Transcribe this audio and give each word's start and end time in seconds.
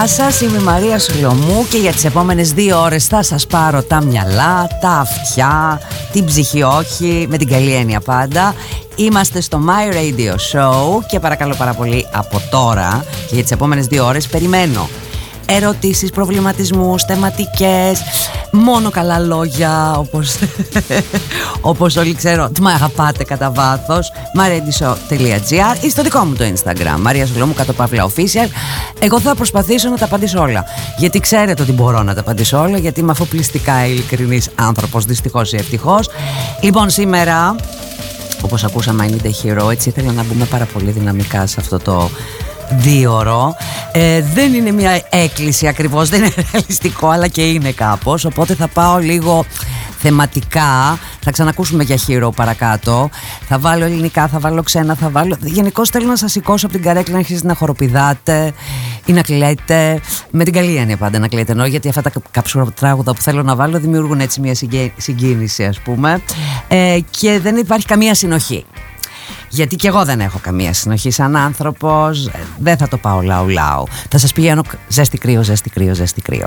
Γεια 0.00 0.08
σας, 0.08 0.40
είμαι 0.40 0.58
η 0.58 0.62
Μαρία 0.62 0.98
Σουλομού 0.98 1.66
και 1.70 1.76
για 1.76 1.92
τις 1.92 2.04
επόμενες 2.04 2.52
δύο 2.52 2.80
ώρες 2.82 3.06
θα 3.06 3.22
σας 3.22 3.46
πάρω 3.46 3.82
τα 3.82 4.02
μυαλά, 4.02 4.68
τα 4.80 4.90
αυτιά, 4.90 5.80
την 6.12 6.24
ψυχή 6.24 6.62
όχι, 6.62 7.26
με 7.30 7.36
την 7.36 7.48
καλή 7.48 7.74
έννοια 7.74 8.00
πάντα. 8.00 8.54
Είμαστε 8.96 9.40
στο 9.40 9.60
My 9.66 9.94
Radio 9.94 10.30
Show 10.30 11.00
και 11.06 11.20
παρακαλώ 11.20 11.54
πάρα 11.54 11.74
πολύ 11.74 12.06
από 12.12 12.42
τώρα 12.50 13.04
και 13.26 13.34
για 13.34 13.42
τις 13.42 13.52
επόμενες 13.52 13.86
δύο 13.86 14.06
ώρες 14.06 14.26
περιμένω 14.26 14.88
ερωτήσεις, 15.50 16.10
προβληματισμούς, 16.10 17.02
θεματικές, 17.02 18.02
μόνο 18.50 18.90
καλά 18.90 19.18
λόγια 19.18 19.94
όπως, 19.96 20.36
όπως 21.60 21.96
όλοι 21.96 22.14
ξέρω 22.14 22.48
τι 22.48 22.60
με 22.60 22.72
αγαπάτε 22.72 23.24
κατά 23.24 23.50
βάθος 23.50 24.12
mariadiso.gr 24.38 25.84
ή 25.84 25.90
στο 25.90 26.02
δικό 26.02 26.24
μου 26.24 26.34
το 26.34 26.44
Instagram 26.44 26.98
Μαρία 27.00 27.26
Σουλόμου 27.26 27.54
κάτω 27.54 27.72
παύλα 27.72 28.10
official 28.10 28.48
εγώ 29.00 29.20
θα 29.20 29.34
προσπαθήσω 29.34 29.88
να 29.88 29.96
τα 29.96 30.04
απαντήσω 30.04 30.40
όλα. 30.40 30.64
Γιατί 30.96 31.20
ξέρετε 31.20 31.62
ότι 31.62 31.72
μπορώ 31.72 32.02
να 32.02 32.14
τα 32.14 32.20
απαντήσω 32.20 32.60
όλα 32.60 32.78
γιατί 32.78 33.00
είμαι 33.00 33.10
αφοπλιστικά 33.10 33.86
ειλικρινής 33.86 34.48
άνθρωπος 34.54 35.04
δυστυχώς 35.04 35.52
ή 35.52 35.56
ευτυχώς. 35.56 36.08
Λοιπόν 36.60 36.90
σήμερα 36.90 37.56
όπως 38.42 38.64
ακούσαμε 38.64 39.08
I 39.08 39.12
Need 39.12 39.26
a 39.26 39.62
Hero 39.64 39.70
έτσι 39.70 39.88
ήθελα 39.88 40.12
να 40.12 40.24
μπούμε 40.24 40.44
πάρα 40.44 40.64
πολύ 40.64 40.90
δυναμικά 40.90 41.46
σε 41.46 41.56
αυτό 41.60 41.78
το 41.78 42.10
δύο 42.70 43.54
ε, 43.92 44.22
δεν 44.34 44.54
είναι 44.54 44.70
μια 44.70 45.02
έκκληση 45.10 45.66
ακριβώς, 45.66 46.08
δεν 46.08 46.22
είναι 46.22 46.32
ρεαλιστικό 46.52 47.08
αλλά 47.08 47.28
και 47.28 47.42
είναι 47.42 47.70
κάπως. 47.72 48.24
Οπότε 48.24 48.54
θα 48.54 48.68
πάω 48.68 48.98
λίγο 48.98 49.44
θεματικά. 50.02 50.98
Θα 51.20 51.30
ξανακούσουμε 51.30 51.82
για 51.82 51.96
χείρο 51.96 52.30
παρακάτω. 52.30 53.10
Θα 53.48 53.58
βάλω 53.58 53.84
ελληνικά, 53.84 54.28
θα 54.28 54.38
βάλω 54.38 54.62
ξένα 54.62 54.94
θα 54.94 55.10
βάλω... 55.10 55.36
γενικώς 55.40 55.88
θέλω 55.90 56.06
να 56.06 56.16
σας 56.16 56.30
σηκώσω 56.30 56.66
από 56.66 56.74
την 56.74 56.84
καρέκλα 56.84 57.12
να 57.12 57.18
αρχίσετε 57.18 57.46
να 57.46 57.54
χοροπηδάτε 57.54 58.52
ή 59.04 59.12
να 59.12 59.22
κλαίτε. 59.22 60.00
Με 60.30 60.44
την 60.44 60.52
καλή 60.52 60.76
έννοια 60.76 60.96
πάντα 60.96 61.18
να 61.18 61.28
κλαίτε 61.28 61.52
ενώ 61.52 61.66
γιατί 61.66 61.88
αυτά 61.88 62.02
τα 62.02 62.12
κάψουρα 62.30 62.66
τράγουδα 62.80 63.14
που 63.14 63.20
θέλω 63.20 63.42
να 63.42 63.56
βάλω 63.56 63.78
δημιουργούν 63.78 64.20
έτσι 64.20 64.40
μια 64.40 64.54
συγκίνηση 64.96 65.64
ας 65.64 65.80
πούμε. 65.80 66.20
Ε, 66.68 66.98
και 67.10 67.38
δεν 67.40 67.56
υπάρχει 67.56 67.86
καμία 67.86 68.14
συνοχή 68.14 68.64
γιατί 69.50 69.76
και 69.76 69.88
εγώ 69.88 70.04
δεν 70.04 70.20
έχω 70.20 70.38
καμία 70.42 70.72
συνοχή 70.72 71.10
σαν 71.10 71.36
άνθρωπος. 71.36 72.30
Δεν 72.58 72.76
θα 72.76 72.88
το 72.88 72.96
πάω 72.96 73.20
λαού 73.20 73.48
λαού. 73.48 73.84
Θα 74.10 74.18
σας 74.18 74.32
πηγαίνω 74.32 74.62
ζέστη 74.88 75.18
κρύο, 75.18 75.42
ζέστη 75.42 75.70
κρύο, 75.70 75.94
ζέστη 75.94 76.20
κρύο. 76.20 76.46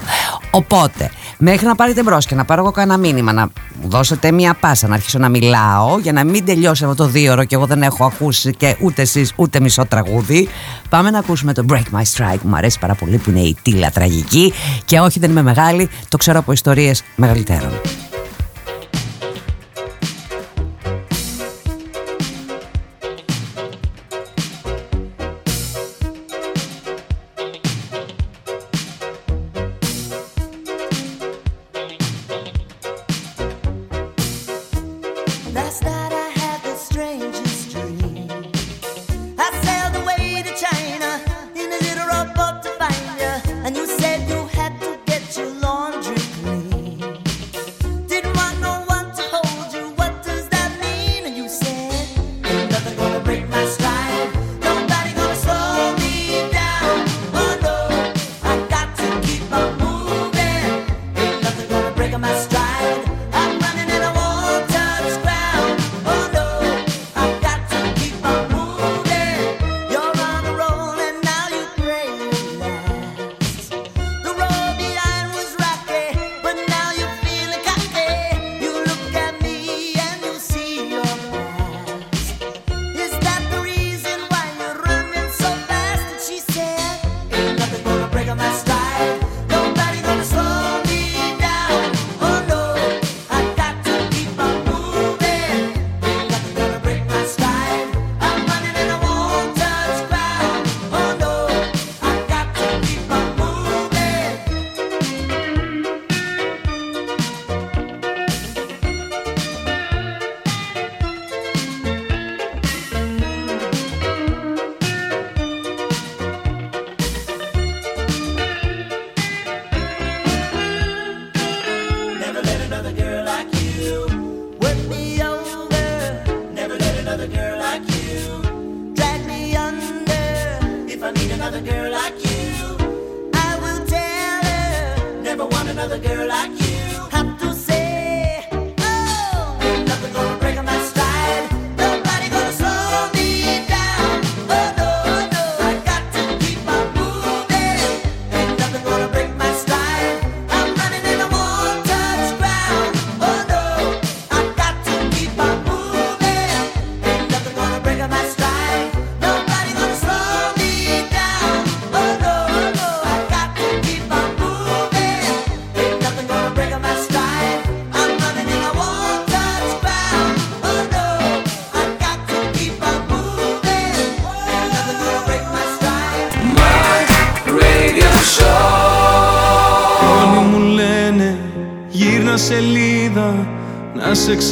Οπότε, 0.52 1.12
μέχρι 1.38 1.66
να 1.66 1.76
πάρετε 1.76 2.04
μπρος 2.04 2.26
και 2.26 2.36
να 2.36 2.46
πάρω 2.46 2.62
εγώ 2.62 2.72
κανένα 2.72 2.98
μήνυμα, 2.98 3.34
να 3.34 3.50
μου 3.82 3.90
δώσετε 3.90 4.32
μία 4.32 4.54
πάσα 4.54 4.88
να 4.88 4.94
αρχίσω 4.94 5.20
να 5.20 5.30
μιλάω, 5.30 6.00
για 6.00 6.14
να 6.14 6.24
μην 6.24 6.46
τελειώσει 6.46 6.84
αυτό 6.84 6.96
το 6.96 7.10
δύο 7.10 7.32
ώρο 7.32 7.44
και 7.44 7.56
εγώ 7.56 7.66
δεν 7.66 7.82
έχω 7.82 8.06
ακούσει 8.06 8.56
και 8.56 8.76
ούτε 8.80 9.02
εσείς 9.02 9.34
ούτε 9.36 9.60
μισό 9.60 9.86
τραγούδι. 9.86 10.48
Πάμε 10.90 11.10
να 11.10 11.20
ακούσουμε 11.20 11.54
το 11.54 11.66
Break 11.70 11.98
My 11.98 12.04
Strike 12.16 12.40
που 12.42 12.48
μου 12.48 12.56
αρέσει 12.56 12.80
πάρα 12.80 12.96
πολύ, 12.96 13.18
που 13.18 13.30
είναι 13.30 13.40
η 13.40 13.58
τίλα 13.62 13.92
τραγική. 13.92 14.54
Και 14.86 15.00
όχι, 15.00 15.20
δεν 15.20 15.30
είμαι 15.30 15.42
μεγάλη, 15.42 15.90
το 16.10 16.18
ξέρω 16.18 16.40
από 16.40 16.52
ιστορίες 16.52 17.04
μεγαλύτερων. 17.16 17.72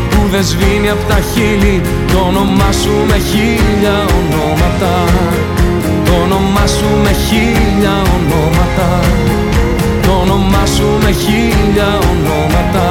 που 0.21 0.27
δεν 0.27 0.43
σβήνει 0.43 0.89
απ' 0.89 1.07
τα 1.09 1.19
χείλη. 1.33 1.81
Το 2.11 2.19
όνομά 2.27 2.71
σου 2.81 2.93
με 3.07 3.17
χίλια 3.29 3.95
ονόματα. 4.19 4.93
Το 6.05 6.13
όνομά 6.23 6.65
σου 6.67 6.89
με 7.03 7.11
χίλια 7.25 7.95
ονόματα. 8.15 8.99
Το 10.01 10.11
όνομά 10.21 10.65
σου 10.75 10.87
με 11.03 11.11
χίλια 11.11 11.89
ονόματα 12.11 12.85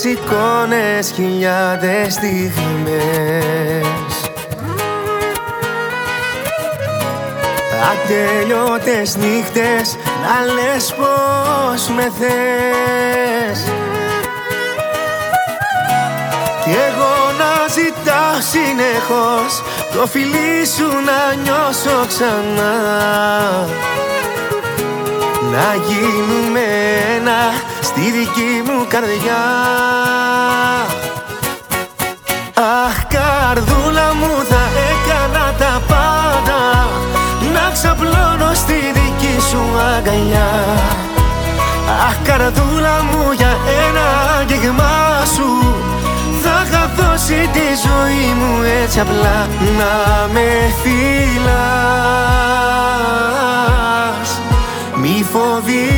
Χιλιάδες 0.00 0.24
εικόνες, 0.24 1.12
χιλιάδες 1.14 2.12
στιγμές. 2.12 3.02
Ατελειώτες 7.90 9.16
νύχτες 9.16 9.96
να 10.22 10.52
λες 10.52 10.94
πως 10.94 11.88
με 11.88 12.12
θες. 12.18 13.72
Κι 16.64 16.70
εγώ 16.70 17.14
να 17.38 17.68
ζητάω 17.68 18.40
συνεχώς 18.50 19.62
το 19.94 20.06
φιλί 20.06 20.66
σου 20.76 20.88
να 21.04 21.34
νιώσω 21.42 22.06
ξανά. 22.08 22.74
Να 25.50 25.74
γίνουμε 25.86 26.64
ένα 27.16 27.52
στη 27.90 28.00
δική 28.00 28.52
μου 28.66 28.86
καρδιά. 28.88 29.42
Αχ 32.86 32.96
καρδούλα 33.14 34.08
μου 34.20 34.32
θα 34.50 34.62
έκανα 34.90 35.46
τα 35.58 35.74
πάντα 35.90 36.60
Να 37.54 37.70
ξαπλώνω 37.72 38.50
στη 38.54 38.78
δική 38.98 39.34
σου 39.48 39.62
αγκαλιά. 39.96 40.50
Αχ 42.08 42.16
καρδούλα 42.22 42.96
μου 43.10 43.32
για 43.36 43.52
ένα 43.86 44.06
αγγίγμα 44.38 45.24
σου 45.34 45.74
Θα 46.42 46.66
είχα 46.66 46.90
δώσει 46.96 47.48
τη 47.52 47.66
ζωή 47.86 48.26
μου 48.38 48.52
έτσι 48.82 49.00
απλά 49.00 49.48
Να 49.78 49.92
με 50.32 50.48
φυλάς. 50.82 52.30
μη 53.82 54.09
φοβηθείς 55.32 55.92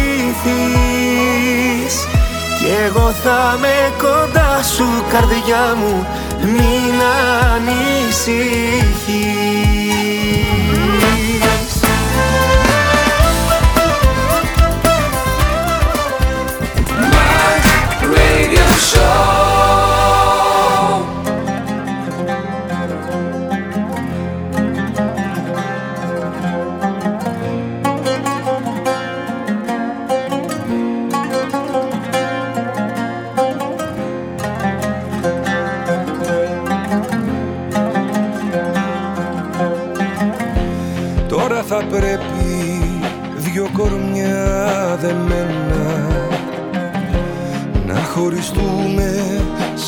Κι 2.59 2.67
εγώ 2.87 3.15
θα 3.23 3.59
με 3.61 3.93
κοντά 3.99 4.63
σου 4.63 5.05
καρδιά 5.13 5.75
μου 5.77 6.07
Μην 6.41 6.95
ανησυχείς 7.55 8.83
Radio 18.03 18.67
Show. 18.91 19.52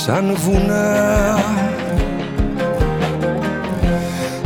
Σαν 0.06 0.36
βουνά. 0.36 1.38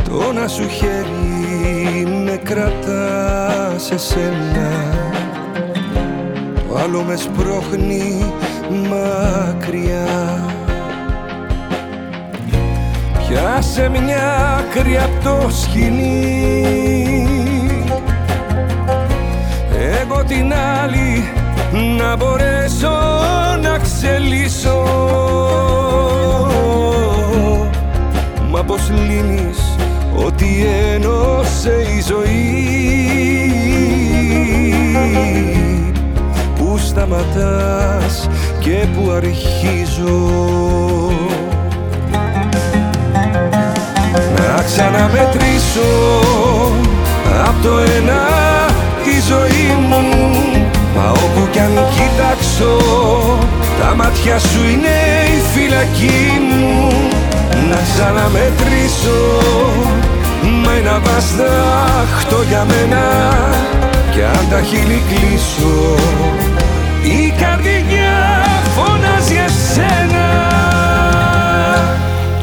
Το 0.03 0.23
ένα 0.29 0.47
σου 0.47 0.67
χέρι 0.69 2.05
με 2.25 2.39
κρατά 2.43 3.73
σε 3.77 3.97
σένα. 3.97 4.69
Το 6.67 6.77
άλλο 6.83 7.03
με 7.03 7.15
σπρώχνει 7.15 8.33
μακριά. 8.69 10.07
Πιάσε 13.17 13.89
μια 13.89 14.57
άκρη 14.57 14.97
απ' 14.97 15.23
το 15.23 15.49
σκηνή 15.49 16.47
Εγώ 20.01 20.23
την 20.23 20.53
άλλη 20.53 21.38
να 21.71 22.15
μπορέσω 22.15 22.91
να 23.61 23.77
ξελίσω. 23.77 24.83
Μα 28.49 28.63
πως 28.63 28.89
λύνεις 28.89 29.59
ότι 30.25 30.65
ένωσε 30.93 31.85
η 31.97 32.01
ζωή; 32.07 32.43
Πού 36.55 36.77
σταματάς 36.77 38.29
και 38.59 38.85
πού 38.95 39.11
αρχίζω. 39.11 40.57
Ξαναμετρήσω 44.69 45.89
Απ' 47.47 47.63
το 47.63 47.77
ένα 47.77 48.27
τη 49.03 49.21
ζωή 49.27 49.87
μου 49.87 50.68
Μα 50.99 51.11
όπου 51.11 51.47
κι 51.51 51.59
αν 51.59 51.71
κοιτάξω 51.95 52.77
Τα 53.79 53.95
μάτια 53.95 54.39
σου 54.39 54.69
είναι 54.71 54.97
η 55.35 55.41
φυλακή 55.53 56.21
μου. 56.49 56.91
Να 57.69 57.79
ξαναμετρήσω 57.93 59.21
Μα 60.63 60.73
ένα 60.73 60.99
βαστάχτο 61.03 62.41
για 62.47 62.65
μένα. 62.65 63.03
Κι 64.11 64.21
αν 64.21 64.45
τα 64.49 64.61
χείλη 64.61 65.03
κλείσω 65.09 65.95
Η 67.03 67.33
καρδιά 67.39 68.45
φωνάζει 68.75 69.35
εσένα 69.45 70.08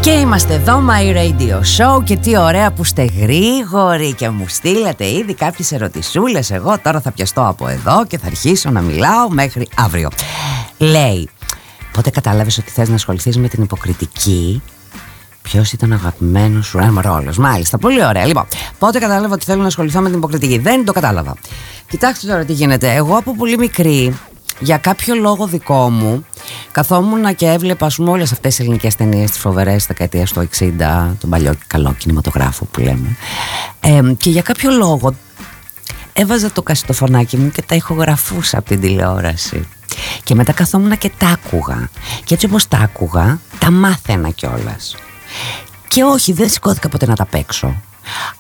και 0.07 0.13
είμαστε 0.13 0.55
εδώ, 0.55 0.83
My 0.89 1.17
Radio 1.17 1.55
Show 1.55 2.05
και 2.05 2.17
τι 2.17 2.39
ωραία 2.39 2.73
που 2.73 2.83
είστε 2.83 3.05
γρήγοροι 3.05 4.13
και 4.13 4.29
μου 4.29 4.45
στείλατε 4.49 5.11
ήδη 5.11 5.35
κάποιες 5.35 5.73
ερωτησούλες 5.73 6.51
Εγώ 6.51 6.79
τώρα 6.79 7.01
θα 7.01 7.13
πιαστώ 7.13 7.47
από 7.47 7.69
εδώ 7.69 8.07
και 8.07 8.19
θα 8.19 8.27
αρχίσω 8.27 8.71
να 8.71 8.81
μιλάω 8.81 9.29
μέχρι 9.31 9.69
αύριο 9.77 10.09
Λέει, 10.79 11.29
πότε 11.93 12.11
κατάλαβες 12.11 12.59
ότι 12.59 12.71
θες 12.71 12.89
να 12.89 12.95
ασχοληθείς 12.95 13.39
με 13.39 13.49
την 13.49 13.63
υποκριτική; 13.63 14.63
Ποιος 15.43 15.73
ήταν 15.73 15.93
ο 15.93 15.95
αγαπημένος 15.95 16.67
σου 16.67 16.79
έμ 16.79 16.99
ρόλος; 16.99 17.37
Μάλιστα, 17.37 17.79
πολύ 17.79 18.05
ωραία. 18.05 18.27
Λοιπόν, 18.27 18.47
πότε 18.79 18.99
κατάλαβα 18.99 19.35
ότι 19.35 19.45
θέλω 19.45 19.61
να 19.61 19.67
ασχοληθώ 19.67 20.01
με 20.01 20.09
την 20.09 20.19
υποκριτική; 20.19 20.59
Δεν 20.59 20.85
το 20.85 20.93
κατάλαβα. 20.93 21.35
Κοιτάξτε 21.89 22.27
τώρα 22.27 22.45
τι 22.45 22.53
γίνεται. 22.53 22.95
Εγώ 22.95 23.17
από 23.17 23.37
πολύ 23.37 23.59
μικρή 23.59 24.17
για 24.59 24.79
κάποιο 24.79 25.15
λόγο 25.15 25.47
δικό 25.47 25.91
μου 25.91 26.27
καθόμουν 26.73 27.35
και 27.35 27.47
έβλεπα 27.47 27.87
ας 27.87 27.97
πούμε 27.97 28.11
όλες 28.11 28.33
αυτές 28.33 28.55
τις 28.55 28.65
ελληνικές 28.65 28.95
ταινίες 28.95 29.31
τις 29.31 29.41
φοβερές 29.41 29.87
δεκαετίας 29.87 30.33
του 30.33 30.49
60 30.59 30.69
τον 31.21 31.31
παλιό 31.31 31.55
καλό 31.67 31.95
κινηματογράφο 31.99 32.65
που 32.65 32.81
λέμε. 32.81 33.17
Και 34.17 34.31
για 34.31 34.43
κάποιο 34.43 34.71
λόγο 34.71 35.15
έβαζα 36.13 36.53
το 36.53 36.63
κασιτοφωνάκι 36.63 37.37
μου 37.37 37.51
και 37.51 37.63
τα 37.63 37.75
ηχογραφούσα 37.75 38.59
από 38.59 38.69
την 38.69 38.81
τηλεόραση. 38.81 39.69
Και 40.25 40.35
μετά 40.35 40.53
καθόμουν 40.53 40.99
και 40.99 41.11
τα 41.19 41.27
άκουγα. 41.27 41.89
Και 42.25 42.35
έτσι 42.35 42.47
όπως 42.47 42.69
τα 42.69 42.79
άκουγα 42.79 43.39
τα 43.59 43.71
μάθαινα 43.71 44.31
κιόλας. 44.31 44.97
και 45.89 46.03
όχι 46.03 46.33
δεν 46.33 46.49
σηκώθηκα 46.49 46.89
ποτέ 46.89 47.07
να 47.07 47.15
τα 47.15 47.27
παίξω. 47.27 47.83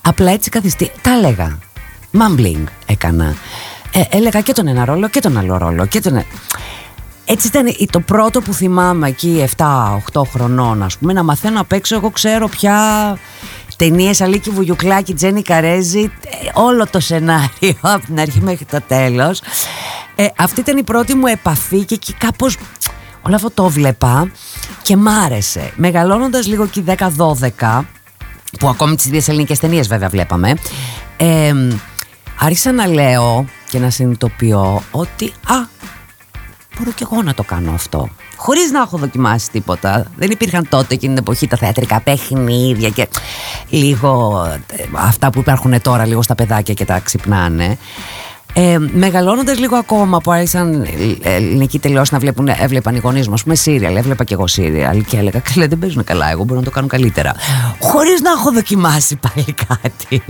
Απλά 0.01 0.31
έτσι 0.31 0.51
καθιστή 0.51 0.93
τα 1.01 1.11
έλεγα. 1.11 1.59
Mumbling 2.13 2.65
έκανα 2.87 3.35
ε, 3.97 4.17
έλεγα 4.17 4.41
και 4.41 4.53
τον 4.53 4.67
ένα 4.67 4.85
ρόλο 4.85 5.09
και 5.09 5.21
τον 5.21 5.39
άλλο 5.39 5.57
ρόλο. 5.57 5.87
Και 5.87 6.01
τον... 6.01 6.17
Ε, 6.17 6.27
έτσι 7.25 7.47
ήταν 7.47 7.77
το 7.91 8.01
πρώτο 8.01 8.41
που 8.41 8.53
θυμάμαι 8.53 9.09
εκεί 9.09 9.45
7-8 9.57 10.23
χρονών 10.33 10.83
ας 10.83 10.99
πούμε 10.99 11.13
να 11.13 11.23
μαθαίνω 11.23 11.61
απ' 11.61 11.73
έξω 11.73 11.95
εγώ 11.95 12.11
ξέρω 12.11 12.49
πια 12.49 12.79
ταινίες 13.77 14.21
Αλίκη 14.21 14.51
Βουγιουκλάκη, 14.51 15.15
Τζένι 15.15 15.43
Καρέζη 15.43 16.01
ε, 16.01 16.51
όλο 16.55 16.87
το 16.91 17.01
σενάριο 17.01 17.77
από 17.95 18.07
την 18.07 18.21
αρχή 18.21 18.41
μέχρι 18.41 18.65
το 18.65 18.81
τέλος 18.89 19.43
ε, 20.15 20.27
αυτή 20.37 20.61
ήταν 20.61 20.77
η 20.77 20.83
πρώτη 20.83 21.15
μου 21.15 21.27
επαφή 21.27 21.85
και 21.85 21.95
εκεί 21.95 22.13
κάπως 22.13 22.57
όλο 23.23 23.35
αυτό 23.35 23.51
το 23.51 23.69
βλέπα 23.69 24.31
και 24.83 24.97
μ' 24.97 25.09
άρεσε 25.09 25.73
μεγαλώνοντας 25.77 26.47
λίγο 26.47 26.63
εκεί 26.63 26.85
10-12 27.61 27.81
που 28.59 28.69
ακόμη 28.69 28.97
τις 28.97 29.05
ίδιες 29.05 29.29
ελληνικές 29.29 29.59
ταινίες 29.59 29.89
βέβαια 29.89 30.09
βλέπαμε 30.09 30.55
ε, 31.17 31.53
άρχισα 32.41 32.73
να 32.73 32.87
λέω 32.87 33.47
και 33.69 33.79
να 33.79 33.91
συνειδητοποιώ 33.91 34.83
ότι 34.91 35.33
α, 35.47 35.67
μπορώ 36.79 36.91
κι 36.91 37.03
εγώ 37.03 37.23
να 37.23 37.35
το 37.35 37.43
κάνω 37.43 37.73
αυτό. 37.73 38.09
Χωρίς 38.37 38.71
να 38.71 38.81
έχω 38.81 38.99
δοκιμάσει 38.99 39.51
τίποτα. 39.51 40.07
Δεν 40.17 40.31
υπήρχαν 40.31 40.69
τότε 40.69 40.95
εκείνη 40.95 41.15
την 41.15 41.23
εποχή 41.23 41.47
τα 41.47 41.57
θεατρικά 41.57 42.01
παιχνίδια 42.01 42.89
και 42.89 43.09
λίγο 43.69 44.45
ε, 44.71 44.83
αυτά 44.93 45.31
που 45.31 45.39
υπάρχουν 45.39 45.83
τώρα 45.83 46.07
λίγο 46.07 46.23
στα 46.23 46.35
παιδάκια 46.35 46.75
και 46.75 46.85
τα 46.85 46.99
ξυπνάνε. 46.99 47.79
Ε, 48.59 48.79
Μεγαλώνοντας 48.79 49.59
λίγο 49.59 49.77
ακόμα 49.77 50.21
που 50.21 50.31
άρχισαν 50.33 50.83
ε, 51.23 51.35
ελληνικοί 51.35 51.79
τελειώσει 51.79 52.13
να 52.13 52.19
βλέπουν, 52.19 52.49
έβλεπαν 52.49 52.95
οι 52.95 52.99
γονείς 52.99 53.29
μου, 53.29 53.35
ας 53.35 53.43
πούμε, 53.43 53.55
σύριαλ. 53.55 53.97
Έβλεπα 53.97 54.25
και 54.25 54.35
εγώ 54.35 54.47
σύριαλ 54.47 55.05
και 55.05 55.17
έλεγα: 55.17 55.41
Καλέ, 55.41 55.67
δεν 55.67 55.79
παίζουν 55.79 56.05
καλά. 56.05 56.31
Εγώ 56.31 56.45
μπορώ 56.45 56.59
να 56.59 56.65
το 56.65 56.71
κάνω 56.71 56.87
καλύτερα. 56.87 57.35
Χωρίς 57.81 58.21
να 58.21 58.31
έχω 58.31 58.53
δοκιμάσει 58.53 59.17
πάλι 59.17 59.55
κάτι. 59.69 60.23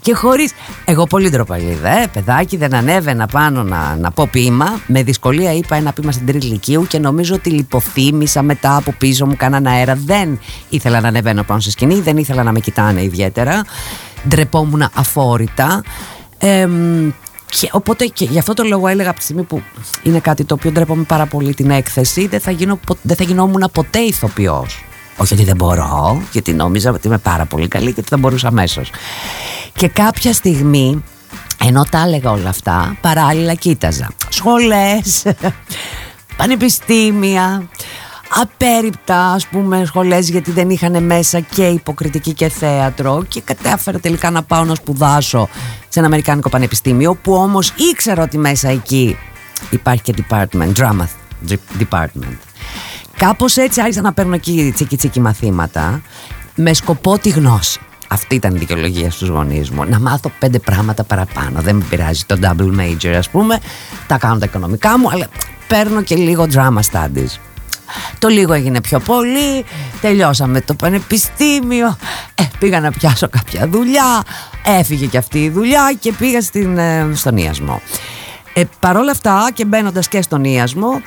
και 0.00 0.14
χωρίς. 0.14 0.52
Εγώ 0.84 1.04
πολύ 1.04 1.30
ντροπαλίδα, 1.30 1.88
ε, 1.88 2.06
παιδάκι, 2.12 2.56
δεν 2.56 2.74
ανέβαινα 2.74 3.26
πάνω 3.26 3.62
να, 3.62 3.96
να 3.96 4.10
πω 4.10 4.28
ποίημα. 4.30 4.80
Με 4.86 5.02
δυσκολία 5.02 5.52
είπα 5.52 5.76
ένα 5.76 5.92
ποίημα 5.92 6.12
στην 6.12 6.26
τρίτη 6.26 6.46
ηλικίου 6.46 6.86
και 6.86 6.98
νομίζω 6.98 7.34
ότι 7.34 7.50
λιποθύμησα 7.50 8.42
μετά 8.42 8.76
από 8.76 8.92
πίσω 8.98 9.26
μου, 9.26 9.34
κάναν 9.36 9.66
αέρα. 9.66 9.94
Δεν 10.04 10.38
ήθελα 10.68 11.00
να 11.00 11.08
ανεβαίνω 11.08 11.42
πάνω 11.42 11.60
στη 11.60 11.70
σκηνή, 11.70 12.00
δεν 12.00 12.16
ήθελα 12.16 12.42
να 12.42 12.52
με 12.52 12.60
κοιτάνε 12.60 13.02
ιδιαίτερα. 13.02 13.64
Ντρεπόμουν 14.28 14.90
αφόρητα. 14.94 15.82
Ε, 16.38 16.68
και 17.50 17.68
οπότε 17.72 18.06
και 18.06 18.24
γι' 18.24 18.38
αυτό 18.38 18.54
το 18.54 18.62
λόγο 18.62 18.86
έλεγα 18.86 19.10
από 19.10 19.18
τη 19.18 19.24
στιγμή 19.24 19.42
που 19.42 19.62
είναι 20.02 20.20
κάτι 20.20 20.44
το 20.44 20.54
οποίο 20.54 20.70
ντρέπομαι 20.70 21.02
πάρα 21.02 21.26
πολύ 21.26 21.54
την 21.54 21.70
έκθεση, 21.70 22.26
δεν 22.26 22.40
θα, 22.40 22.50
γίνω, 22.50 22.78
δεν 23.02 23.16
θα 23.16 23.24
γινόμουν 23.24 23.70
ποτέ 23.72 23.98
ηθοποιός. 23.98 24.84
Όχι 25.16 25.34
ότι 25.34 25.44
δεν 25.44 25.56
μπορώ, 25.56 26.22
γιατί 26.32 26.52
νόμιζα 26.52 26.90
ότι 26.90 27.06
είμαι 27.06 27.18
πάρα 27.18 27.44
πολύ 27.44 27.68
καλή 27.68 27.92
και 27.92 28.00
ότι 28.00 28.08
θα 28.08 28.16
μπορούσα 28.16 28.48
αμέσως. 28.48 28.90
Και 29.72 29.88
κάποια 29.88 30.32
στιγμή, 30.32 31.04
ενώ 31.64 31.84
τα 31.90 32.02
έλεγα 32.06 32.30
όλα 32.30 32.48
αυτά, 32.48 32.96
παράλληλα 33.00 33.54
κοίταζα. 33.54 34.10
Σχολές, 34.28 35.24
πανεπιστήμια, 36.36 37.68
απέριπτα 38.28 39.32
ας 39.32 39.46
πούμε 39.46 39.84
σχολές 39.84 40.28
γιατί 40.28 40.50
δεν 40.50 40.70
είχαν 40.70 41.04
μέσα 41.04 41.40
και 41.40 41.66
υποκριτική 41.66 42.32
και 42.32 42.48
θέατρο 42.48 43.24
και 43.28 43.40
κατάφερα 43.40 43.98
τελικά 43.98 44.30
να 44.30 44.42
πάω 44.42 44.64
να 44.64 44.74
σπουδάσω 44.74 45.48
σε 45.88 45.98
ένα 45.98 46.06
Αμερικάνικο 46.06 46.48
πανεπιστήμιο 46.48 47.14
που 47.14 47.32
όμως 47.34 47.72
ήξερα 47.92 48.22
ότι 48.22 48.38
μέσα 48.38 48.68
εκεί 48.68 49.16
υπάρχει 49.70 50.02
και 50.02 50.14
department, 50.16 50.72
drama 50.76 51.06
department. 51.78 52.36
Κάπως 53.16 53.56
έτσι 53.56 53.80
άρχισα 53.80 54.00
να 54.00 54.12
παίρνω 54.12 54.34
εκεί 54.34 54.72
τσίκι 54.74 54.96
τσίκι 54.96 55.20
μαθήματα 55.20 56.02
με 56.54 56.74
σκοπό 56.74 57.18
τη 57.18 57.28
γνώση. 57.28 57.80
Αυτή 58.08 58.34
ήταν 58.34 58.54
η 58.54 58.58
δικαιολογία 58.58 59.10
στους 59.10 59.28
γονείς 59.28 59.70
μου. 59.70 59.84
Να 59.84 60.00
μάθω 60.00 60.30
πέντε 60.38 60.58
πράγματα 60.58 61.04
παραπάνω. 61.04 61.60
Δεν 61.60 61.76
με 61.76 61.84
πειράζει 61.90 62.24
το 62.26 62.36
double 62.42 62.80
major 62.80 63.14
ας 63.16 63.28
πούμε. 63.28 63.58
Τα 64.06 64.18
κάνω 64.18 64.38
τα 64.38 64.44
οικονομικά 64.44 64.98
μου 64.98 65.10
αλλά 65.10 65.26
παίρνω 65.68 66.02
και 66.02 66.16
λίγο 66.16 66.46
drama 66.52 66.80
studies. 66.92 67.47
Το 68.18 68.28
λίγο 68.28 68.52
έγινε 68.52 68.80
πιο 68.80 69.00
πολύ, 69.00 69.64
τελειώσαμε 70.00 70.60
το 70.60 70.74
πανεπιστήμιο, 70.74 71.96
ε, 72.34 72.42
πήγα 72.58 72.80
να 72.80 72.90
πιάσω 72.90 73.28
κάποια 73.28 73.68
δουλειά, 73.68 74.22
έφυγε 74.64 75.06
και 75.06 75.18
αυτή 75.18 75.44
η 75.44 75.50
δουλειά 75.50 75.96
και 76.00 76.12
πήγα 76.12 76.40
στην, 76.40 76.78
ε, 76.78 77.10
στον 77.14 77.36
Ιασμό. 77.36 77.80
Ε, 78.52 78.62
Παρ' 78.80 78.96
όλα 78.96 79.10
αυτά 79.10 79.50
και 79.54 79.64
μπαίνοντας 79.64 80.08
και 80.08 80.22
στον 80.22 80.44
Ιασμό, 80.44 81.00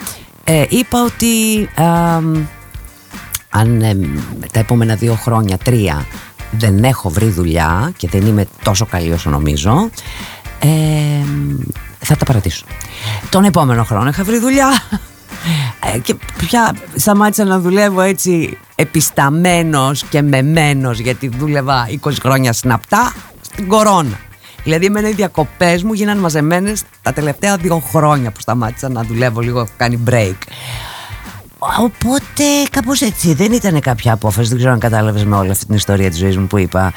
ε, 0.43 0.65
είπα 0.69 1.03
ότι 1.03 1.69
αν 3.49 3.81
ε, 3.81 3.97
τα 4.51 4.59
επόμενα 4.59 4.95
δύο 4.95 5.15
χρόνια, 5.15 5.57
τρία, 5.57 6.05
δεν 6.51 6.83
έχω 6.83 7.09
βρει 7.09 7.29
δουλειά 7.29 7.91
και 7.97 8.07
δεν 8.07 8.21
είμαι 8.21 8.47
τόσο 8.63 8.85
καλή 8.85 9.11
όσο 9.11 9.29
νομίζω, 9.29 9.89
θα 11.99 12.15
τα 12.15 12.25
παρατήσω. 12.25 12.65
Τον 13.29 13.43
επόμενο 13.43 13.83
χρόνο 13.83 14.09
είχα 14.09 14.23
βρει 14.23 14.39
δουλειά 14.39 14.67
ε, 14.91 14.95
και 16.01 16.15
πια 16.37 16.75
σταμάτησα 16.95 17.43
να 17.43 17.59
δουλεύω 17.59 18.01
έτσι 18.01 18.57
επισταμένος 18.75 20.03
και 20.03 20.21
μεμένος 20.21 20.99
γιατί 20.99 21.27
δούλευα 21.27 21.87
20 22.01 22.11
χρόνια 22.21 22.53
συναπτά 22.53 23.13
στην 23.41 23.67
κορώνα. 23.67 24.19
Δηλαδή 24.63 24.85
εμένα 24.85 25.09
οι 25.09 25.13
διακοπές 25.13 25.83
μου 25.83 25.93
γίνανε 25.93 26.19
μαζεμένες 26.19 26.83
τα 27.01 27.13
τελευταία 27.13 27.57
δύο 27.57 27.79
χρόνια 27.79 28.31
που 28.31 28.39
σταμάτησα 28.39 28.89
να 28.89 29.03
δουλεύω 29.03 29.41
λίγο, 29.41 29.59
έχω 29.59 29.69
κάνει 29.77 30.03
break. 30.09 30.37
Οπότε 31.79 32.43
κάπως 32.71 33.01
έτσι 33.01 33.33
δεν 33.33 33.51
ήταν 33.51 33.79
κάποια 33.79 34.13
απόφαση, 34.13 34.49
δεν 34.49 34.57
ξέρω 34.57 34.73
αν 34.73 34.79
κατάλαβες 34.79 35.25
με 35.25 35.35
όλη 35.35 35.51
αυτή 35.51 35.65
την 35.65 35.75
ιστορία 35.75 36.09
της 36.09 36.19
ζωής 36.19 36.37
μου 36.37 36.47
που 36.47 36.57
είπα 36.57 36.93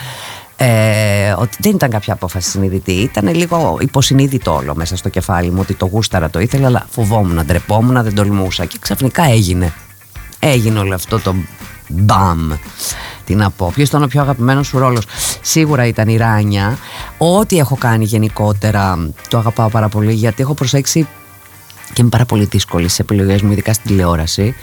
ε, 0.56 1.34
ότι 1.38 1.56
δεν 1.60 1.74
ήταν 1.74 1.90
κάποια 1.90 2.12
απόφαση 2.12 2.50
συνειδητή. 2.50 2.92
Ήταν 2.92 3.34
λίγο 3.34 3.78
υποσυνείδητο 3.80 4.54
όλο 4.54 4.74
μέσα 4.74 4.96
στο 4.96 5.08
κεφάλι 5.08 5.50
μου 5.50 5.58
ότι 5.60 5.74
το 5.74 5.86
γούσταρα 5.86 6.30
το 6.30 6.40
ήθελα, 6.40 6.66
αλλά 6.66 6.86
φοβόμουν, 6.90 7.44
ντρεπόμουν, 7.44 8.02
δεν 8.02 8.14
τολμούσα. 8.14 8.64
Και 8.64 8.76
ξαφνικά 8.80 9.24
έγινε. 9.24 9.72
Έγινε 10.38 10.78
όλο 10.78 10.94
αυτό 10.94 11.18
το 11.18 11.34
μπαμ. 11.88 12.50
Τι 13.24 13.34
να 13.34 13.50
πω, 13.50 13.72
ποιος 13.74 13.88
ήταν 13.88 14.02
ο 14.02 14.06
πιο 14.06 14.20
αγαπημένος 14.20 14.66
σου 14.66 14.78
ρόλος. 14.78 15.04
Σίγουρα 15.40 15.86
ήταν 15.86 16.08
η 16.08 16.16
Ράνια. 16.16 16.78
Ό,τι 17.18 17.58
έχω 17.58 17.76
κάνει 17.76 18.04
γενικότερα 18.04 19.08
το 19.28 19.38
αγαπάω 19.38 19.68
πάρα 19.68 19.88
πολύ 19.88 20.12
γιατί 20.12 20.42
έχω 20.42 20.54
προσέξει 20.54 21.06
και 21.92 22.00
είμαι 22.00 22.10
πάρα 22.10 22.24
πολύ 22.24 22.44
δύσκολη 22.44 22.88
στι 22.88 22.98
επιλογές 23.00 23.42
μου, 23.42 23.52
ειδικά 23.52 23.72
στην 23.72 23.86
τηλεόραση. 23.86 24.54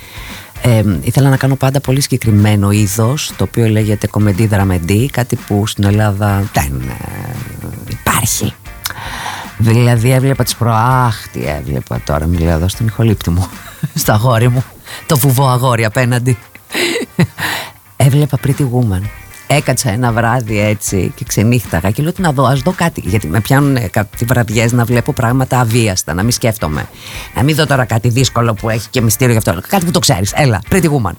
Ε, 0.64 0.84
ήθελα 1.02 1.30
να 1.30 1.38
κάνω 1.38 1.56
πάντα 1.56 1.80
πολύ 1.82 2.02
συγκεκριμένο 2.02 2.72
είδος, 2.72 3.32
το 3.38 3.44
οποίο 3.44 3.68
λέγεται 3.68 4.08
κομμεντή 4.08 4.48
δραμεντή, 4.48 5.10
κάτι 5.10 5.36
που 5.36 5.68
στην 5.68 5.84
Ελλάδα 5.84 6.50
δεν 6.54 6.82
ε, 6.90 7.90
υπάρχει. 7.90 8.54
Δηλαδή 9.58 10.12
έβλεπα 10.12 10.44
τις 10.44 10.56
προάχ, 10.56 11.28
τι 11.28 11.46
έβλεπα 11.46 12.02
τώρα, 12.06 12.26
μιλάω 12.26 12.56
εδώ 12.56 12.68
στον 12.68 12.88
ηχολήπτη 12.88 13.30
μου, 13.30 13.48
στα 13.94 14.14
αγόρι 14.14 14.50
μου, 14.50 14.64
το 15.06 15.18
βουβό 15.18 15.48
αγόρι 15.48 15.86
απέναντι. 15.86 16.38
έβλεπα 18.06 18.38
Pretty 18.46 18.62
Woman, 18.62 19.02
έκατσα 19.56 19.90
ένα 19.90 20.12
βράδυ 20.12 20.60
έτσι 20.60 21.14
και 21.16 21.26
ξενύχταγα 21.28 21.92
και 21.92 22.04
λέω 22.04 22.14
τι 22.14 22.22
να 22.22 22.32
δω, 22.32 22.44
ας 22.44 22.60
δω 22.60 22.72
κάτι. 22.72 23.02
Γιατί 23.06 23.28
με 23.28 23.40
πιάνουν 23.40 23.90
κάτι 23.90 24.26
βραδιές 24.26 24.72
να 24.72 24.84
βλέπω 24.86 25.14
πράγματα 25.14 25.60
αβίαστα, 25.60 26.14
να 26.14 26.24
μην 26.24 26.32
σκέφτομαι. 26.32 26.88
Να 27.36 27.44
μην 27.44 27.56
δω 27.56 27.66
τώρα 27.66 27.86
κάτι 27.86 28.10
δύσκολο 28.10 28.54
που 28.54 28.70
έχει 28.70 28.90
και 28.90 29.02
μυστήριο 29.02 29.32
γι' 29.32 29.50
αυτό. 29.50 29.62
Κάτι 29.68 29.86
που 29.86 29.92
το 29.92 30.00
ξέρεις, 30.00 30.32
έλα, 30.36 30.62
Pretty 30.70 30.86
Woman. 30.86 31.14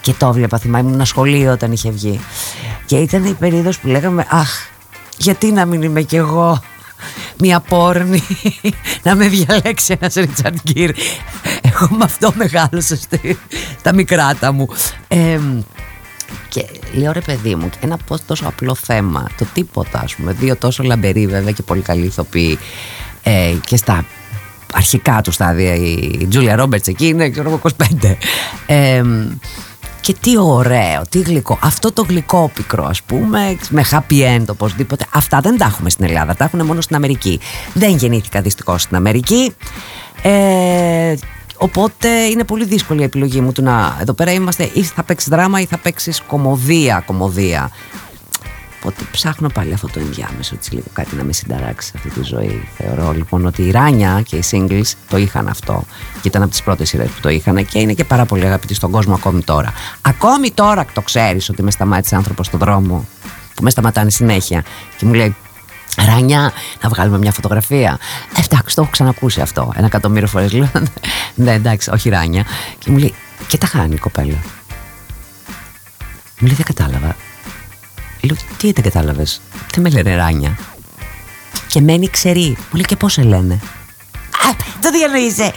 Και 0.00 0.12
το 0.18 0.32
βλέπα, 0.32 0.58
θυμάμαι, 0.58 0.90
ήμουν 0.90 1.06
σχολείο 1.06 1.52
όταν 1.52 1.72
είχε 1.72 1.90
βγει. 1.90 2.20
Και 2.86 2.96
ήταν 2.96 3.24
η 3.24 3.32
περίοδος 3.32 3.78
που 3.78 3.86
λέγαμε, 3.86 4.26
αχ, 4.28 4.68
γιατί 5.16 5.52
να 5.52 5.64
μην 5.64 5.82
είμαι 5.82 6.02
κι 6.02 6.16
εγώ 6.16 6.60
μια 7.38 7.60
πόρνη 7.60 8.22
να 9.04 9.14
με 9.14 9.28
διαλέξει 9.28 9.96
ένας 10.00 10.14
Ρίτσαρντ 10.14 10.58
Γκίρ 10.62 10.90
εγώ 11.62 11.88
με 11.96 12.04
αυτό 12.04 12.32
μεγάλωσα 12.34 12.96
στα 13.78 13.94
μικράτα 13.94 14.52
μου 14.52 14.68
ε, 15.08 15.38
και 16.48 16.66
λέω 16.92 17.12
ρε 17.12 17.20
παιδί 17.20 17.54
μου, 17.54 17.70
ένα 17.80 17.98
τόσο 18.26 18.46
απλό 18.46 18.74
θέμα, 18.74 19.26
το 19.38 19.46
τίποτα 19.54 20.00
ας 20.04 20.14
πούμε, 20.14 20.32
δύο 20.32 20.56
τόσο 20.56 20.82
λαμπεροί 20.82 21.26
βέβαια 21.26 21.52
και 21.52 21.62
πολύ 21.62 21.80
καλοί 21.80 22.04
ηθοποιοί 22.04 22.58
ε, 23.22 23.54
και 23.66 23.76
στα 23.76 24.04
αρχικά 24.72 25.20
του 25.22 25.30
στάδια 25.30 25.74
η 25.74 26.26
Τζούλια 26.28 26.56
Ρόμπερτς 26.56 26.88
εκεί 26.88 27.06
είναι 27.06 27.30
ξέρω 27.30 27.60
25 27.62 28.14
ε, 28.66 29.02
και 30.06 30.14
τι 30.20 30.38
ωραίο, 30.38 31.02
τι 31.08 31.20
γλυκό. 31.20 31.58
Αυτό 31.62 31.92
το 31.92 32.02
γλυκό 32.08 32.50
πικρό, 32.54 32.84
ας 32.84 33.02
πούμε, 33.02 33.58
με 33.70 33.84
happy 33.90 34.36
end 34.36 34.44
οπωσδήποτε. 34.48 35.06
Αυτά 35.12 35.40
δεν 35.40 35.56
τα 35.56 35.64
έχουμε 35.64 35.90
στην 35.90 36.04
Ελλάδα, 36.04 36.34
τα 36.34 36.44
έχουν 36.44 36.66
μόνο 36.66 36.80
στην 36.80 36.96
Αμερική. 36.96 37.40
Δεν 37.74 37.96
γεννήθηκα 37.96 38.40
δυστυχώς 38.40 38.82
στην 38.82 38.96
Αμερική. 38.96 39.54
Ε, 40.22 41.14
οπότε 41.58 42.08
είναι 42.08 42.44
πολύ 42.44 42.64
δύσκολη 42.64 43.00
η 43.00 43.04
επιλογή 43.04 43.40
μου 43.40 43.52
του 43.52 43.62
να. 43.62 43.96
Εδώ 44.00 44.12
πέρα 44.12 44.32
είμαστε 44.32 44.70
ή 44.72 44.82
θα 44.82 45.02
παίξεις 45.02 45.28
δράμα 45.28 45.60
ή 45.60 45.64
θα 45.64 45.78
παίξεις 45.78 46.22
κομμωδία. 46.26 47.02
κομμωδία. 47.06 47.70
Οπότε 48.80 49.02
ψάχνω 49.10 49.48
πάλι 49.48 49.72
αυτό 49.72 49.86
το 49.86 50.00
ενδιάμεσο, 50.00 50.54
έτσι 50.54 50.74
λίγο 50.74 50.86
κάτι 50.92 51.16
να 51.16 51.24
με 51.24 51.32
συνταράξει 51.32 51.88
σε 51.88 51.92
αυτή 51.96 52.10
τη 52.10 52.22
ζωή. 52.22 52.68
Θεωρώ 52.76 53.12
λοιπόν 53.12 53.46
ότι 53.46 53.62
η 53.62 53.70
Ράνια 53.70 54.22
και 54.24 54.36
οι 54.36 54.42
singles 54.50 54.92
το 55.08 55.16
είχαν 55.16 55.48
αυτό. 55.48 55.84
Και 56.22 56.28
ήταν 56.28 56.42
από 56.42 56.50
τις 56.50 56.62
πρώτες 56.62 56.88
σειρές 56.88 57.08
που 57.08 57.20
το 57.20 57.28
είχαν 57.28 57.66
και 57.66 57.78
είναι 57.78 57.92
και 57.92 58.04
πάρα 58.04 58.24
πολύ 58.24 58.44
αγαπητοί 58.44 58.74
στον 58.74 58.90
κόσμο 58.90 59.14
ακόμη 59.14 59.42
τώρα. 59.42 59.72
Ακόμη 60.00 60.50
τώρα 60.50 60.86
το 60.92 61.00
ξέρεις 61.00 61.48
ότι 61.48 61.62
με 61.62 61.70
σταμάτησε 61.70 62.16
άνθρωπος 62.16 62.46
στον 62.46 62.58
δρόμο, 62.58 63.06
που 63.54 63.62
με 63.62 63.70
σταματάνε 63.70 64.10
συνέχεια 64.10 64.64
και 64.98 65.06
μου 65.06 65.12
λέει 65.12 65.36
Ράνια, 65.96 66.52
να 66.82 66.88
βγάλουμε 66.88 67.18
μια 67.18 67.32
φωτογραφία. 67.32 67.98
Ε, 68.36 68.40
εντάξει, 68.44 68.74
το 68.74 68.82
έχω 68.82 68.90
ξανακούσει 68.90 69.40
αυτό. 69.40 69.72
Ένα 69.76 69.86
εκατομμύριο 69.86 70.28
φορές 70.28 70.52
λέω. 70.52 70.70
ναι, 71.34 71.52
εντάξει, 71.52 71.90
όχι 71.90 72.08
Ράνια. 72.08 72.44
Και 72.78 72.90
μου 72.90 72.98
λέει, 72.98 73.14
και 73.46 73.58
τα 73.58 73.66
χάνει 73.66 73.94
η 73.94 73.98
κοπέλα. 73.98 74.36
Μου 76.38 76.46
λέει, 76.46 76.56
δεν 76.56 76.64
κατάλαβα. 76.64 77.16
Λέω, 78.20 78.36
τι 78.56 78.72
δεν 78.72 78.84
κατάλαβες; 78.84 79.40
Δεν 79.72 79.82
με 79.82 79.90
λένε 79.90 80.16
Ράνια. 80.16 80.58
Και 81.66 81.80
μένει 81.80 82.08
ξερή. 82.08 82.48
Μου 82.48 82.72
λέει, 82.72 82.84
και 82.84 82.96
πώς 82.96 83.12
σε 83.12 83.22
λένε; 83.22 83.54
Α, 83.54 84.54
το 84.80 84.90
διανοείσαι. 84.90 85.52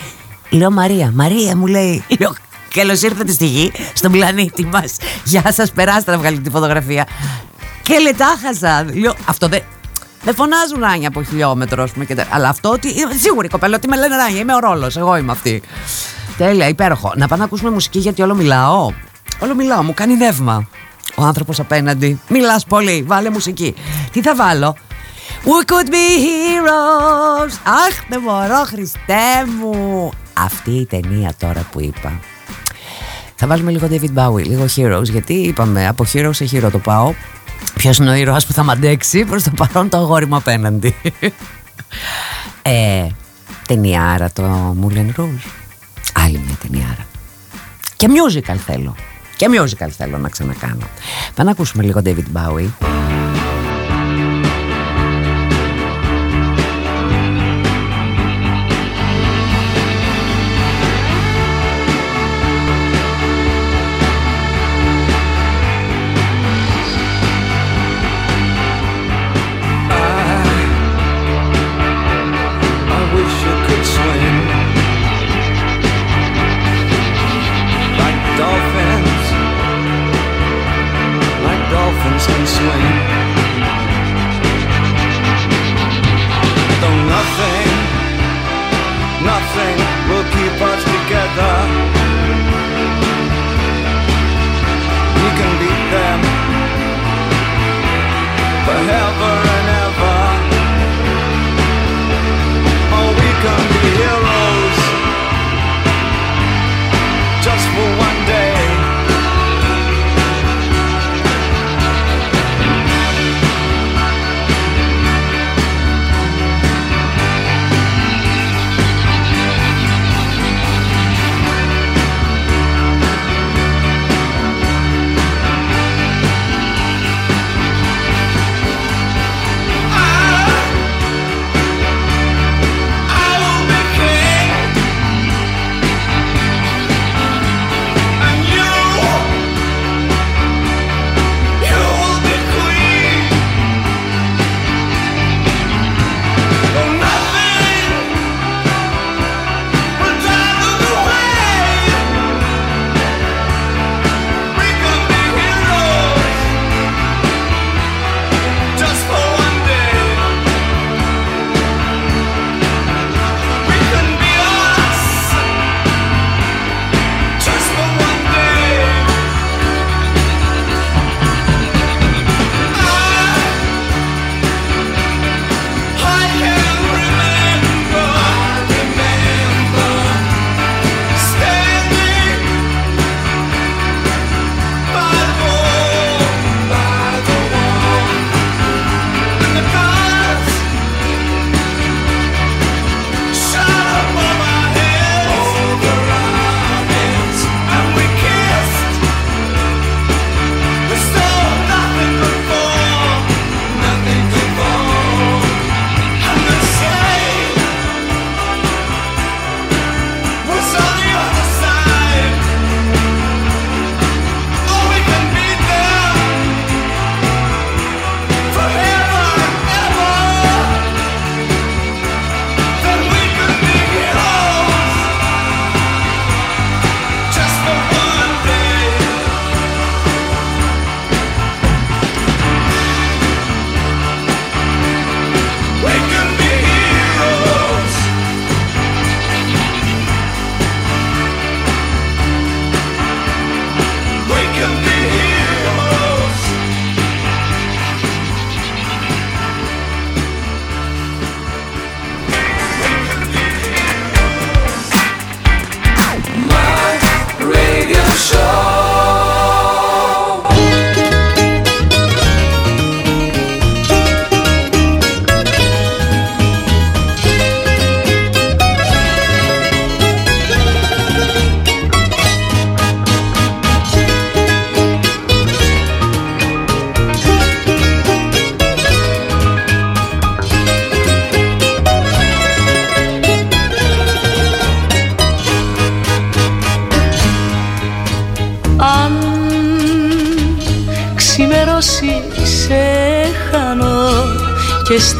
Λέω, 0.50 0.72
Μαρία, 0.72 1.12
Μαρία 1.14 1.56
μου 1.56 1.68
λέει. 1.68 2.04
Λέω, 2.20 2.34
Καλώς 2.74 3.02
ήρθατε 3.02 3.32
στη 3.32 3.46
γη, 3.46 3.72
στον 3.94 4.12
πλανήτη 4.12 4.66
μας. 4.66 4.96
Γεια 5.24 5.52
σας, 5.54 5.72
περάστε 5.72 6.12
να 6.12 6.18
βγάλετε 6.18 6.42
τη 6.42 6.50
φωτογραφία. 6.50 7.08
Και 7.82 7.98
λετάχασα. 8.00 8.86
Λέω, 8.94 9.16
αυτό 9.26 9.48
δεν. 9.48 9.62
Δεν 10.24 10.36
φωνάζουν 10.36 10.80
Ράνια 10.80 11.08
από 11.08 11.24
χιλιόμετρο, 11.24 11.84
ας 11.84 11.92
πούμε. 11.92 12.06
Και... 12.06 12.26
Αλλά 12.30 12.50
αυτό 12.50 12.70
ότι. 12.70 12.94
Σίγουρη 13.22 13.48
κοπέλα 13.48 13.76
ότι 13.76 13.88
με 13.88 13.98
λένε 13.98 14.16
Ράνια. 14.16 14.40
Είμαι 14.40 14.56
ο 14.56 14.60
ρόλος. 14.60 14.98
Εγώ 14.98 15.18
είμαι 15.18 15.32
αυτή. 15.32 15.62
Τέλεια, 16.38 16.68
υπέροχο. 16.68 17.14
Να 17.16 17.28
πάμε 17.28 17.40
να 17.40 17.46
ακούσουμε 17.46 17.70
μουσική 17.70 18.00
γιατί 18.00 18.22
όλο 18.22 18.36
μιλάω. 18.36 18.92
Όλο 19.40 19.56
μιλάω, 19.56 19.84
μου 19.84 19.94
κάνει 19.94 20.16
νεύμα 20.16 20.68
ο 21.16 21.24
άνθρωπος 21.24 21.60
απέναντι. 21.60 22.20
Μιλάς 22.30 22.66
πολύ, 22.66 23.04
βάλε 23.08 23.30
μουσική. 23.30 23.76
Τι 24.12 24.22
θα 24.22 24.36
βάλω; 24.36 24.76
We 25.44 25.72
could 25.72 25.88
be 25.88 26.06
heroes. 26.20 27.54
Αχ, 27.64 28.04
δεν 28.10 28.22
μπορώ, 28.22 28.64
Χριστέ 28.66 29.46
μου. 29.60 30.10
Αυτή 30.34 30.72
η 30.72 30.86
ταινία 30.86 31.34
τώρα 31.40 31.66
που 31.72 31.82
είπα. 31.82 32.20
Θα 33.36 33.48
βάλουμε 33.48 33.72
λίγο 33.72 33.88
David 33.92 34.20
Bowie, 34.20 34.46
λίγο 34.46 34.66
Heroes, 34.76 35.04
γιατί 35.04 35.34
είπαμε 35.34 35.88
από 35.88 36.06
Heroes 36.14 36.30
σε 36.32 36.50
Hero 36.52 36.70
το 36.72 36.80
πάω. 36.80 37.14
Ποιος 37.80 37.98
είναι 37.98 38.10
ο 38.10 38.14
ήρωας 38.14 38.46
που 38.46 38.54
θα 38.54 38.64
μ' 38.64 38.70
αντέξει 38.70 39.26
προς 39.26 39.44
το 39.44 39.52
παρόν 39.56 39.90
το 39.90 39.98
αγόρι 39.98 40.28
μου 40.28 40.36
απέναντι. 40.36 40.96
ε, 42.62 43.08
ταινιάρα 43.68 44.32
το 44.32 44.76
Moulin 44.82 45.20
Rouge. 45.20 45.50
Άλλη 46.14 46.42
μια 46.46 46.56
ταινιάρα. 46.62 47.06
Και 47.98 48.08
musical 48.10 48.56
θέλω. 48.66 48.96
Και 49.36 49.48
musical 49.50 49.90
θέλω 49.98 50.18
να 50.18 50.30
ξανακάνω. 50.30 50.88
Πάμε 51.36 51.44
να 51.44 51.52
ακούσουμε 51.52 51.84
λίγο 51.84 52.02
David 52.06 52.26
Bowie. 52.34 52.70
dolphins, 78.40 79.24
like 81.44 81.64
dolphins 81.70 82.26
can 82.26 82.48
swim. 82.48 82.99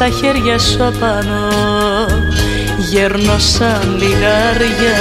Στα 0.00 0.10
χέρια 0.10 0.58
σου 0.58 0.84
απάνω 0.84 1.48
γέρνω 2.78 3.38
σαν 3.38 3.96
λιγάρια. 3.98 4.98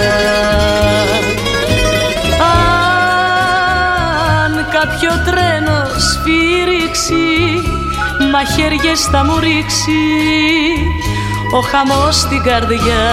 Αν 4.45 4.65
κάποιο 4.71 5.09
τρένο 5.25 5.85
σφύριξει 5.97 7.25
μαχαίριες 8.31 9.01
θα 9.01 9.23
μου 9.23 9.39
ρίξει 9.39 10.01
ο 11.51 11.59
χαμός 11.59 12.15
στην 12.15 12.43
καρδιά 12.43 13.05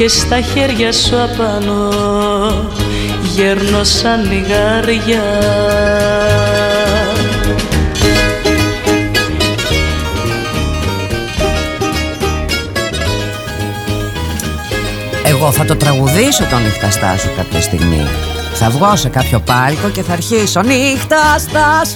και 0.00 0.08
στα 0.08 0.40
χέρια 0.40 0.92
σου 0.92 1.22
απάνω 1.22 1.88
γέρνω 3.34 3.84
σαν 3.84 4.22
λιγάρια 4.22 5.22
Εγώ 15.24 15.52
θα 15.52 15.64
το 15.64 15.76
τραγουδήσω 15.76 16.44
το 16.44 16.58
νύχτα 16.58 17.16
σου 17.16 17.28
κάποια 17.36 17.60
στιγμή. 17.60 18.06
Θα 18.54 18.70
βγω 18.70 18.96
σε 18.96 19.08
κάποιο 19.08 19.40
πάλκο 19.40 19.88
και 19.88 20.02
θα 20.02 20.12
αρχίσω 20.12 20.62
νύχτα 20.62 21.38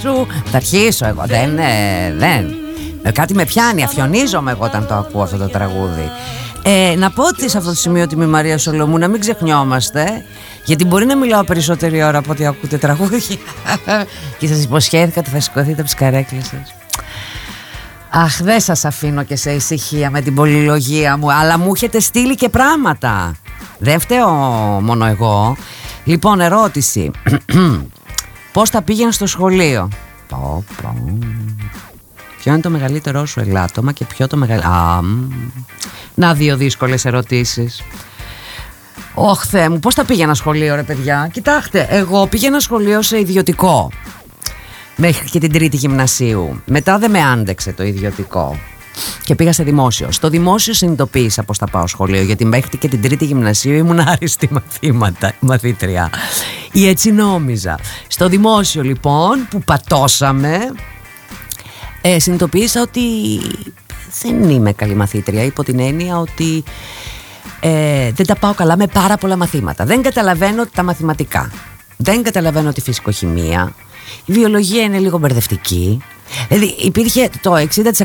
σου. 0.02 0.26
Θα 0.44 0.56
αρχίσω 0.56 1.06
εγώ. 1.06 1.22
Δεν, 1.26 1.58
ε, 1.58 2.14
δεν. 2.16 2.54
Ε, 3.02 3.10
κάτι 3.10 3.34
με 3.34 3.44
πιάνει, 3.44 3.82
αφιονίζομαι 3.82 4.50
εγώ 4.50 4.64
όταν 4.64 4.86
το 4.86 4.94
ακούω 4.94 5.22
αυτό 5.22 5.36
το 5.36 5.48
τραγούδι. 5.48 6.10
Ε, 6.66 6.94
να 6.96 7.10
πω 7.10 7.22
ότι 7.22 7.50
σε 7.50 7.58
αυτό 7.58 7.70
το 7.70 7.76
σημείο 7.76 8.06
τη 8.06 8.16
Μαρία 8.16 8.58
Σολομού 8.58 8.98
να 8.98 9.08
μην 9.08 9.20
ξεχνιόμαστε 9.20 10.24
γιατί 10.64 10.84
μπορεί 10.84 11.06
να 11.06 11.16
μιλάω 11.16 11.44
περισσότερη 11.44 12.02
ώρα 12.02 12.18
από 12.18 12.30
ότι 12.32 12.46
ακούτε 12.46 12.78
τραγούδια 12.78 13.18
και 14.38 14.46
σας 14.46 14.64
υποσχέθηκα 14.64 15.20
ότι 15.20 15.30
θα 15.30 15.40
σηκωθείτε 15.40 15.72
από 15.72 15.82
τις 15.82 15.94
καρέκλες 15.94 16.46
σας. 16.46 16.74
Αχ, 18.10 18.42
δεν 18.42 18.60
σας 18.60 18.84
αφήνω 18.84 19.22
και 19.22 19.36
σε 19.36 19.52
ησυχία 19.52 20.10
με 20.10 20.20
την 20.20 20.34
πολυλογία 20.34 21.16
μου, 21.16 21.32
αλλά 21.32 21.58
μου 21.58 21.72
έχετε 21.74 22.00
στείλει 22.00 22.34
και 22.34 22.48
πράγματα. 22.48 23.34
Δεν 23.78 24.00
φταίω 24.00 24.28
μόνο 24.82 25.06
εγώ. 25.06 25.56
Λοιπόν, 26.04 26.40
ερώτηση. 26.40 27.10
Πώς 28.52 28.70
θα 28.70 28.82
πήγαινε 28.82 29.10
στο 29.10 29.26
σχολείο; 29.26 29.88
Πω, 30.28 30.64
πω. 30.82 31.18
Ποιο 32.44 32.52
είναι 32.52 32.62
το 32.62 32.70
μεγαλύτερό 32.70 33.26
σου 33.26 33.40
ελάττωμα 33.40 33.92
και 33.92 34.04
ποιο 34.04 34.26
το 34.26 34.36
μεγαλύτερο... 34.36 34.72
Α, 34.72 35.02
μ. 35.02 35.30
να 36.14 36.34
δύο 36.34 36.56
δύσκολες 36.56 37.04
ερωτήσεις. 37.04 37.82
Ωχ, 39.14 39.44
Θεέ 39.44 39.68
μου, 39.68 39.78
πώς 39.78 39.94
θα 39.94 40.04
πήγαινα 40.04 40.34
σχολείο 40.34 40.74
ρε 40.74 40.82
παιδιά; 40.82 41.28
Κοιτάξτε, 41.32 41.86
εγώ 41.90 42.26
πήγαινα 42.26 42.60
σχολείο 42.60 43.02
σε 43.02 43.18
ιδιωτικό. 43.18 43.90
Μέχρι 44.96 45.28
και 45.30 45.38
την 45.38 45.52
τρίτη 45.52 45.76
γυμνασίου. 45.76 46.62
Μετά 46.66 46.98
δεν 46.98 47.10
με 47.10 47.22
άντεξε 47.22 47.72
το 47.72 47.82
ιδιωτικό. 47.82 48.58
Και 49.24 49.34
πήγα 49.34 49.52
σε 49.52 49.62
δημόσιο. 49.62 50.10
Στο 50.10 50.28
δημόσιο 50.28 50.74
συνειδητοποίησα 50.74 51.42
πώς 51.42 51.58
θα 51.58 51.66
πάω 51.66 51.86
σχολείο, 51.86 52.22
γιατί 52.22 52.44
μέχρι 52.44 52.78
και 52.78 52.88
την 52.88 53.02
τρίτη 53.02 53.24
γυμνασίου 53.24 53.74
ήμουν 53.74 54.00
άριστη 54.08 54.48
μαθήματα, 54.52 55.32
μαθήτρια. 55.40 56.10
Ή 56.72 56.88
έτσι 56.88 57.12
νόμιζα. 57.12 57.78
Στο 58.06 58.28
δημόσιο 58.28 58.82
λοιπόν 58.82 59.46
που 59.50 59.62
πατώσαμε, 59.62 60.58
ε, 62.06 62.18
συνειδητοποίησα 62.18 62.82
ότι 62.82 63.00
δεν 64.22 64.48
είμαι 64.48 64.72
καλή 64.72 64.94
μαθήτρια 64.94 65.44
υπό 65.44 65.64
την 65.64 65.78
έννοια 65.78 66.18
ότι 66.18 66.64
ε, 67.60 68.10
δεν 68.12 68.26
τα 68.26 68.36
πάω 68.36 68.54
καλά 68.54 68.76
με 68.76 68.86
πάρα 68.86 69.16
πολλά 69.16 69.36
μαθήματα. 69.36 69.84
Δεν 69.84 70.02
καταλαβαίνω 70.02 70.66
τα 70.66 70.82
μαθηματικά. 70.82 71.50
Δεν 71.96 72.22
καταλαβαίνω 72.22 72.72
τη 72.72 72.80
φυσικοχημία. 72.80 73.74
Η 74.24 74.32
βιολογία 74.32 74.82
είναι 74.82 74.98
λίγο 74.98 75.18
μπερδευτική. 75.18 76.02
Δηλαδή 76.48 76.74
υπήρχε 76.78 77.28
το 77.40 77.54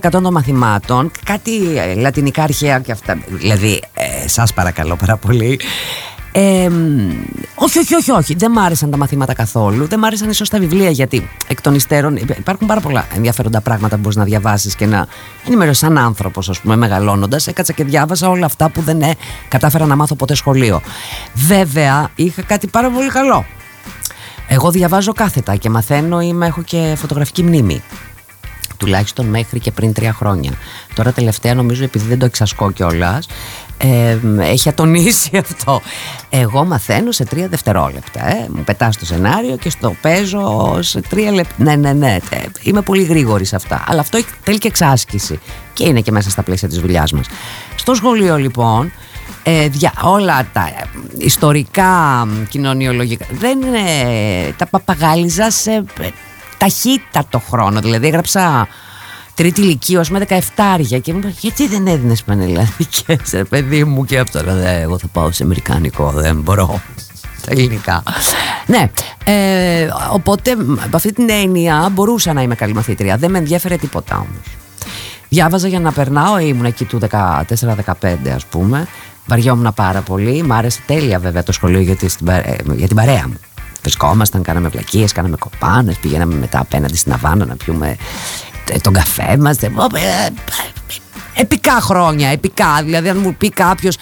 60% 0.02 0.10
των 0.12 0.32
μαθημάτων, 0.32 1.12
κάτι 1.26 1.78
ε, 1.78 1.96
λατινικά 1.96 2.44
αρχαία 2.44 2.80
και 2.80 2.92
αυτά. 2.92 3.18
Δηλαδή, 3.28 3.82
ε, 3.94 4.28
σας 4.28 4.54
παρακαλώ 4.54 4.96
πάρα 4.96 5.18
πολύ. 5.18 5.60
Ε, 6.42 6.70
μ, 6.70 7.10
όχι, 7.56 7.80
όχι, 7.80 7.96
όχι, 7.96 8.12
όχι. 8.12 8.36
Δεν 8.36 8.52
μ' 8.52 8.60
άρεσαν 8.60 8.92
τα 8.92 8.98
μαθήματα 8.98 9.34
καθόλου. 9.34 9.88
Δεν 9.88 10.00
μ' 10.00 10.04
άρεσαν 10.06 10.30
ίσως 10.30 10.50
τα 10.50 10.60
βιβλία 10.60 10.90
γιατί 10.90 11.30
εκ 11.48 11.62
των 11.62 11.76
υστέρων 11.76 12.16
υπ- 12.16 12.38
υπάρχουν 12.38 12.68
πάρα 12.68 12.82
πολλά 12.82 13.08
ενδιαφέροντα 13.16 13.62
πράγματα 13.62 13.96
που 13.96 14.02
μπορείς 14.02 14.18
να 14.18 14.24
διαβάσεις 14.24 14.76
και 14.76 14.86
να 14.86 15.08
ενημερώσεις 15.48 15.80
σαν 15.80 15.98
άνθρωπος, 15.98 16.50
ας 16.50 16.60
πούμε, 16.60 16.76
μεγαλώνοντας. 16.76 17.48
Έκατσα 17.48 17.74
και 17.74 17.84
διάβασα 17.84 18.30
όλα 18.30 18.46
αυτά 18.46 18.70
που 18.70 18.82
δεν 18.82 19.02
ε, 19.02 19.14
κατάφερα 19.48 19.86
να 19.86 19.96
μάθω 19.96 20.16
ποτέ 20.16 20.36
σχολείο. 20.36 20.82
Βέβαια, 21.34 22.10
είχα 22.16 22.42
κάτι 22.42 22.68
πάρα 22.68 22.90
πολύ 22.90 23.10
καλό. 23.10 23.46
Εγώ 24.48 24.72
διαβάζω 24.72 25.14
κάθετα 25.14 25.56
και 25.56 25.70
μαθαίνω, 25.70 26.22
είμαι, 26.22 26.46
έχω 26.46 26.62
και 26.62 26.94
φωτογραφική 26.98 27.44
μνήμη. 27.44 27.82
Τουλάχιστον 28.78 29.26
μέχρι 29.26 29.60
και 29.60 29.72
πριν 29.72 29.94
τρία 29.94 30.14
χρόνια. 30.14 30.52
Τώρα 30.94 31.12
τελευταία 31.12 31.54
νομίζω 31.54 31.84
επειδή 31.84 32.06
δεν 32.08 32.20
το 32.20 32.26
εξασκώ 32.26 32.72
κιόλας, 32.72 33.28
ε, 33.82 34.18
έχει 34.40 34.70
ατονίσει 34.70 35.38
αυτό. 35.46 35.82
Εγώ 36.30 36.66
μαθαίνω 36.66 37.12
σε 37.12 37.26
τρία 37.26 37.48
δευτερόλεπτα. 37.48 38.28
Ε. 38.30 38.48
Μου 38.50 38.64
πετάς 38.64 38.98
το 38.98 39.06
σενάριο 39.06 39.58
και 39.58 39.70
στο 39.70 39.96
παίζω 40.02 40.78
σε 40.82 41.02
τρία 41.02 41.32
λεπτά. 41.32 41.64
Ναι, 41.64 41.76
ναι, 41.76 41.94
ναι. 41.94 42.18
ε, 42.30 42.38
Είμαι 42.62 42.82
πολύ 42.82 43.04
γρήγορη 43.04 43.46
σε 43.46 43.56
αυτά. 43.56 43.84
Αλλά 43.88 44.00
αυτό 44.00 44.20
θέλει 44.44 44.58
και 44.58 44.68
εξάσκηση. 44.68 45.40
Και 45.74 45.88
είναι 45.88 46.02
και 46.02 46.12
μέσα 46.12 46.30
στα 46.30 46.44
πλαίσια 46.44 46.68
της 46.68 46.80
δουλειάς 46.80 47.12
μας. 47.12 47.26
Στο 47.76 47.94
σχολείο 47.94 48.38
λοιπόν, 48.38 48.92
ε, 49.44 49.68
δια, 49.68 49.94
όλα 50.02 50.48
τα 50.54 50.62
ε, 50.62 50.88
ιστορικά, 51.18 52.26
μ, 52.28 52.44
κοινωνιολογικά, 52.50 53.26
δεν 53.32 53.62
είναι, 53.62 53.80
τα 54.58 54.66
παπαγάλιζα 54.66 55.52
σε 55.52 55.72
ε, 55.72 56.10
ταχύτατο 56.58 57.40
χρόνο. 57.40 57.80
Δηλαδή 57.80 58.08
έγραψα 58.08 58.68
τρίτη 59.40 59.62
ηλικία 59.62 60.06
με 60.10 60.26
17 60.30 61.00
και 61.02 61.14
μου 61.14 61.20
είπε 61.20 61.34
γιατί 61.40 61.68
δεν 61.68 61.88
έδινες 61.88 62.24
πανελλαδικές 62.24 63.32
ρε 63.32 63.44
παιδί 63.44 63.84
μου 63.84 64.06
και 64.06 64.20
αυτό 64.20 64.44
λέω 64.44 64.56
«Ε, 64.56 64.82
εγώ 64.82 64.98
θα 64.98 65.08
πάω 65.08 65.32
σε 65.32 65.44
αμερικάνικο 65.44 66.12
δεν 66.12 66.36
μπορώ 66.36 66.82
τα 67.46 67.52
ελληνικά 67.52 68.04
ναι 68.66 68.90
ε, 69.24 69.88
οπότε 70.12 70.52
από 70.86 70.96
αυτή 70.96 71.14
την 71.14 71.30
έννοια 71.30 71.90
μπορούσα 71.92 72.34
να 72.34 72.42
είμαι 72.42 72.56
καλή 72.56 72.74
μαθήτρια 72.74 73.18
δεν 73.18 73.32
με 73.32 73.38
ενδιαφέρε 73.38 73.76
τίποτα 73.76 74.16
όμως 74.16 74.58
Διάβαζα 75.30 75.68
για 75.68 75.80
να 75.80 75.92
περνάω, 75.92 76.40
ήμουν 76.40 76.66
εκεί 76.66 76.86
του 76.86 77.00
14-15 77.12 77.44
ας 78.36 78.46
πούμε. 78.46 78.88
Βαριόμουν 79.26 79.74
πάρα 79.76 80.02
πολύ. 80.02 80.44
Μ' 80.44 80.54
άρεσε 80.54 80.80
τέλεια 80.86 81.20
βέβαια 81.20 81.44
το 81.44 81.52
σχολείο 81.52 81.80
γιατί 81.80 82.10
στην 82.10 82.26
παρέ- 82.26 82.48
ε, 82.48 82.74
για 82.76 82.88
την 82.88 82.96
παρέα 82.96 83.28
μου. 83.28 83.40
Βρισκόμασταν, 83.82 84.42
κάναμε 84.42 84.68
βλακίες, 84.68 85.12
κάναμε 85.12 85.36
κοπάνες, 85.38 85.98
πηγαίναμε 85.98 86.36
μετά 86.36 86.60
απέναντι 86.60 86.96
στην 86.96 87.14
Αβάνα 87.14 87.46
να 87.46 87.56
πιούμε 87.56 87.88
ε, 87.88 87.96
τον 88.82 88.94
καφέ 88.94 89.38
μας. 89.38 89.58
Ε, 89.58 89.66
ε, 89.66 90.30
Επικά 91.34 91.72
χρόνια, 91.82 92.30
επικά. 92.30 92.82
Δηλαδή 92.84 93.10
αν 93.10 93.18
μου 93.18 93.36
πει 93.36 93.50
κάποιος 93.50 93.98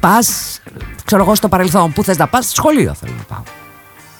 πας, 0.00 0.60
ξέρω 1.04 1.22
εγώ 1.22 1.34
στο 1.34 1.48
παρελθόν, 1.48 1.92
πού 1.92 2.04
θες 2.04 2.16
να 2.16 2.26
πας, 2.26 2.46
σχολείο 2.54 2.94
θέλω 2.94 3.12
να 3.16 3.22
πάω. 3.22 3.42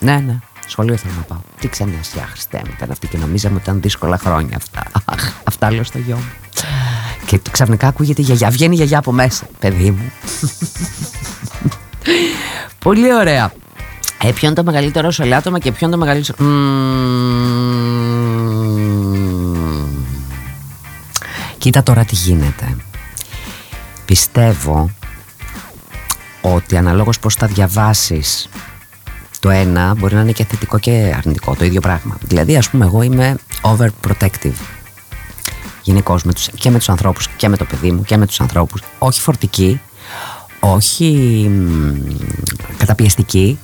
Ναι, 0.01 0.23
ναι. 0.27 0.39
Σχολείο 0.67 0.97
θέλω 0.97 1.13
να 1.17 1.23
πάω. 1.23 1.39
Τι 1.61 1.69
ξενιασιά, 1.69 2.27
Χριστέ 2.31 2.61
μου, 2.65 2.73
ήταν 2.77 2.91
αυτή 2.91 3.07
και 3.07 3.19
νομίζαμε 3.19 3.55
ότι 3.55 3.65
ήταν 3.65 3.81
δύσκολα 3.81 4.19
χρόνια 4.19 4.57
αυτά. 4.57 4.83
Αχ, 5.05 5.33
αυτά 5.45 5.71
λέω 5.71 5.85
στο 5.85 5.99
γιο 5.99 6.17
μου. 6.17 6.33
Και 7.27 7.41
ξαφνικά 7.51 7.87
ακούγεται 7.87 8.21
η 8.21 8.25
γιαγιά. 8.25 8.51
Βγαίνει 8.51 8.73
η 8.73 8.77
γιαγιά 8.77 8.99
από 8.99 9.13
μέσα, 9.13 9.47
παιδί 9.59 9.91
μου. 9.91 10.13
Πολύ 12.79 13.15
ωραία. 13.15 13.53
Ε, 14.23 14.31
ποιο 14.33 14.47
είναι 14.47 14.57
το 14.57 14.65
μεγαλύτερο 14.65 15.11
σου 15.11 15.23
ελάττωμα 15.23 15.59
και 15.59 15.73
ποιο 15.73 15.87
είναι 15.87 15.97
το 15.97 16.01
μεγαλύτερο. 16.05 16.39
Μμμ. 16.49 17.85
Κοίτα 21.65 21.83
τώρα 21.83 22.05
τι 22.05 22.15
γίνεται. 22.15 22.77
Πιστεύω 24.05 24.91
ότι 26.41 26.77
αναλόγως 26.77 27.19
πώς 27.19 27.35
θα 27.35 27.47
διαβάσεις 27.47 28.49
το 29.41 29.51
ένα 29.51 29.95
μπορεί 29.95 30.15
να 30.15 30.21
είναι 30.21 30.33
και 30.33 30.45
θετικό 30.45 30.79
και 30.79 31.15
αρνητικό 31.17 31.55
το 31.55 31.65
ίδιο 31.65 31.81
πράγμα. 31.81 32.17
Δηλαδή 32.23 32.57
ας 32.57 32.71
πούμε 32.71 32.85
εγώ 32.85 33.03
είμαι 33.03 33.37
overprotective 33.63 34.55
γενικώς 35.83 36.23
με 36.23 36.33
τους, 36.33 36.49
και 36.55 36.71
με 36.71 36.79
τους 36.79 36.89
ανθρώπους 36.89 37.29
και 37.29 37.49
με 37.49 37.57
το 37.57 37.65
παιδί 37.65 37.93
μου 37.93 38.03
και 38.03 38.17
με 38.17 38.27
τους 38.27 38.41
ανθρώπους 38.41 38.83
όχι 38.99 39.21
φορτική 39.21 39.81
όχι 40.61 41.51
καταπιεστική 42.77 43.59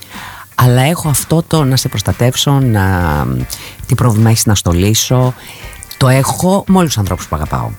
αλλά 0.54 0.82
έχω 0.82 1.08
αυτό 1.08 1.42
το 1.42 1.64
να 1.64 1.76
σε 1.76 1.88
προστατεύσω, 1.88 2.60
να, 2.60 3.26
τι 3.86 3.94
πρόβλημα 3.94 4.30
έχεις 4.30 4.46
να 4.46 4.54
στολίσω. 4.54 5.34
Το 5.96 6.08
έχω 6.08 6.64
με 6.66 6.76
όλους 6.76 6.88
τους 6.88 6.98
ανθρώπους 6.98 7.28
που 7.28 7.36
αγαπάω. 7.36 7.70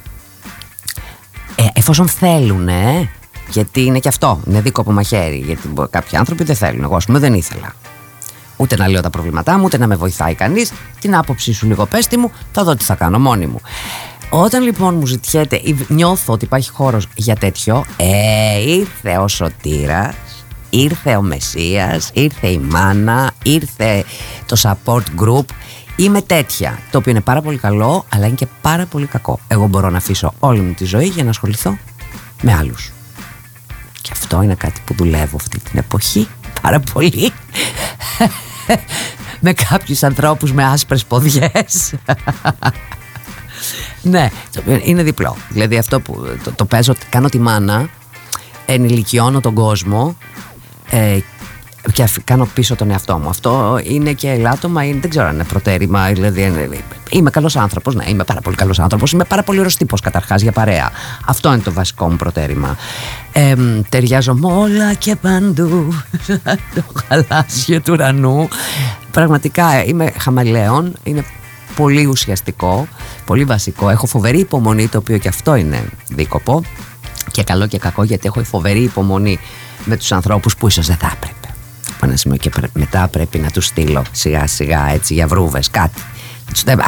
Ε, 1.56 1.66
εφόσον 1.74 2.08
θέλουν, 2.08 2.68
ε, 2.68 3.10
γιατί 3.50 3.82
είναι 3.82 4.00
και 4.00 4.08
αυτό, 4.08 4.40
είναι 4.48 4.62
δίκο 4.62 4.82
από 4.82 4.92
μαχαίρι. 4.92 5.38
Γιατί 5.38 5.74
κάποιοι 5.90 6.18
άνθρωποι 6.18 6.44
δεν 6.44 6.56
θέλουν. 6.56 6.84
Εγώ, 6.84 6.96
ας 6.96 7.06
πούμε, 7.06 7.20
δεν 7.20 7.34
ήθελα. 7.34 7.74
Ούτε 8.58 8.76
να 8.76 8.88
λέω 8.88 9.02
τα 9.02 9.10
προβλήματά 9.10 9.58
μου, 9.58 9.64
ούτε 9.64 9.78
να 9.78 9.88
με 9.88 9.96
βοηθάει 9.96 10.34
κανείς. 10.34 10.72
Την 11.00 11.16
άποψή 11.16 11.54
σου 11.54 11.68
λίγο 11.68 11.86
πέστη 11.86 12.18
μου, 12.18 12.32
θα 12.52 12.64
δω 12.64 12.76
τι 12.76 12.84
θα 12.84 12.96
κάνω 12.96 13.20
μόνη 13.20 13.46
μου. 13.46 13.62
Όταν 14.30 14.64
λοιπόν 14.64 14.96
μου 14.96 15.06
ζητιέται 15.06 15.56
ή 15.56 15.86
νιώθω 15.88 16.34
ότι 16.34 16.46
υπάρχει 16.46 16.70
χώρος 16.70 17.08
για 17.16 17.36
τέτοιο, 17.36 17.86
ε, 17.98 18.62
ήρθε 18.62 19.18
ο 19.18 19.28
Σωτήρας, 19.28 20.16
ήρθε 20.70 21.16
ο 21.16 21.22
Μεσσίας, 21.22 22.10
ήρθε 22.14 22.48
η 22.48 22.58
Μάνα, 22.58 23.32
ήρθε 23.44 24.04
το 24.46 24.58
support 24.62 25.04
group. 25.22 25.46
Είμαι 26.02 26.22
τέτοια, 26.22 26.80
το 26.92 26.98
οποίο 26.98 27.12
είναι 27.12 27.22
πάρα 27.22 27.42
πολύ 27.42 27.58
καλό, 27.58 28.06
αλλά 28.10 28.26
είναι 28.26 28.36
και 28.36 28.48
πάρα 28.62 28.86
πολύ 28.86 29.06
κακό. 29.06 29.40
Εγώ 29.48 29.68
μπορώ 29.68 29.90
να 29.90 29.98
αφήσω 29.98 30.34
όλη 30.40 30.60
μου 30.60 30.74
τη 30.74 30.86
ζωή 30.86 31.06
για 31.06 31.24
να 31.24 31.30
ασχοληθώ 31.30 31.78
με 32.42 32.54
άλλους. 32.54 32.92
Και 34.02 34.10
αυτό 34.12 34.42
είναι 34.42 34.56
κάτι 34.56 34.82
που 34.86 34.94
δουλεύω 34.94 35.36
αυτή 35.36 35.60
την 35.60 35.80
εποχή 35.80 36.28
πάρα 36.62 36.80
πολύ 36.80 37.32
με 39.40 39.54
κάποιους 39.54 40.04
ανθρώπους 40.04 40.54
με 40.54 40.64
άσπρες 40.64 41.06
ποδιές 41.06 41.94
ναι, 44.02 44.30
είναι 44.84 45.04
διπλό. 45.04 45.38
Δηλαδή 45.50 45.78
αυτό 45.78 46.00
που 46.00 46.38
το, 46.44 46.52
το 46.52 46.66
παίζω, 46.66 46.94
κάνω 47.10 47.30
τη 47.30 47.40
μάνα, 47.40 47.90
ενηλικιώνω 48.66 49.40
τον 49.40 49.54
κόσμο 49.54 50.18
ε, 50.90 51.20
και 51.94 52.08
κάνω 52.24 52.48
πίσω 52.54 52.76
τον 52.76 52.90
εαυτό 52.90 53.18
μου. 53.18 53.30
Αυτό 53.30 53.80
είναι 53.84 54.14
και 54.14 54.30
ελάττωμα, 54.30 54.84
είναι, 54.84 55.00
δεν 55.00 55.10
ξέρω 55.10 55.28
αν 55.28 55.34
είναι 55.34 55.44
προτέρημα. 55.44 56.08
Δηλαδή, 56.08 56.72
είμαι 57.10 57.30
καλός 57.30 57.56
άνθρωπος, 57.56 57.96
ναι, 57.96 58.04
είμαι 58.08 58.24
πάρα 58.24 58.42
πολύ 58.42 58.56
καλός 58.56 58.80
άνθρωπος. 58.80 59.12
Είμαι 59.12 59.24
πάρα 59.24 59.44
πολύ 59.44 59.60
ωραίο 59.60 59.72
τύπο 59.78 59.98
καταρχάς 60.04 60.42
για 60.42 60.52
παρέα. 60.52 60.92
Αυτό 61.26 61.54
είναι 61.54 61.62
το 61.62 61.74
βασικό 61.74 62.10
μου 62.10 62.16
προτέρημα. 62.16 62.78
Ε, 63.32 63.56
ταιριάζω 63.90 64.34
με 64.34 64.54
όλα 64.54 64.94
και 64.94 65.16
παντού. 65.16 65.94
το 66.76 66.84
γαλάζιο 67.10 67.82
του 67.82 67.94
ουρανού. 67.94 68.48
Πραγματικά 69.12 69.84
είμαι 69.84 70.14
χαμαλέον. 70.18 70.94
Είναι 71.04 71.26
πολύ 71.76 72.06
ουσιαστικό, 72.06 72.88
πολύ 73.26 73.44
βασικό. 73.44 73.90
Έχω 73.90 74.06
φοβερή 74.08 74.40
υπομονή, 74.40 74.88
το 74.88 74.98
οποίο 74.98 75.18
και 75.18 75.28
αυτό 75.28 75.56
είναι 75.56 75.84
δίκοπο. 76.08 76.64
Και 77.32 77.44
καλό 77.44 77.68
και 77.68 77.78
κακό, 77.78 78.04
γιατί 78.04 78.28
έχω 78.28 78.44
φοβερή 78.44 78.84
υπομονή 78.84 79.40
με 79.86 79.98
τους 79.98 80.12
ανθρώπους 80.12 80.56
που 80.56 80.68
ίσως 80.68 80.88
δεν 80.88 80.96
θα 80.96 81.12
έπρεπε. 81.16 81.41
Από 82.02 82.10
ένα 82.10 82.20
σημείο 82.20 82.38
και 82.38 82.52
μετά 82.74 83.08
πρέπει 83.08 83.40
να 83.40 83.50
τους 83.50 83.66
στείλω 83.66 84.04
σιγά 84.12 84.48
σιγά 84.48 84.90
έτσι 84.94 85.14
για 85.14 85.28
βρούβες 85.28 85.70
κάτι. 85.70 86.02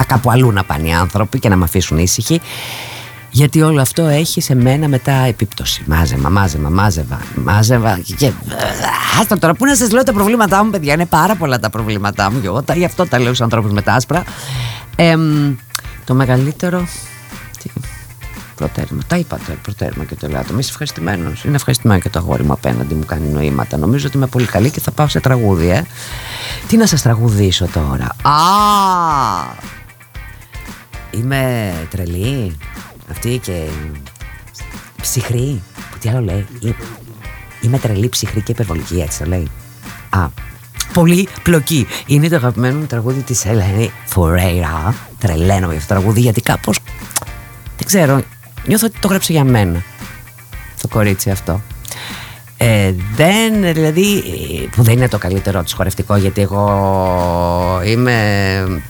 Κάπου 0.07 0.31
αλλού 0.31 0.51
να 0.51 0.63
πάνε 0.63 0.87
οι 0.87 0.93
άνθρωποι 0.93 1.39
και 1.39 1.49
να 1.49 1.55
με 1.55 1.63
αφήσουν 1.63 1.97
ήσυχοι. 1.97 2.41
Γιατί 3.29 3.61
όλο 3.61 3.81
αυτό 3.81 4.03
έχει 4.03 4.41
σε 4.41 4.55
μένα 4.55 4.87
μετά 4.87 5.13
επίπτωση. 5.13 5.83
Μάζεμα, 5.85 6.29
μάζεμα, 6.29 6.69
μάζευα, 6.69 7.19
μάζευα. 7.35 7.99
Και. 8.17 8.31
Άστα 9.19 9.37
τώρα, 9.37 9.53
πού 9.53 9.65
να 9.65 9.75
σας 9.75 9.91
λέω 9.91 10.03
τα 10.03 10.13
προβλήματά 10.13 10.63
μου, 10.63 10.69
παιδιά. 10.69 10.93
Είναι 10.93 11.05
πάρα 11.05 11.35
πολλά 11.35 11.59
τα 11.59 11.69
προβλήματά 11.69 12.31
μου. 12.31 12.41
Εγώ 12.43 12.63
γι' 12.73 12.85
αυτό 12.85 13.07
τα 13.07 13.17
λέω 13.17 13.27
στους 13.27 13.41
ανθρώπους 13.41 13.71
με 13.71 13.81
τα 13.81 13.93
άσπρα. 13.93 14.23
το 16.05 16.13
μεγαλύτερο. 16.13 16.87
Τι, 18.55 18.65
προτέρημα. 18.65 19.01
Τα 19.07 19.17
είπα 19.17 19.37
το 19.37 19.53
προτέρημα 19.61 20.03
και 20.03 20.15
το 20.15 20.27
λέω. 20.27 20.43
Είμαι 20.51 20.59
ευχαριστημένος. 20.59 21.43
Είναι 21.43 21.55
ευχαριστημένο 21.55 21.99
και 21.99 22.09
το 22.09 22.19
αγόρι 22.19 22.43
μου 22.43 22.53
απέναντι 22.53 22.93
μου 22.93 23.05
κάνει 23.05 23.27
νοήματα. 23.27 23.77
Νομίζω 23.77 24.07
ότι 24.07 24.17
είμαι 24.17 24.27
πολύ 24.27 24.45
καλή 24.45 24.69
και 24.69 24.79
θα 24.79 24.91
πάω 24.91 25.07
σε 25.07 25.19
τραγούδι, 25.19 25.69
ε. 25.69 25.83
Τι 26.67 26.77
να 26.77 26.85
σας 26.85 27.01
τραγουδήσω 27.01 27.67
τώρα. 27.67 28.05
Α! 28.21 28.41
Είμαι 31.11 31.73
τρελή. 31.89 32.57
Αυτή 33.11 33.37
και 33.37 33.67
ψυχρή. 35.01 35.61
Τι 35.99 36.09
άλλο 36.09 36.21
λέει. 36.21 36.45
Είμαι 37.61 37.77
τρελή, 37.79 38.09
ψυχρή 38.09 38.41
και 38.41 38.51
υπερβολική, 38.51 38.99
έτσι 39.01 39.19
το 39.19 39.25
λέει. 39.25 39.47
Α, 40.09 40.27
πολύ 40.93 41.27
πλοκή. 41.43 41.87
Είναι 42.05 42.27
το 42.29 42.35
αγαπημένο 42.35 42.77
μου 42.79 42.85
τραγούδι 42.85 43.21
της 43.21 43.45
Ελένη 43.45 43.91
Φορέιρα. 44.05 44.95
Τρελαίνω 45.17 45.67
για 45.67 45.77
αυτό 45.77 45.93
το 45.93 45.99
τραγούδι 45.99 46.19
γιατί 46.19 46.41
κάπως, 46.41 46.79
δεν 47.77 47.85
ξέρω, 47.85 48.21
νιώθω 48.65 48.85
ότι 48.85 48.99
το 48.99 49.07
γράψε 49.07 49.31
για 49.31 49.43
μένα. 49.43 49.83
Το 50.81 50.87
κορίτσι 50.87 51.29
αυτό. 51.29 51.61
Ε, 52.57 52.93
δεν, 53.15 53.73
δηλαδή, 53.73 54.23
που 54.75 54.83
δεν 54.83 54.93
είναι 54.93 55.07
το 55.07 55.17
καλύτερο 55.17 55.63
της 55.63 55.73
χορευτικό 55.73 56.15
γιατί 56.15 56.41
εγώ 56.41 57.81
είμαι 57.85 58.81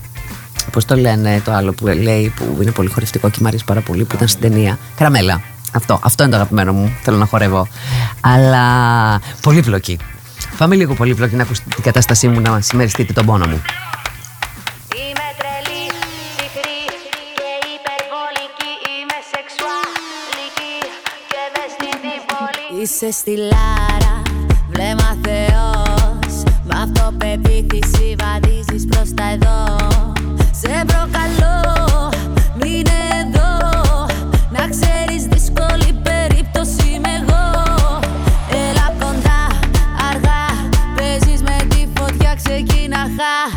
Πώς 0.74 0.84
το 0.84 0.96
λένε 0.96 1.40
το 1.44 1.52
άλλο 1.52 1.72
που 1.72 1.86
λέει 1.86 2.32
που 2.36 2.58
είναι 2.60 2.70
πολύ 2.70 2.88
χορευτικό 2.88 3.30
και 3.30 3.38
μου 3.40 3.46
αρέσει 3.46 3.64
πάρα 3.64 3.80
πολύ 3.80 4.04
που 4.04 4.14
ήταν 4.14 4.28
στην 4.28 4.40
ταινία. 4.40 4.78
Καραμέλα. 4.96 5.40
Αυτό, 5.72 6.00
αυτό 6.02 6.22
είναι 6.22 6.32
το 6.32 6.38
αγαπημένο 6.38 6.72
μου. 6.72 6.96
Θέλω 7.02 7.16
να 7.16 7.26
χορεύω. 7.26 7.68
Αλλά 8.20 8.64
πολύπλοκη. 9.40 9.98
Πάμε 10.58 10.74
λίγο 10.74 10.94
πολύπλοκη 10.94 11.34
να 11.34 11.42
ακούσετε 11.42 11.68
την 11.74 11.82
κατάστασή 11.82 12.28
μου 12.28 12.40
να 12.40 12.60
συμμεριστείτε 12.60 13.12
τον 13.12 13.26
πόνο 13.26 13.46
μου. 13.46 13.62
Είσαι 22.84 23.10
στη 23.10 23.36
Λάρα, 23.36 24.22
βλέμμα 24.70 25.16
Θεός. 25.22 26.42
Μ' 26.64 26.76
αυτοπεποίθηση 26.82 28.16
βαδίζεις 28.18 28.86
προς 28.86 29.14
τα 29.14 29.30
εδώ. 29.32 29.76
Σε 30.50 30.84
προκαλώ, 30.86 32.10
μην 32.54 32.86
εδώ 33.20 33.56
Να 34.50 34.68
ξέρεις 34.68 35.24
δύσκολη 35.24 36.00
περίπτωση 36.02 36.88
είμαι 36.94 37.08
εγώ 37.20 37.44
Έλα 38.50 38.94
κοντά, 38.98 39.46
αργά 40.10 40.68
Παίζεις 40.96 41.42
με 41.42 41.56
τη 41.68 41.88
φωτιά, 41.96 42.34
ξεκίνα 42.34 42.96
χαλαρά 42.96 43.53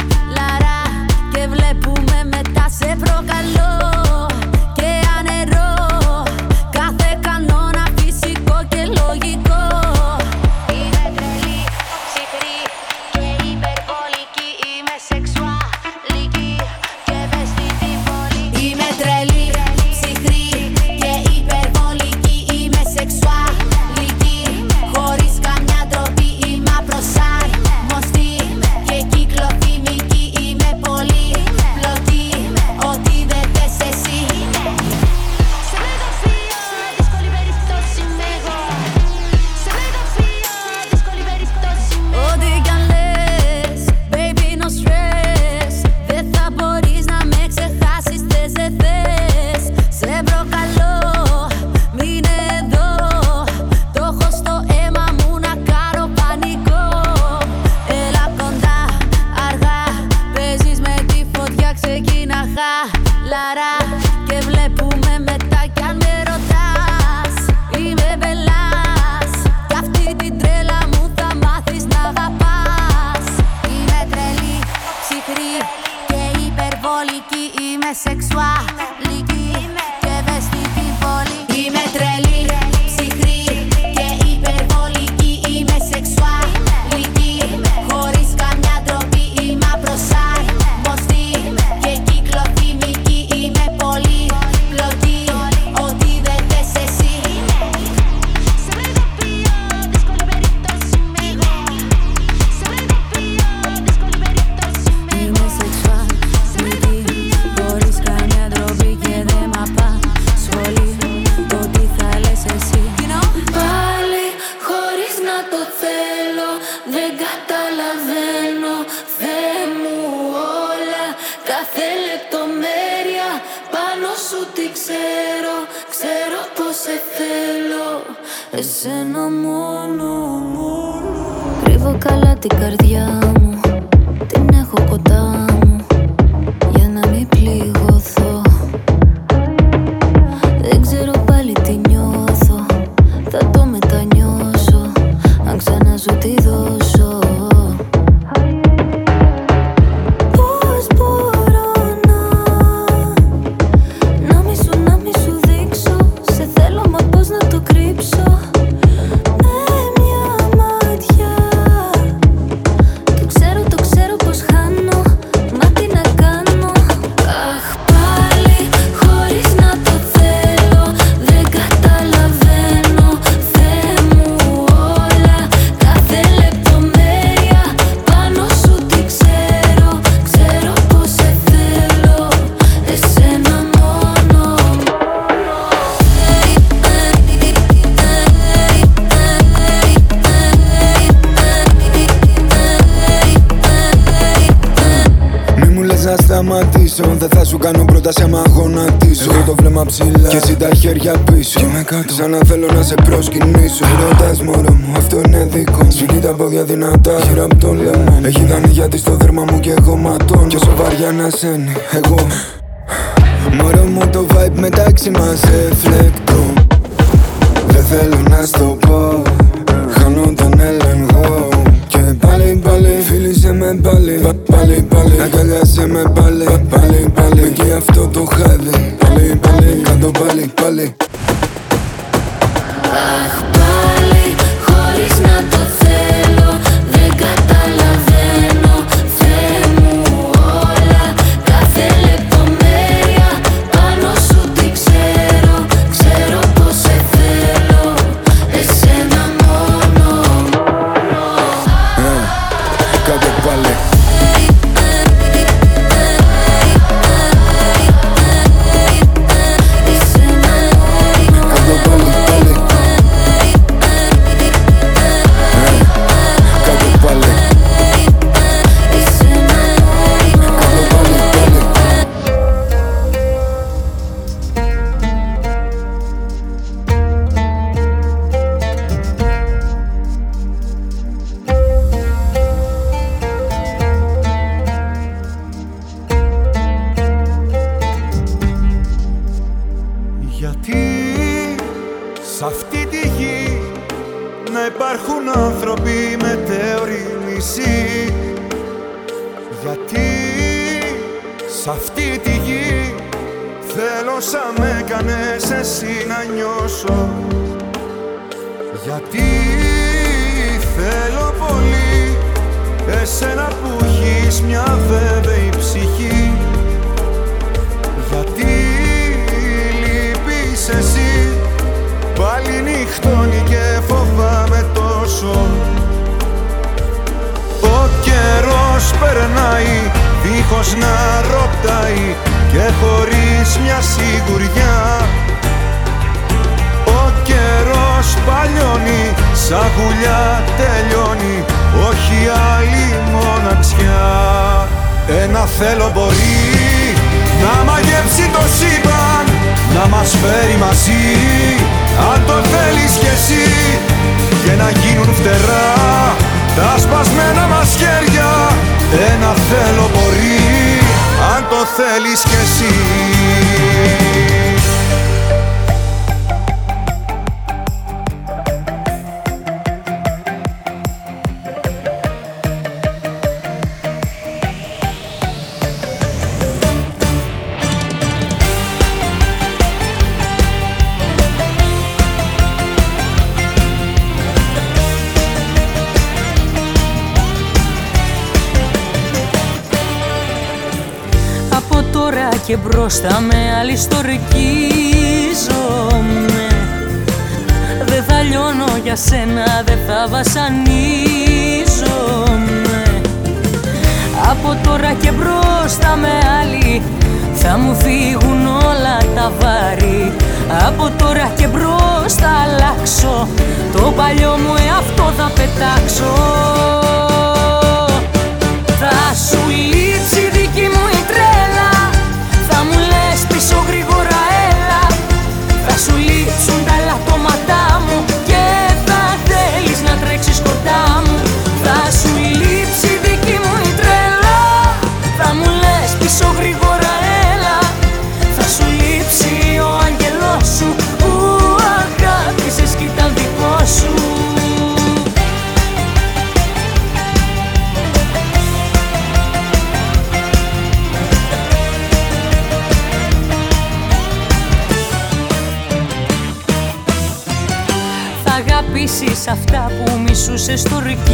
πράξεις 458.64 459.28
αυτά 459.28 459.72
που 459.78 460.00
μισούσες 460.00 460.60
στορκίζομαι 460.60 461.06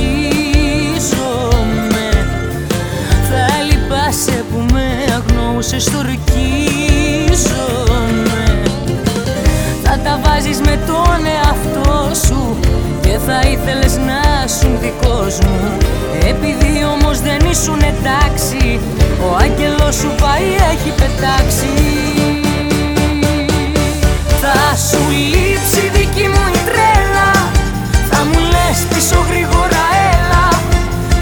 Θα 3.30 3.46
λυπάσαι 3.70 4.44
που 4.52 4.66
με 4.74 4.86
αγνοούσες 5.14 5.84
στορκίζομαι 5.84 6.22
Θα 9.84 10.00
τα 10.04 10.20
βάζεις 10.24 10.60
με 10.60 10.80
τον 10.88 11.26
εαυτό 11.36 12.16
σου 12.26 12.58
και 13.02 13.18
θα 13.26 13.50
ήθελες 13.50 13.98
να 13.98 14.48
σου 14.48 14.78
δικός 14.82 15.39
μου. 15.39 15.78
Επειδή 16.28 16.86
όμως 16.94 17.20
δεν 17.22 17.39
ήσουν 17.52 17.80
εντάξει 17.82 18.80
Ο 19.22 19.36
άγγελος 19.36 19.96
σου 19.96 20.12
πάει 20.22 20.48
έχει 20.72 20.91
πετάξει. 20.98 21.74
Θα 24.41 24.76
σου 24.76 25.10
λείψει 25.10 25.43
πίσω 28.89 29.25
γρήγορα 29.29 29.84
έλα. 30.13 30.45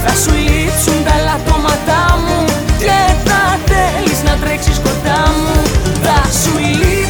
Θα 0.06 0.14
σου 0.22 0.34
λείψουν 0.48 0.98
τα 1.08 1.16
λατώματά 1.28 2.04
μου 2.24 2.46
Και 2.84 3.00
θα 3.26 3.42
θέλεις 3.70 4.20
να 4.24 4.34
τρέξεις 4.42 4.78
κοντά 4.86 5.20
μου. 5.40 5.54
Θα 6.04 6.18
σου 6.42 6.54
λείψει 6.60 7.01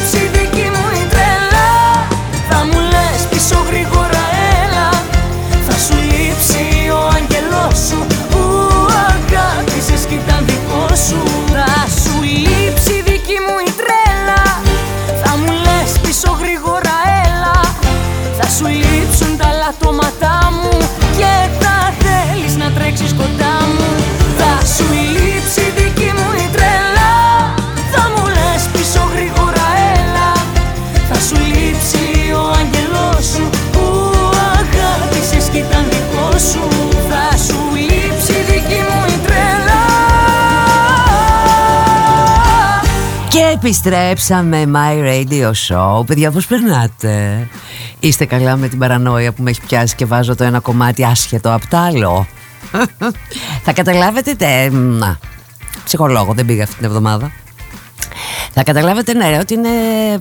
επιστρέψαμε 43.64 44.70
My 44.74 45.04
Radio 45.04 45.50
Show. 45.68 46.06
Παιδιά, 46.06 46.30
πώς 46.30 46.46
περνάτε; 46.46 47.48
Είστε 48.00 48.24
καλά 48.24 48.56
με 48.56 48.68
την 48.68 48.78
παρανόια 48.78 49.32
που 49.32 49.42
με 49.42 49.50
έχει 49.50 49.60
πιάσει 49.60 49.94
και 49.94 50.06
βάζω 50.06 50.34
το 50.34 50.44
ένα 50.44 50.60
κομμάτι 50.60 51.04
άσχετο 51.04 51.54
απ' 51.54 51.66
το 51.66 51.76
άλλο; 51.76 52.26
Θα 53.64 53.72
καταλάβετε 53.72 54.34
τε... 54.34 54.70
Να, 54.70 55.18
ψυχολόγο 55.84 56.32
δεν 56.32 56.46
πήγα 56.46 56.62
αυτή 56.62 56.76
την 56.76 56.84
εβδομάδα. 56.84 57.32
Θα 58.52 58.62
καταλάβετε 58.62 59.14
ναι, 59.14 59.30
ρε, 59.30 59.38
ότι 59.38 59.54
είναι 59.54 59.68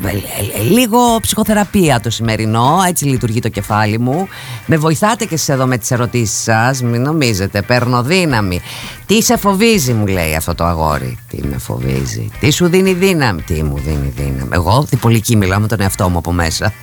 ε, 0.04 0.60
ε, 0.60 0.64
λίγο 0.64 1.20
ψυχοθεραπεία 1.22 2.00
το 2.00 2.10
σημερινό. 2.10 2.80
Έτσι 2.88 3.06
λειτουργεί 3.06 3.40
το 3.40 3.50
κεφάλι 3.50 4.00
μου. 4.00 4.28
Με 4.66 4.78
βοηθάτε 4.78 5.26
και 5.26 5.34
εσείς 5.34 5.50
εδώ 5.50 5.66
με 5.66 5.78
τις 5.78 5.92
ερωτήσεις 5.92 6.44
σας. 6.44 6.82
Μην 6.82 7.02
νομίζετε, 7.02 7.62
παίρνω 7.62 8.04
δύναμη. 8.04 8.62
Τι 9.06 9.22
σε 9.22 9.38
φοβίζει, 9.38 9.94
μου 9.94 10.08
λέει 10.08 10.36
αυτό 10.36 10.56
το 10.56 10.64
αγόρι. 10.64 11.18
Τι 11.30 11.38
με 11.48 11.58
φοβίζει. 11.58 12.30
Τι 12.40 12.52
σου 12.52 12.68
δίνει 12.68 12.94
δύναμη. 12.94 13.42
Τι 13.42 13.64
μου 13.64 13.78
δίνει 13.78 14.14
δύναμη. 14.16 14.50
Εγώ 14.52 14.86
διπολική 14.90 15.36
μιλάω 15.36 15.60
με 15.60 15.68
τον 15.68 15.82
εαυτό 15.82 16.10
μου 16.10 16.18
από 16.18 16.32
μέσα. 16.32 16.74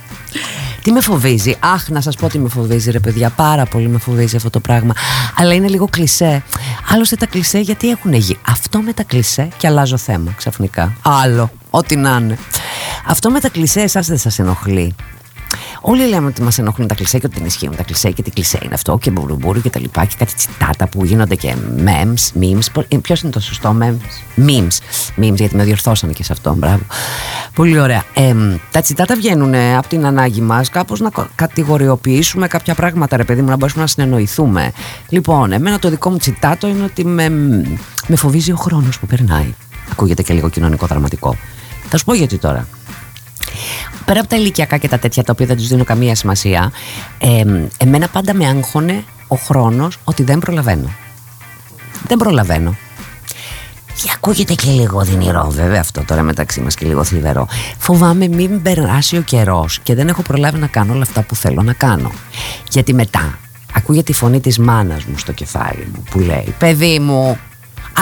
Τι 0.83 0.91
με 0.91 1.01
φοβίζει; 1.01 1.55
Αχ, 1.59 1.89
να 1.89 2.01
σας 2.01 2.15
πω 2.15 2.27
τι 2.27 2.39
με 2.39 2.49
φοβίζει, 2.49 2.91
ρε 2.91 2.99
παιδιά. 2.99 3.29
Πάρα 3.29 3.65
πολύ 3.65 3.87
με 3.87 3.97
φοβίζει 3.97 4.35
αυτό 4.35 4.49
το 4.49 4.59
πράγμα. 4.59 4.93
Αλλά 5.35 5.53
είναι 5.53 5.67
λίγο 5.67 5.85
κλισέ. 5.85 6.43
Άλλωστε 6.89 7.15
τα 7.15 7.25
κλισέ 7.25 7.59
γιατί 7.59 7.89
έχουν 7.89 8.13
γίνει. 8.13 8.39
Αυτό 8.47 8.81
με 8.81 8.93
τα 8.93 9.03
κλισέ 9.03 9.47
και 9.57 9.67
αλλάζω 9.67 9.97
θέμα 9.97 10.31
ξαφνικά. 10.37 10.93
Άλλο. 11.01 11.51
Ό,τι 11.69 11.95
να 11.95 12.17
είναι. 12.21 12.37
Αυτό 13.05 13.29
με 13.29 13.39
τα 13.39 13.49
κλισέ, 13.49 13.81
εσάς 13.81 14.07
δεν 14.07 14.17
σας 14.17 14.39
ενοχλεί. 14.39 14.95
Όλοι 15.81 16.07
λέμε 16.07 16.27
ότι 16.27 16.41
μας 16.41 16.57
ενοχλούν 16.57 16.87
τα 16.87 16.95
κλισέ 16.95 17.19
και 17.19 17.25
ότι 17.25 17.37
δεν 17.37 17.45
ισχύουν 17.45 17.75
τα 17.75 17.83
κλισέ 17.83 18.11
και 18.11 18.21
τι 18.21 18.31
κλισέ 18.31 18.59
είναι 18.63 18.73
αυτό 18.73 18.97
και 19.01 19.11
μπουρουμπουρου 19.11 19.61
και 19.61 19.69
τα 19.69 19.79
λοιπά 19.79 20.05
και 20.05 20.15
κάτι 20.17 20.33
τσιτάτα 20.35 20.87
που 20.87 21.05
γίνονται 21.05 21.35
και 21.35 21.55
memes, 21.85 22.41
memes. 22.41 22.83
Ποιος 23.01 23.21
είναι 23.21 23.31
το 23.31 23.39
σωστό 23.39 23.75
memes? 23.81 24.39
Memes. 24.47 24.77
Memes, 25.23 25.35
γιατί 25.35 25.55
με 25.55 25.63
διορθώσανε 25.63 26.13
και 26.13 26.23
σε 26.23 26.31
αυτό. 26.33 26.53
Μπράβο. 26.53 26.79
Πολύ 27.53 27.79
ωραία. 27.79 28.03
Ε, 28.13 28.35
τα 28.71 28.81
τσιτάτα 28.81 29.15
βγαίνουν 29.15 29.55
από 29.55 29.87
την 29.87 30.05
ανάγκη 30.05 30.41
μας 30.41 30.69
κάπως 30.69 30.99
να 30.99 31.09
κα- 31.09 31.29
κατηγοριοποιήσουμε 31.35 32.47
κάποια 32.47 32.75
πράγματα, 32.75 33.17
ρε 33.17 33.23
παιδί 33.23 33.41
μου, 33.41 33.49
να 33.49 33.55
μπορέσουμε 33.55 33.81
να 33.83 33.87
συνεννοηθούμε. 33.89 34.71
Λοιπόν, 35.09 35.51
εμένα 35.51 35.79
το 35.79 35.89
δικό 35.89 36.09
μου 36.09 36.17
τσιτάτο 36.17 36.67
είναι 36.67 36.83
ότι 36.83 37.05
με, 37.05 37.29
με 38.07 38.15
φοβίζει 38.15 38.51
ο 38.51 38.55
χρόνος 38.55 38.99
που 38.99 39.05
περνάει. 39.07 39.53
Ακούγεται 39.91 40.21
και 40.21 40.33
λίγο 40.33 40.49
κοινωνικό 40.49 40.85
δραματικό. 40.85 41.35
Θα 41.89 41.97
σου 41.97 42.05
πω 42.05 42.13
γιατί 42.13 42.37
τώρα. 42.37 42.67
Πέρα 44.05 44.19
από 44.19 44.29
τα 44.29 44.35
ηλικιακά 44.35 44.77
και 44.77 44.87
τα 44.87 44.99
τέτοια 44.99 45.23
τα 45.23 45.31
οποία 45.31 45.45
δεν 45.45 45.57
τους 45.57 45.67
δίνω 45.67 45.83
καμία 45.83 46.15
σημασία, 46.15 46.71
ε, 47.17 47.43
εμένα 47.77 48.07
πάντα 48.07 48.33
με 48.33 48.47
άγχωνε 48.47 49.03
ο 49.27 49.35
χρόνος 49.35 49.97
ότι 50.03 50.23
δεν 50.23 50.39
προλαβαίνω. 50.39 50.89
Δεν 52.07 52.17
προλαβαίνω. 52.17 52.75
Και 54.03 54.11
ακούγεται 54.15 54.53
και 54.53 54.71
λίγο 54.71 55.01
δυνηρό, 55.01 55.49
βέβαια 55.49 55.79
αυτό 55.79 56.03
τώρα 56.03 56.21
μεταξύ 56.21 56.61
μας 56.61 56.75
και 56.75 56.85
λίγο 56.85 57.03
θλιβερό. 57.03 57.47
Φοβάμαι 57.77 58.27
μην 58.27 58.61
περάσει 58.61 59.17
ο 59.17 59.21
καιρός 59.21 59.79
και 59.83 59.95
δεν 59.95 60.07
έχω 60.07 60.21
προλάβει 60.21 60.59
να 60.59 60.67
κάνω 60.67 60.93
όλα 60.93 61.01
αυτά 61.01 61.21
που 61.21 61.35
θέλω 61.35 61.61
να 61.61 61.73
κάνω. 61.73 62.11
Γιατί 62.71 62.93
μετά 62.93 63.37
ακούγεται 63.73 64.11
η 64.11 64.15
φωνή 64.15 64.39
της 64.39 64.59
μάνας 64.59 65.03
μου 65.03 65.17
στο 65.17 65.31
κεφάλι 65.31 65.87
μου 65.93 66.03
που 66.11 66.19
λέει: 66.19 66.55
Παιδί 66.57 66.99
μου, 66.99 67.39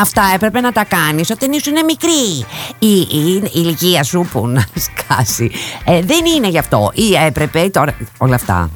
Αυτά 0.01 0.31
έπρεπε 0.33 0.61
να 0.61 0.71
τα 0.71 0.85
κάνεις 0.85 1.29
όταν 1.29 1.51
ήσουν 1.51 1.73
μικρή. 1.85 2.45
Η, 2.79 2.99
η, 2.99 3.33
η 3.33 3.51
ηλικία 3.53 4.03
σου 4.03 4.27
που 4.31 4.47
να 4.47 4.65
σκάσει. 4.75 5.51
Ε, 5.85 6.01
δεν 6.01 6.25
είναι 6.35 6.47
γι' 6.47 6.57
αυτό. 6.57 6.91
Ή 6.93 7.13
έπρεπε 7.25 7.69
τώρα. 7.69 7.95
Όλα 8.17 8.35
αυτά. 8.35 8.69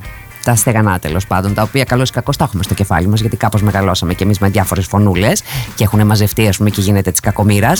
Τα 0.44 0.56
στεγανά 0.56 1.00
τέλος 1.00 1.28
πάντων, 1.28 1.54
τα 1.54 1.62
οποία 1.62 1.84
καλώς 1.84 2.10
ή 2.10 2.12
κακώς 2.12 2.38
τα 2.38 2.44
έχουμε 2.44 2.64
στο 2.64 2.74
κεφάλι 2.74 3.08
μας, 3.08 3.20
γιατί 3.20 3.38
κάπως 3.38 3.62
μεγαλώσαμε 3.62 4.14
κι 4.14 4.24
εμείς 4.24 4.40
με 4.40 4.50
διάφορες 4.50 4.86
φωνούλες 4.86 5.42
και 5.76 5.84
έχουν 5.84 6.06
μαζευτεί, 6.06 6.48
ας 6.48 6.58
πούμε, 6.58 6.70
και 6.70 6.82
γίνεται 6.82 7.12
της 7.12 7.20
κακομήρα. 7.20 7.72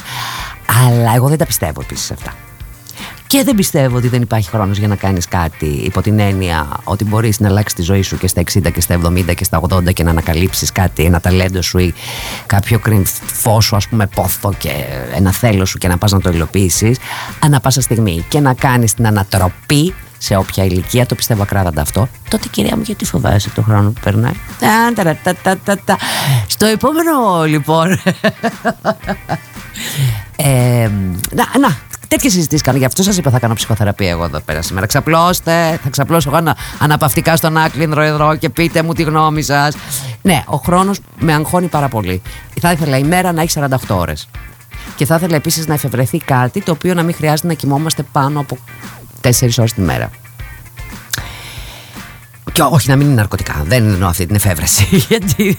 Αλλά 0.86 1.16
εγώ 1.16 1.28
δεν 1.28 1.38
τα 1.38 1.46
πιστεύω 1.46 1.82
επίσης 1.82 2.12
αυτά. 2.12 2.34
Και 3.32 3.44
δεν 3.44 3.56
πιστεύω 3.56 3.98
ότι 3.98 4.08
δεν 4.08 4.22
υπάρχει 4.22 4.50
χρόνος 4.50 4.78
για 4.78 4.88
να 4.88 4.96
κάνεις 4.96 5.28
κάτι 5.28 5.66
υπό 5.66 6.02
την 6.02 6.20
έννοια 6.20 6.80
ότι 6.84 7.06
μπορείς 7.06 7.40
να 7.40 7.48
αλλάξεις 7.48 7.74
τη 7.74 7.82
ζωή 7.82 8.02
σου 8.02 8.18
και 8.18 8.28
στα 8.28 8.42
60 8.42 8.72
και 8.74 8.82
στα 8.82 9.00
70 9.06 9.36
και 9.36 9.44
στα 9.44 9.62
80 9.70 9.94
και 9.94 10.04
να 10.04 10.10
ανακαλύψεις 10.10 10.72
κάτι, 10.72 11.04
ένα 11.04 11.20
ταλέντο 11.20 11.62
σου 11.62 11.78
ή 11.78 11.94
κάποιο 12.46 12.80
κρυμφό 12.80 13.62
σου 13.62 13.76
ας 13.76 13.88
πούμε 13.88 14.08
πόθο 14.08 14.54
και 14.58 14.70
ένα 15.16 15.32
θέλω 15.32 15.66
σου 15.66 15.78
και 15.78 15.88
να 15.88 15.98
πας 15.98 16.12
να 16.12 16.22
το 16.22 16.30
υλοποιήσεις 16.30 16.98
ανά 17.40 17.60
πάσα 17.60 17.82
στιγμή 17.82 18.26
και 18.30 18.40
να 18.40 18.54
κάνεις 18.54 18.94
την 18.94 19.08
ανατροπή 19.08 19.94
σε 20.18 20.36
όποια 20.36 20.64
ηλικία, 20.64 21.06
το 21.06 21.16
πιστεύω 21.16 21.42
ακράδαντα 21.42 21.82
αυτό. 21.82 22.08
Τότε 22.30 22.48
κυρία 22.52 22.76
μου, 22.76 22.82
γιατί 22.86 23.06
φοβάσαι 23.06 23.50
το 23.50 23.62
χρόνο 23.62 23.90
που 23.92 24.00
περνάει; 24.04 24.34
Τα, 24.60 25.04
τα, 25.04 25.16
τα, 25.24 25.36
τα, 25.36 25.58
τα, 25.58 25.78
τα. 25.86 25.98
Στο 26.48 26.66
επόμενο 26.66 27.44
λοιπόν. 27.46 27.90
ε, 30.36 30.90
να, 31.32 31.60
να, 31.60 31.78
τέτοιες 32.12 32.34
συζητήσεις 32.34 32.62
κάνω. 32.62 32.78
Γι' 32.78 32.86
αυτό 32.86 33.04
σας 33.04 33.18
είπα 33.18 33.30
θα 33.30 33.40
κάνω 33.40 33.54
ψυχοθεραπεία 33.54 34.10
εγώ 34.10 34.24
εδώ 34.24 34.40
πέρα 34.40 34.62
σήμερα. 34.62 34.86
Ξαπλώστε, 34.86 35.80
θα 35.84 35.90
ξαπλώσω 35.90 36.30
εγώ 36.30 36.38
ανα, 36.38 36.58
αναπαυτικά 36.80 37.36
στον 37.36 37.58
άκλινδρο 37.58 38.02
εδώ 38.02 38.36
και 38.36 38.50
πείτε 38.50 38.82
μου 38.84 38.94
τη 38.94 39.04
γνώμη 39.04 39.42
σας. 39.42 39.76
Ναι, 40.22 40.44
ο 40.46 40.58
χρόνος 40.58 41.00
με 41.20 41.34
αγχώνει 41.34 41.68
πάρα 41.68 41.88
πολύ. 41.88 42.22
Θα 42.62 42.72
ήθελα 42.72 42.98
η 42.98 43.04
μέρα 43.04 43.32
να 43.32 43.42
έχει 43.42 43.52
48 43.60 43.76
ώρες. 43.88 44.30
Και 44.96 45.06
θα 45.06 45.16
ήθελα 45.16 45.36
επίσης 45.36 45.68
να 45.68 45.74
εφευρεθεί 45.74 46.18
κάτι 46.18 46.62
το 46.62 46.72
οποίο 46.72 46.94
να 46.94 47.04
μην 47.04 47.16
χρειάζεται 47.16 47.48
να 47.48 47.54
κοιμόμαστε 47.54 48.04
πάνω 48.12 48.40
από 48.40 48.58
4 49.22 49.30
ώρες 49.58 49.74
τη 49.74 49.82
μέρα. 49.82 50.10
Και 52.52 52.62
όχι 52.62 52.90
να 52.90 52.96
μην 52.96 53.06
είναι 53.06 53.16
ναρκωτικά. 53.16 53.64
Δεν 53.66 53.88
εννοώ 53.88 54.10
αυτή 54.10 54.26
την 54.26 54.36
εφεύρεση. 54.36 54.86
Γιατί. 55.10 55.58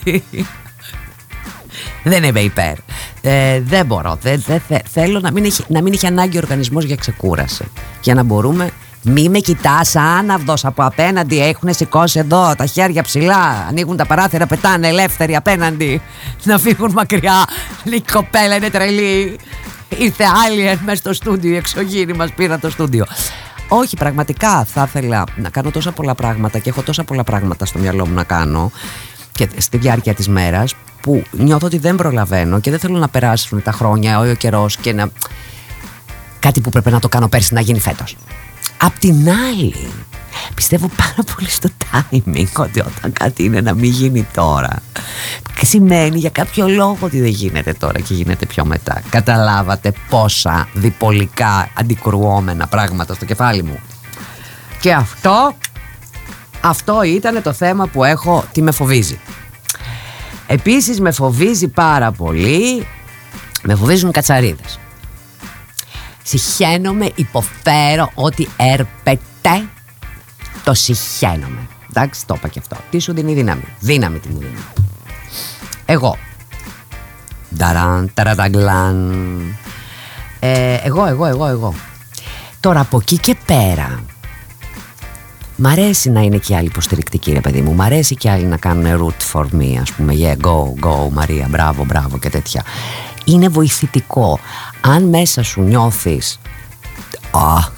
Δεν 2.05 2.25
είμαι 2.25 2.41
υπέρ. 2.41 2.75
Ε, 3.21 3.61
δεν 3.61 3.87
μπορώ. 3.87 4.19
Δεν, 4.23 4.43
δεν 4.47 4.61
θε- 4.69 4.87
θέλω 4.93 5.21
να 5.21 5.33
μην, 5.33 5.45
έχει, 5.45 5.65
να 5.69 5.83
μην 5.83 5.93
έχει 5.93 6.07
ανάγκη 6.07 6.37
ο 6.37 6.41
οργανισμός 6.43 6.85
για 6.85 6.97
ξεκούραση. 6.97 7.65
Για 8.03 8.15
να 8.15 8.23
μπορούμε. 8.23 8.71
Μη 9.05 9.29
με 9.29 9.39
κοιτάς 9.39 9.97
άναυδος 9.97 10.65
από 10.65 10.85
απέναντι. 10.85 11.41
Έχουν 11.43 11.75
σηκώσει 11.75 12.19
εδώ 12.19 12.55
τα 12.57 12.67
χέρια 12.67 13.03
ψηλά. 13.03 13.67
Ανοίγουν 13.69 13.97
τα 13.97 14.07
παράθυρα, 14.07 14.47
πετάνε 14.47 14.89
ελεύθεροι 14.89 15.37
απέναντι. 15.37 16.03
Να 16.45 16.59
φύγουν 16.59 16.93
μακριά. 16.93 17.45
Λέει 17.85 17.99
η 18.09 18.13
κοπέλα 18.13 18.57
είναι 18.57 18.71
τρελή. 18.71 19.39
Ήρθε 19.99 20.25
άλλη 20.47 20.79
μέσα 20.85 20.97
στο 20.97 21.13
στούντιο. 21.13 21.51
Οι 21.51 21.57
εξωγήινοι 21.57 22.13
μας 22.13 22.33
πήραν 22.33 22.61
το 22.61 22.71
στούντιο. 22.71 23.07
Όχι, 23.69 23.97
πραγματικά 23.97 24.65
θα 24.65 24.83
ήθελα 24.89 25.25
να 25.37 25.49
κάνω 25.51 25.71
τόσα 25.71 25.93
πολλά 25.93 26.15
πράγματα 26.15 26.59
και 26.59 26.69
έχω 26.69 26.83
τόσα 26.83 27.05
πολλά 27.05 27.25
πράγματα 27.25 27.67
στο 27.67 27.79
μυαλό 27.79 28.07
μου 28.07 28.15
να 28.15 28.25
κάνω 28.25 28.71
και 29.33 29.49
στη 29.57 29.77
διάρκεια 29.77 30.15
της 30.15 30.29
μέρας 30.29 30.75
που 31.01 31.23
νιώθω 31.31 31.67
ότι 31.67 31.79
δεν 31.79 31.97
προλαβαίνω 31.97 32.61
και 32.61 32.71
δεν 32.71 32.79
θέλω 32.79 32.99
να 32.99 33.09
περάσουν 33.09 33.63
τα 33.63 33.73
χρόνια 33.73 34.19
ο 34.19 34.35
καιρός 34.35 34.77
και 34.77 34.93
να... 34.93 35.11
Κάτι 36.39 36.61
που 36.61 36.71
πρέπει 36.71 36.91
να 36.91 37.01
το 37.01 37.09
κάνω 37.09 37.29
πέρσι 37.29 37.55
να 37.55 37.61
γίνει 37.61 37.81
φέτος. 37.81 38.17
Απ' 38.77 38.99
την 38.99 39.29
άλλη, 39.31 39.75
Πιστεύω 40.55 40.91
πάρα 40.97 41.35
πολύ 41.35 41.51
στο 41.51 41.69
timing 41.93 42.47
ότι 42.57 42.81
όταν 42.81 43.13
κάτι 43.13 43.45
είναι 43.45 43.61
να 43.61 43.75
μην 43.75 43.91
γίνει 43.91 44.27
τώρα 44.35 44.83
σημαίνει 45.65 46.19
για 46.19 46.31
κάποιο 46.31 46.69
λόγο 46.69 46.99
ότι 47.01 47.21
δεν 47.21 47.31
γίνεται 47.31 47.73
τώρα 47.73 48.01
και 48.01 48.15
γίνεται 48.15 48.47
πιο 48.47 48.65
μετά. 48.65 49.03
Καταλάβατε 49.11 49.93
πόσα 50.09 50.69
διπολικά 50.73 51.71
αντικρουόμενα 51.75 52.67
πράγματα 52.67 53.15
στο 53.15 53.25
κεφάλι 53.25 53.63
μου. 53.63 53.79
Και 54.81 54.93
αυτό, 54.93 55.57
αυτό 56.63 57.03
ήταν 57.03 57.43
το 57.43 57.53
θέμα 57.53 57.87
που 57.87 58.05
έχω, 58.05 58.45
τι 58.53 58.63
με 58.63 58.71
φοβίζει. 58.71 59.21
Επίσης 60.47 61.01
με 61.01 61.11
φοβίζει 61.11 61.69
πάρα 61.69 62.13
πολύ, 62.13 62.87
με 63.63 63.75
φοβίζουν 63.75 64.09
οι 64.09 64.13
κατσαρίδες. 64.13 64.79
Συχαίνομαι, 66.23 67.11
υποφέρω 67.15 68.11
ότι 68.15 68.49
έρπεται, 68.57 69.69
το 70.65 70.75
συχαίνομαι. 70.75 71.69
Εντάξει, 71.91 72.27
το 72.27 72.35
είπα 72.37 72.49
και 72.49 72.59
αυτό. 72.59 72.77
Τι 72.91 72.99
σου 72.99 73.13
δίνει 73.13 73.35
δύναμη; 73.35 73.65
Δύναμη 73.81 74.19
τι 74.19 74.29
μου 74.29 74.39
δίνει. 74.39 74.59
Εγώ. 75.87 76.17
Νταραν, 77.57 78.11
ταραταγκλάν. 78.15 79.13
Ε, 80.41 80.75
εγώ, 80.75 81.07
εγώ, 81.07 81.27
εγώ, 81.27 81.47
εγώ. 81.47 81.75
Τώρα 82.61 82.81
από 82.81 82.99
εκεί 83.01 83.19
και 83.19 83.37
πέρα 83.47 84.05
Μ' 85.65 85.67
αρέσει 85.67 86.11
να 86.11 86.21
είναι 86.21 86.37
και 86.37 86.57
άλλοι 86.57 86.67
υποστηρικτικοί, 86.67 87.33
ρε 87.33 87.41
παιδί 87.41 87.61
μου. 87.61 87.73
Μ' 87.73 87.81
αρέσει 87.81 88.15
και 88.17 88.31
άλλοι 88.31 88.45
να 88.45 88.57
κάνουν 88.57 89.01
root 89.01 89.33
for 89.33 89.45
me, 89.45 89.77
ας 89.81 89.93
πούμε. 89.93 90.15
Yeah, 90.17 90.47
go, 90.47 90.87
go, 90.87 91.11
Μαρία, 91.11 91.47
μπράβο, 91.51 91.85
μπράβο 91.85 92.19
και 92.19 92.31
τέτοια. 92.31 92.65
Είναι 93.25 93.49
βοηθητικό. 93.49 94.39
Αν 94.81 95.03
μέσα 95.03 95.43
σου 95.43 95.63
νιώθεις. 95.63 96.39
Α, 97.31 97.71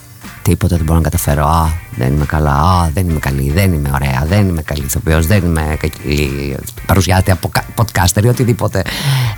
τίποτα 0.43 0.76
δεν 0.76 0.85
μπορώ 0.85 0.99
να 0.99 1.05
καταφέρω. 1.05 1.47
Α, 1.47 1.72
δεν 1.97 2.12
είμαι 2.12 2.26
καλά. 2.26 2.53
Α, 2.53 2.91
δεν 2.95 3.09
είμαι 3.09 3.18
καλή. 3.18 3.51
Δεν 3.51 3.72
είμαι 3.72 3.91
ωραία. 3.95 4.24
Δεν 4.28 4.49
είμαι 4.49 4.62
καλή 4.62 4.85
ηθοποιός. 4.85 5.26
Δεν 5.26 5.45
είμαι 5.45 5.76
καλή 5.80 6.57
παρουσιάτη 6.87 7.30
από 7.30 7.51
podcaster 7.76 8.24
ή 8.24 8.28
οτιδήποτε. 8.28 8.82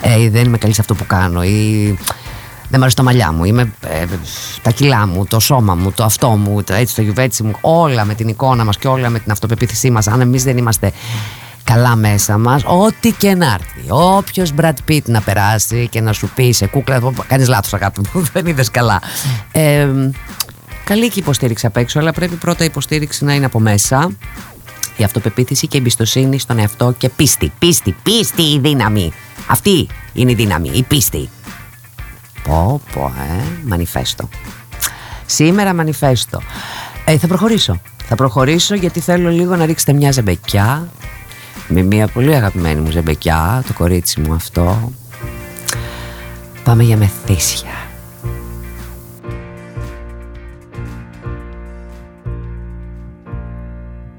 Ε, 0.00 0.30
δεν 0.30 0.44
είμαι 0.44 0.58
καλή 0.58 0.74
σε 0.74 0.80
αυτό 0.80 0.94
που 0.94 1.06
κάνω. 1.06 1.42
Ή 1.44 1.98
δεν 2.68 2.74
μου 2.74 2.80
αρέσει 2.80 2.96
τα 2.96 3.02
μαλλιά 3.02 3.32
μου, 3.32 3.44
είμαι, 3.44 3.72
ε, 3.80 4.04
τα 4.62 4.70
κιλά 4.70 5.06
μου, 5.06 5.26
το 5.26 5.40
σώμα 5.40 5.74
μου, 5.74 5.92
το 5.92 6.04
αυτό 6.04 6.28
μου, 6.28 6.62
το, 6.62 6.74
έτσι, 6.74 6.94
το 6.94 7.02
γιουβέτσι 7.02 7.42
μου, 7.42 7.52
όλα 7.60 8.04
με 8.04 8.14
την 8.14 8.28
εικόνα 8.28 8.64
μας 8.64 8.78
και 8.78 8.88
όλα 8.88 9.10
με 9.10 9.18
την 9.18 9.30
αυτοπεποίθησή 9.30 9.90
μας. 9.90 10.06
Αν 10.06 10.20
εμείς 10.20 10.44
δεν 10.44 10.56
είμαστε 10.56 10.92
καλά 11.64 11.96
μέσα 11.96 12.38
μας, 12.38 12.62
ό,τι 12.64 13.12
και 13.12 13.34
να 13.34 13.46
έρθει, 13.46 13.84
όποιος 13.88 14.52
Brad 14.60 14.74
Pitt 14.88 15.02
να 15.04 15.20
περάσει 15.20 15.88
και 15.88 16.00
να 16.00 16.12
σου 16.12 16.30
πει 16.34 16.52
σε 16.52 16.66
κούκλα, 16.66 17.00
κάνεις 17.26 17.48
λάθος 17.48 17.74
αγάπη 17.74 18.00
μου, 18.12 18.22
δεν 18.32 18.46
είδες 18.46 18.70
καλά. 18.70 19.00
Ε, 19.52 19.88
καλή 20.84 21.08
και 21.08 21.20
υποστήριξη 21.20 21.66
απ' 21.66 21.76
έξω, 21.76 21.98
αλλά 21.98 22.12
πρέπει 22.12 22.34
πρώτα 22.34 22.62
η 22.62 22.66
υποστήριξη 22.66 23.24
να 23.24 23.34
είναι 23.34 23.44
από 23.44 23.60
μέσα. 23.60 24.10
Η 24.96 25.04
αυτοπεποίθηση 25.04 25.66
και 25.66 25.76
η 25.76 25.80
εμπιστοσύνη 25.80 26.38
στον 26.38 26.58
εαυτό 26.58 26.94
και 26.98 27.08
πίστη. 27.08 27.52
Πίστη, 27.58 27.96
πίστη 28.02 28.42
η 28.42 28.58
δύναμη. 28.58 29.12
Αυτή 29.46 29.86
είναι 30.12 30.30
η 30.30 30.34
δύναμη, 30.34 30.70
η 30.74 30.82
πίστη. 30.82 31.28
Πω 32.46 32.80
πω 32.92 33.12
ε, 33.18 33.42
μανιφέστο. 33.64 34.28
Σήμερα 35.26 35.74
μανιφέστο. 35.74 36.40
Ε, 37.04 37.18
Θα 37.18 37.26
προχωρήσω. 37.26 37.80
Θα 38.08 38.14
προχωρήσω 38.14 38.74
γιατί 38.74 39.00
θέλω 39.00 39.30
λίγο 39.30 39.56
να 39.56 39.64
ρίξετε 39.66 39.92
μια 39.92 40.12
ζεμπεκιά. 40.12 40.88
Με 41.68 41.82
μια 41.82 42.08
πολύ 42.08 42.34
αγαπημένη 42.34 42.80
μου 42.80 42.90
ζεμπεκιά 42.90 43.64
Το 43.66 43.72
κορίτσι 43.72 44.20
μου 44.20 44.34
αυτό. 44.34 44.92
Πάμε 46.64 46.82
για 46.82 46.96
μεθύσια. 46.96 47.70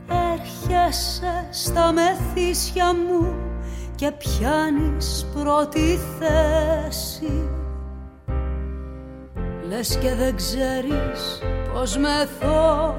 Έρχεσαι 0.07 1.47
στα 1.51 1.93
μεθύσια 1.93 2.85
μου 2.93 3.35
και 3.95 4.11
πιάνεις 4.11 5.25
πρώτη 5.33 5.99
θέση 6.19 7.31
Λες 9.69 9.97
και 10.01 10.15
δεν 10.15 10.35
ξέρεις 10.35 11.41
πως 11.73 11.97
μεθώ 11.97 12.95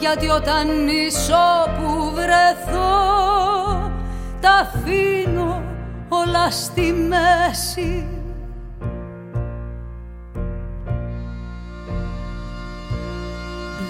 Γιατί 0.00 0.28
όταν 0.28 0.84
νησώ 0.84 1.66
που 1.78 2.12
βρεθώ 2.14 3.90
Τα 4.40 4.50
αφήνω 4.50 5.62
όλα 6.08 6.50
στη 6.50 6.92
μέση. 6.92 8.06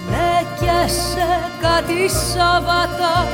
Μπλέκεσαι 0.05 1.39
κάτι 1.61 2.09
Σαββατά 2.09 3.27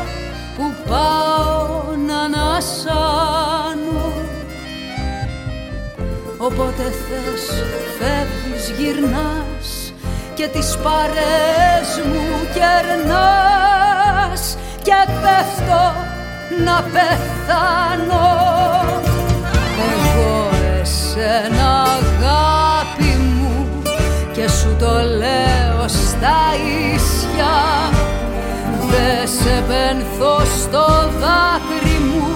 που 0.58 0.74
πάω 0.90 1.96
να 2.08 2.20
ανασάνω 2.20 4.05
Οπότε 6.38 6.84
θες 6.84 7.64
φεύγεις 7.98 8.70
γυρνάς 8.78 9.94
και 10.34 10.48
τις 10.48 10.78
παρές 10.84 11.88
μου 12.08 12.26
κερνάς. 12.54 14.58
Και 14.82 14.94
πέφτω 15.22 15.84
να 16.66 16.84
πεθάνω. 16.94 18.28
Εγώ 19.92 20.50
εσένα 20.82 21.82
αγάπη 21.82 23.18
μου 23.18 23.82
και 24.34 24.50
σου 24.50 24.76
το 24.80 24.94
λέω 25.18 25.88
στα 25.88 26.38
ίσια. 26.94 27.56
Δεν 28.90 29.28
σε 29.28 29.64
πενθώ 29.68 30.40
στο 30.62 30.86
δάκρυ 31.20 32.00
μου 32.00 32.28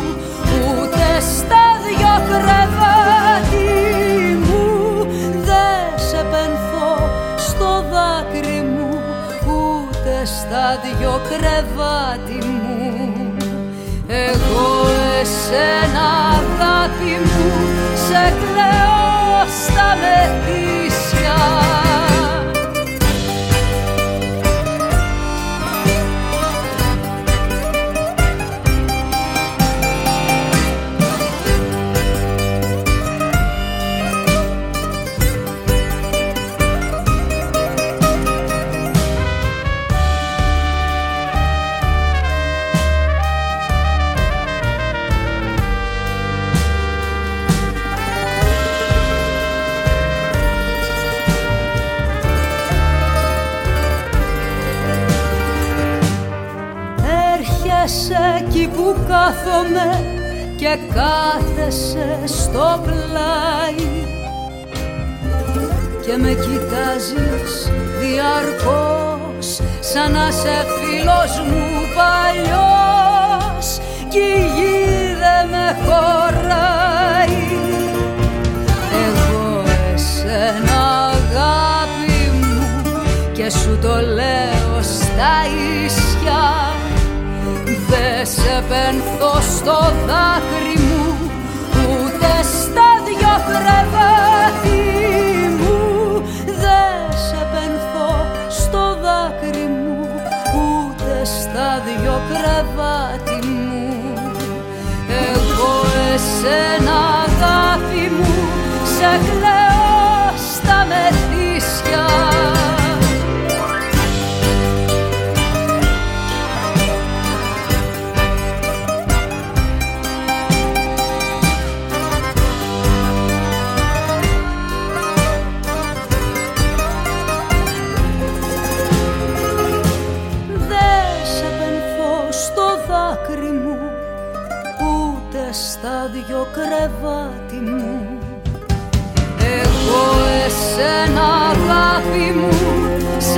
ούτε 0.53 1.19
στα 1.19 1.63
δυο 1.85 2.15
κρεβάτι 2.27 3.28
ούτε 10.69 10.87
στα 10.87 10.97
δυο 10.97 11.21
κρεβάτι 11.29 12.45
μου. 12.45 13.37
Εγώ 14.07 14.87
εσένα 15.21 16.07
αγάπη 16.37 17.13
μου 17.25 17.51
σε 18.07 18.33
κλαίω 18.39 19.47
στα 19.63 19.97
μεθύσια 20.01 20.88
κάθομαι 59.09 60.03
και 60.55 60.77
κάθεσαι 60.93 62.19
στο 62.25 62.81
πλάι. 62.83 63.87
Και 66.05 66.17
με 66.17 66.29
κοιτάζεις 66.29 67.71
διαρκώς 67.99 69.61
σαν 69.79 70.11
να 70.11 70.31
σε 70.31 70.65
φίλος 70.75 71.41
μου 71.47 71.65
παλιός. 71.95 73.79
Κι 74.09 74.17
η 74.17 74.39
γη 74.55 75.15
δεν 75.21 75.47
με 75.49 75.77
χωράει. 75.85 77.41
Εγώ 79.05 79.63
εσένα 79.93 81.07
αγάπη 81.07 82.31
μου 82.39 82.81
και 83.33 83.49
σου 83.49 83.79
το 83.81 83.95
λέω 83.95 84.81
στα 84.81 85.33
ίσια 85.85 86.68
Δε 87.89 88.25
σε 88.25 88.63
πενθώ 88.69 89.33
στο 89.57 89.79
δάκρυ 90.07 90.79
μου 90.87 91.05
Ούτε 91.89 92.31
στα 92.43 92.89
δυο 93.05 93.35
κρεβάτι 93.49 94.81
μου. 95.59 96.21
Δε 96.45 97.15
σε 97.27 97.41
πενθώ 97.51 98.11
στο 98.49 98.97
δάκρυ 99.03 99.67
μου 99.67 100.07
Ούτε 100.55 101.25
στα 101.25 101.81
δυο 101.85 102.21
κρεβάτι 102.29 103.28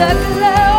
σε 0.02 0.16
κλαίω 0.34 0.71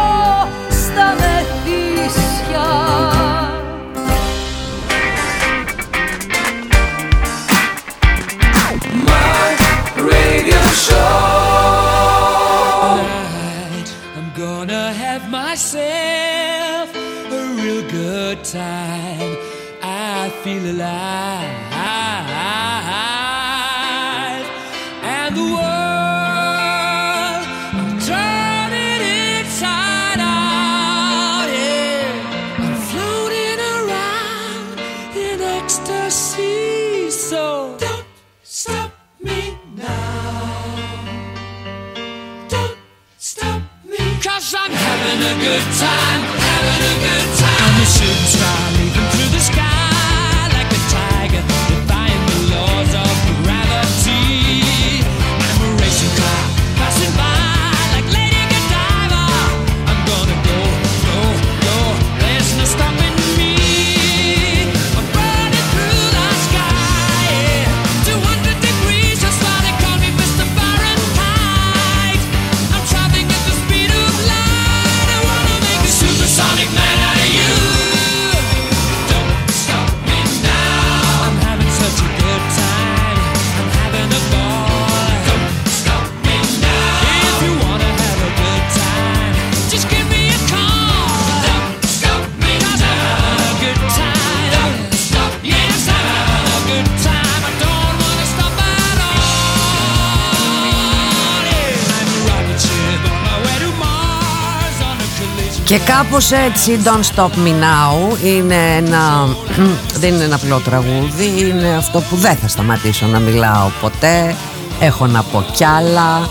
Και 105.73 105.79
κάπως 105.79 106.31
έτσι 106.31 106.81
Don't 106.85 107.15
Stop 107.15 107.29
Me 107.29 107.49
Now 107.49 108.25
είναι 108.25 108.77
ένα, 108.77 109.29
δεν 110.01 110.15
είναι 110.15 110.25
ένα 110.25 110.35
απλό 110.35 110.59
τραγούδι, 110.59 111.35
είναι 111.39 111.75
αυτό 111.77 112.01
που 112.01 112.17
δεν 112.17 112.37
θα 112.37 112.49
σταματήσω 112.49 113.07
να 113.07 113.19
μιλάω 113.19 113.71
ποτέ, 113.81 114.37
έχω 114.81 115.07
να 115.07 115.23
πω 115.23 115.45
κι 115.53 115.65
άλλα, 115.65 116.29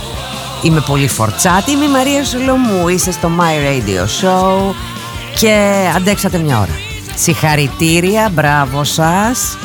είμαι 0.61 0.83
πολύ 0.87 1.07
φορτσάτη, 1.07 1.71
είμαι 1.71 1.85
η 1.85 1.89
Μαρία 1.89 2.25
Σολομού, 2.25 2.87
είστε 2.87 3.11
στο 3.11 3.31
My 3.39 3.67
Radio 3.67 4.01
Show. 4.01 4.73
Και 5.35 5.75
αντέξατε 5.95 6.37
μια 6.37 6.59
ώρα. 6.59 6.79
Συγχαρητήρια, 7.15 8.29
μπράβο 8.33 8.83
σας, 8.83 9.57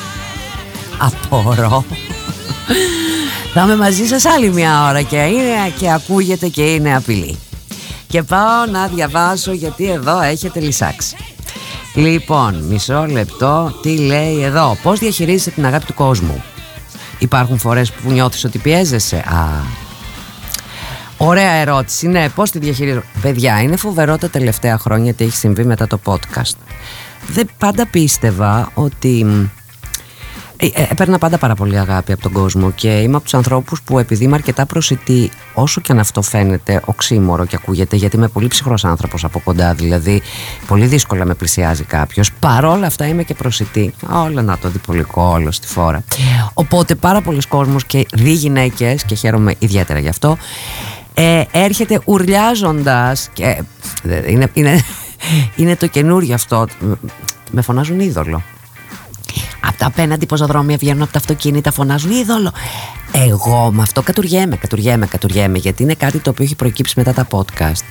απορώ. 0.98 1.84
Θα 3.54 3.62
είμαι 3.62 3.76
μαζί 3.76 4.06
σας 4.06 4.24
άλλη 4.24 4.52
μια 4.52 4.86
ώρα 4.88 5.02
και, 5.02 5.16
είναι, 5.16 5.72
και 5.78 5.92
ακούγεται 5.92 6.48
και 6.48 6.62
είναι 6.62 6.96
απειλή. 6.96 7.38
Και 8.08 8.22
πάω 8.22 8.66
να 8.70 8.86
διαβάσω 8.86 9.52
γιατί 9.52 9.90
εδώ 9.90 10.20
έχετε 10.20 10.60
λυσάξει. 10.60 11.16
Λοιπόν, 11.94 12.54
μισό 12.62 13.06
λεπτό, 13.06 13.78
τι 13.82 13.98
λέει 13.98 14.42
εδώ. 14.42 14.76
Πώς 14.82 14.98
διαχειρίζεσαι 14.98 15.50
την 15.50 15.66
αγάπη 15.66 15.84
του 15.84 15.94
κόσμου; 15.94 16.42
Υπάρχουν 17.18 17.58
φορές 17.58 17.92
που 17.92 18.10
νιώθεις 18.10 18.44
ότι 18.44 18.58
πιέζεσαι; 18.58 19.16
Α, 19.16 19.48
Ωραία 21.18 21.52
ερώτηση. 21.52 22.06
Ναι, 22.08 22.28
πώς 22.28 22.50
τη 22.50 22.58
διαχειρίζω; 22.58 23.02
Παιδιά, 23.22 23.62
είναι 23.62 23.76
φοβερό 23.76 24.18
τα 24.18 24.30
τελευταία 24.30 24.78
χρόνια 24.78 25.14
τι 25.14 25.24
έχει 25.24 25.36
συμβεί 25.36 25.64
μετά 25.64 25.86
το 25.86 26.00
podcast. 26.04 26.56
Δεν 27.26 27.48
πάντα 27.58 27.86
πίστευα 27.86 28.70
ότι. 28.74 29.26
Ε, 30.58 30.66
ε, 30.66 30.86
έπαιρνα 30.90 31.18
πάντα 31.18 31.38
πάρα 31.38 31.54
πολύ 31.54 31.78
αγάπη 31.78 32.12
από 32.12 32.22
τον 32.22 32.32
κόσμο 32.32 32.70
και 32.70 32.88
είμαι 32.88 33.14
από 33.14 33.24
τους 33.24 33.34
ανθρώπους 33.34 33.82
που 33.82 33.98
επειδή 33.98 34.24
είμαι 34.24 34.34
αρκετά 34.34 34.66
προσιτή, 34.66 35.30
όσο 35.54 35.80
και 35.80 35.92
αν 35.92 35.98
αυτό 35.98 36.22
φαίνεται 36.22 36.80
οξύμορο 36.84 37.44
και 37.44 37.56
ακούγεται, 37.56 37.96
γιατί 37.96 38.16
είμαι 38.16 38.28
πολύ 38.28 38.48
ψυχρός 38.48 38.84
άνθρωπος 38.84 39.24
από 39.24 39.40
κοντά, 39.40 39.74
δηλαδή 39.74 40.22
πολύ 40.66 40.86
δύσκολα 40.86 41.24
με 41.24 41.34
πλησιάζει 41.34 41.84
κάποιος. 41.84 42.32
Παρόλα 42.32 42.86
αυτά 42.86 43.06
είμαι 43.06 43.22
και 43.22 43.34
προσιτή. 43.34 43.94
Όλα 44.12 44.42
να 44.42 44.58
το 44.58 44.68
διπολικό, 44.68 45.22
όλο 45.22 45.50
στη 45.50 45.66
φόρα. 45.66 46.04
Οπότε 46.54 46.94
πάρα 46.94 47.20
πολλοί 47.20 47.40
κόσμος 47.48 47.84
και 47.84 48.06
δι 48.12 48.32
γυναίκες, 48.32 49.04
και 49.04 49.14
χαίρομαι 49.14 49.54
ιδιαίτερα 49.58 49.98
γι' 49.98 50.08
αυτό, 50.08 50.36
ε, 51.14 51.42
έρχεται 51.50 52.00
ουρλιάζοντας 52.04 53.28
και 53.32 53.62
ε, 54.02 54.30
είναι, 54.30 54.50
είναι, 54.52 54.80
είναι 55.56 55.76
το 55.76 55.86
καινούριο 55.86 56.34
αυτό 56.34 56.66
με 57.50 57.62
φωνάζουν 57.62 58.00
είδωλο 58.00 58.42
από 59.68 59.78
τα 59.78 59.86
απέναντι 59.86 60.26
πεζοδρόμια 60.26 60.76
βγαίνουν 60.76 61.02
από 61.02 61.12
τα 61.12 61.18
αυτοκίνητα 61.18 61.72
φωνάζουν 61.72 62.10
είδωλο 62.10 62.52
εγώ 63.24 63.70
με 63.72 63.82
αυτό 63.82 64.02
κατουργέμαι, 64.02 64.56
κατουργέμαι, 64.56 65.06
κατουργέμαι 65.06 65.58
γιατί 65.58 65.82
είναι 65.82 65.94
κάτι 65.94 66.18
το 66.18 66.30
οποίο 66.30 66.44
έχει 66.44 66.54
προκύψει 66.54 66.94
μετά 66.96 67.12
τα 67.12 67.26
podcast. 67.30 67.84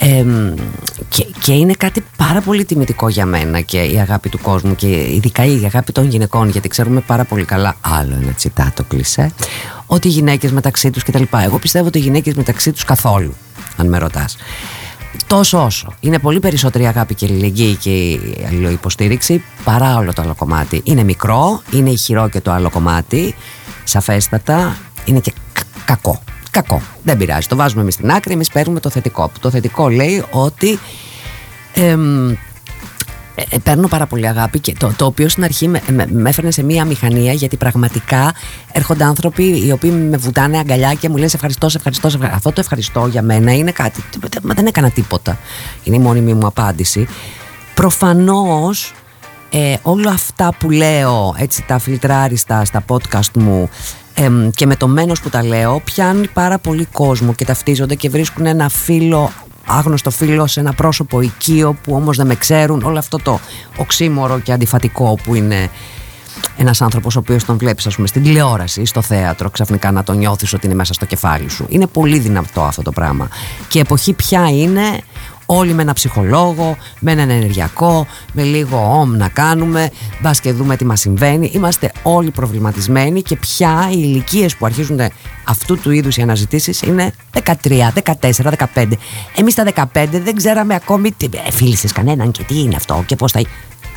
Ε, 0.00 0.24
και, 1.08 1.26
και 1.40 1.52
είναι 1.52 1.72
κάτι 1.72 2.04
πάρα 2.16 2.40
πολύ 2.40 2.64
τιμητικό 2.64 3.08
για 3.08 3.26
μένα 3.26 3.60
και 3.60 3.82
η 3.82 4.00
αγάπη 4.00 4.28
του 4.28 4.38
κόσμου 4.38 4.74
και 4.74 4.86
ειδικά 4.86 5.44
η 5.44 5.64
αγάπη 5.64 5.92
των 5.92 6.08
γυναικών 6.08 6.48
γιατί 6.48 6.68
ξέρουμε 6.68 7.00
πάρα 7.00 7.24
πολύ 7.24 7.44
καλά 7.44 7.76
άλλο 7.80 8.14
ένα 8.22 8.32
τσιτάτο 8.32 8.84
κλισέ 8.84 9.32
ότι 9.86 10.08
οι 10.08 10.10
γυναίκες 10.10 10.52
μεταξύ 10.52 10.90
τους 10.90 11.02
κτλ. 11.02 11.22
Εγώ 11.44 11.58
πιστεύω 11.58 11.86
ότι 11.86 11.98
οι 11.98 12.02
γυναίκες 12.02 12.34
μεταξύ 12.34 12.72
τους 12.72 12.84
καθόλου 12.84 13.34
αν 13.76 13.88
με 13.88 13.98
ρωτάς 13.98 14.36
τόσο 15.26 15.64
όσο. 15.64 15.94
Είναι 16.00 16.18
πολύ 16.18 16.40
περισσότερη 16.40 16.86
αγάπη 16.86 17.14
και 17.14 17.26
αλληλεγγύη 17.26 17.74
και 17.76 17.90
η 17.90 18.44
αλληλοϊποστήριξη 18.48 19.42
παρά 19.64 19.96
όλο 19.96 20.12
το 20.12 20.22
άλλο 20.22 20.34
κομμάτι. 20.34 20.80
Είναι 20.84 21.02
μικρό, 21.02 21.62
είναι 21.70 21.90
ηχηρό 21.90 22.28
και 22.28 22.40
το 22.40 22.50
άλλο 22.52 22.70
κομμάτι, 22.70 23.34
σαφέστατα, 23.84 24.76
είναι 25.04 25.20
και 25.20 25.32
κα- 25.52 25.62
κακό. 25.84 26.22
Κακό. 26.50 26.82
Δεν 27.02 27.16
πειράζει. 27.16 27.46
Το 27.46 27.56
βάζουμε 27.56 27.82
εμείς 27.82 27.94
στην 27.94 28.10
άκρη, 28.10 28.32
εμείς 28.32 28.48
παίρνουμε 28.48 28.80
το 28.80 28.90
θετικό. 28.90 29.30
Το 29.40 29.50
θετικό 29.50 29.88
λέει 29.88 30.24
ότι. 30.30 30.78
εμ, 31.74 32.34
ε, 33.38 33.42
ε, 33.50 33.58
παίρνω 33.58 33.88
πάρα 33.88 34.06
πολύ 34.06 34.28
αγάπη 34.28 34.60
και 34.60 34.74
το, 34.78 34.92
το 34.96 35.06
οποίο 35.06 35.28
στην 35.28 35.44
αρχή 35.44 35.68
με, 35.68 35.80
με, 35.90 36.06
με 36.10 36.28
έφερνε 36.28 36.50
σε 36.50 36.62
μία 36.62 36.84
μηχανία 36.84 37.32
γιατί 37.32 37.56
πραγματικά 37.56 38.34
έρχονται 38.72 39.04
άνθρωποι 39.04 39.66
οι 39.66 39.72
οποίοι 39.72 40.06
με 40.10 40.16
βουτάνε 40.16 40.58
αγκαλιά 40.58 40.94
και 40.94 41.08
μου 41.08 41.16
λένε 41.16 41.28
σε 41.28 41.36
ευχαριστώ, 41.36 41.68
σε 41.68 41.76
ευχαριστώ, 41.76 42.08
σε 42.08 42.14
ευχαριστώ. 42.14 42.38
Αυτό 42.38 42.52
το 42.52 42.60
ευχαριστώ 42.60 43.06
για 43.06 43.22
μένα 43.22 43.54
είναι 43.54 43.70
κάτι. 43.70 44.04
Μα 44.42 44.54
δεν 44.54 44.66
έκανα 44.66 44.90
τίποτα. 44.90 45.38
Είναι 45.84 45.96
η 45.96 45.98
μόνιμη 45.98 46.34
μου 46.34 46.46
απάντηση. 46.46 47.08
Προφανώς 47.74 48.92
ε, 49.50 49.74
όλα 49.82 50.10
αυτά 50.10 50.54
που 50.58 50.70
λέω 50.70 51.34
έτσι 51.38 51.64
τα 51.66 51.78
φιλτράριστα 51.78 52.64
στα 52.64 52.84
podcast 52.88 53.32
μου 53.34 53.68
εμ, 54.14 54.50
και 54.50 54.66
με 54.66 54.76
το 54.76 54.88
μένος 54.88 55.20
που 55.20 55.28
τα 55.28 55.44
λέω 55.44 55.80
πιάνει 55.84 56.28
πάρα 56.28 56.58
πολύ 56.58 56.84
κόσμο 56.92 57.34
και 57.34 57.44
ταυτίζονται 57.44 57.94
και 57.94 58.08
βρίσκουν 58.08 58.46
ένα 58.46 58.68
φίλο 58.68 59.30
άγνωστο 59.68 60.10
φίλο 60.10 60.46
σε 60.46 60.60
ένα 60.60 60.72
πρόσωπο 60.72 61.20
οικείο 61.20 61.76
που 61.82 61.94
όμως 61.94 62.16
δεν 62.16 62.26
με 62.26 62.34
ξέρουν 62.34 62.82
όλο 62.82 62.98
αυτό 62.98 63.18
το 63.18 63.40
οξύμορο 63.76 64.38
και 64.38 64.52
αντιφατικό 64.52 65.18
που 65.22 65.34
είναι 65.34 65.70
ένας 66.56 66.82
άνθρωπος 66.82 67.16
ο 67.16 67.18
οποίος 67.18 67.44
τον 67.44 67.58
βλέπεις, 67.58 67.86
ας 67.86 67.94
πούμε, 67.94 68.06
στην 68.06 68.22
τηλεόραση 68.22 68.80
ή 68.80 68.86
στο 68.86 69.02
θέατρο, 69.02 69.50
ξαφνικά 69.50 69.90
να 69.90 70.02
τον 70.02 70.18
νιώθεις 70.18 70.52
ότι 70.52 70.66
είναι 70.66 70.74
μέσα 70.74 70.92
στο 70.92 71.04
κεφάλι 71.04 71.48
σου. 71.48 71.66
Είναι 71.68 71.86
πολύ 71.86 72.18
δυνατό 72.18 72.62
αυτό 72.62 72.82
το 72.82 72.92
πράγμα. 72.92 73.28
Και 73.68 73.78
η 73.78 73.80
εποχή 73.80 74.12
πια 74.12 74.48
είναι 74.50 75.00
όλοι 75.50 75.72
με 75.74 75.82
ένα 75.82 75.92
ψυχολόγο, 75.92 76.76
με 77.00 77.12
έναν 77.12 77.30
ενεργειακό, 77.30 78.06
με 78.32 78.42
λίγο 78.42 78.76
όμ 79.00 79.16
να 79.16 79.28
κάνουμε, 79.28 79.90
μπας 80.20 80.40
και 80.40 80.52
δούμε 80.52 80.76
τι 80.76 80.84
μας 80.84 81.00
συμβαίνει. 81.00 81.50
Είμαστε 81.54 81.92
όλοι 82.02 82.30
προβληματισμένοι 82.30 83.22
και 83.22 83.36
πια 83.36 83.88
οι 83.90 83.96
ηλικίες 83.98 84.56
που 84.56 84.66
αρχίζουν 84.66 85.00
αυτού 85.44 85.78
του 85.78 85.90
είδους 85.90 86.16
οι 86.16 86.22
αναζητήσεις 86.22 86.82
είναι 86.82 87.12
13, 87.32 87.92
14, 87.92 88.52
15. 88.74 88.88
Εμείς 89.36 89.54
τα 89.54 89.64
15 89.64 90.20
δεν 90.22 90.34
ξέραμε 90.36 90.74
ακόμη. 90.74 91.12
τι- 91.12 91.28
Ε, 91.46 91.50
φίλησες 91.50 91.92
κανέναν 91.92 92.30
και 92.30 92.42
τι 92.42 92.60
είναι 92.60 92.76
αυτό 92.76 93.02
και 93.06 93.16
πώς 93.16 93.32
θα. 93.32 93.40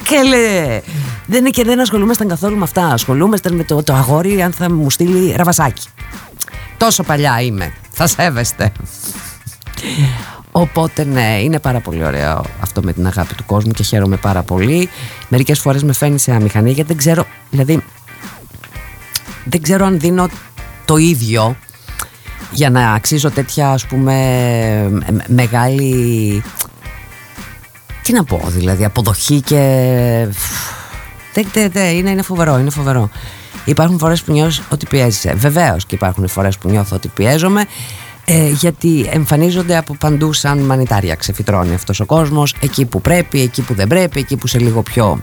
Και 0.03 0.21
λέει, 0.27 0.81
δεν 1.25 1.39
είναι 1.39 1.49
και 1.49 1.63
δεν 1.63 1.79
ασχολούμασταν 1.79 2.27
καθόλου 2.27 2.57
με 2.57 2.63
αυτά. 2.63 2.85
Ασχολούμασταν 2.85 3.55
με 3.55 3.63
το, 3.63 3.83
το 3.83 3.93
αγόρι 3.93 4.41
αν 4.41 4.51
θα 4.51 4.71
μου 4.71 4.89
στείλει 4.89 5.33
ραβασάκι. 5.35 5.87
Τόσο 6.77 7.03
παλιά 7.03 7.41
είμαι. 7.41 7.73
Θα 7.91 8.07
σέβεστε. 8.07 8.71
Οπότε 10.51 11.03
ναι, 11.03 11.39
είναι 11.41 11.59
πάρα 11.59 11.79
πολύ 11.79 12.05
ωραίο 12.05 12.45
αυτό 12.59 12.81
με 12.83 12.93
την 12.93 13.07
αγάπη 13.07 13.33
του 13.33 13.45
κόσμου 13.45 13.71
και 13.71 13.83
χαίρομαι 13.83 14.17
πάρα 14.17 14.43
πολύ. 14.43 14.89
Μερικές 15.27 15.59
φορές 15.59 15.83
με 15.83 15.93
φαίνει 15.93 16.19
σε 16.19 16.31
αμηχανία 16.31 16.71
γιατί 16.71 16.87
δεν 16.87 16.97
ξέρω, 16.97 17.25
δηλαδή 17.49 17.83
δεν 19.45 19.61
ξέρω 19.61 19.85
αν 19.85 19.99
δίνω 19.99 20.29
το 20.85 20.97
ίδιο 20.97 21.55
για 22.51 22.69
να 22.69 22.91
αξίζω 22.91 23.31
τέτοια 23.31 23.69
ας 23.69 23.85
πούμε 23.85 25.03
μεγάλη 25.27 26.43
τι 28.01 28.13
να 28.13 28.23
πω 28.23 28.41
δηλαδή 28.47 28.85
αποδοχή 28.85 29.41
και 29.41 29.57
δεν, 31.33 31.45
δεν, 31.53 31.71
δεν, 31.71 31.95
είναι, 31.95 32.09
είναι 32.09 32.21
φοβερό, 32.21 32.57
είναι 32.57 32.69
φοβερό. 32.69 33.09
Υπάρχουν 33.65 33.97
φορές 33.97 34.23
που 34.23 34.31
νιώθω 34.31 34.63
ότι 34.69 34.85
πιέζεσαι. 34.85 35.33
Βεβαίως 35.33 35.85
και 35.85 35.95
υπάρχουν 35.95 36.27
φορές 36.27 36.57
που 36.57 36.69
νιώθω 36.69 36.95
ότι 36.95 37.07
πιέζομαι. 37.07 37.65
Ε, 38.33 38.49
γιατί 38.49 39.09
εμφανίζονται 39.11 39.77
από 39.77 39.95
παντού 39.95 40.33
σαν 40.33 40.59
μανιτάρια 40.59 41.15
ξεφυτρώνει 41.15 41.73
αυτός 41.73 41.99
ο 41.99 42.05
κόσμος 42.05 42.55
εκεί 42.61 42.85
που 42.85 43.01
πρέπει, 43.01 43.41
εκεί 43.41 43.61
που 43.61 43.73
δεν 43.73 43.87
πρέπει, 43.87 44.19
εκεί 44.19 44.37
που 44.37 44.47
σε 44.47 44.59
λίγο 44.59 44.81
πιο 44.81 45.21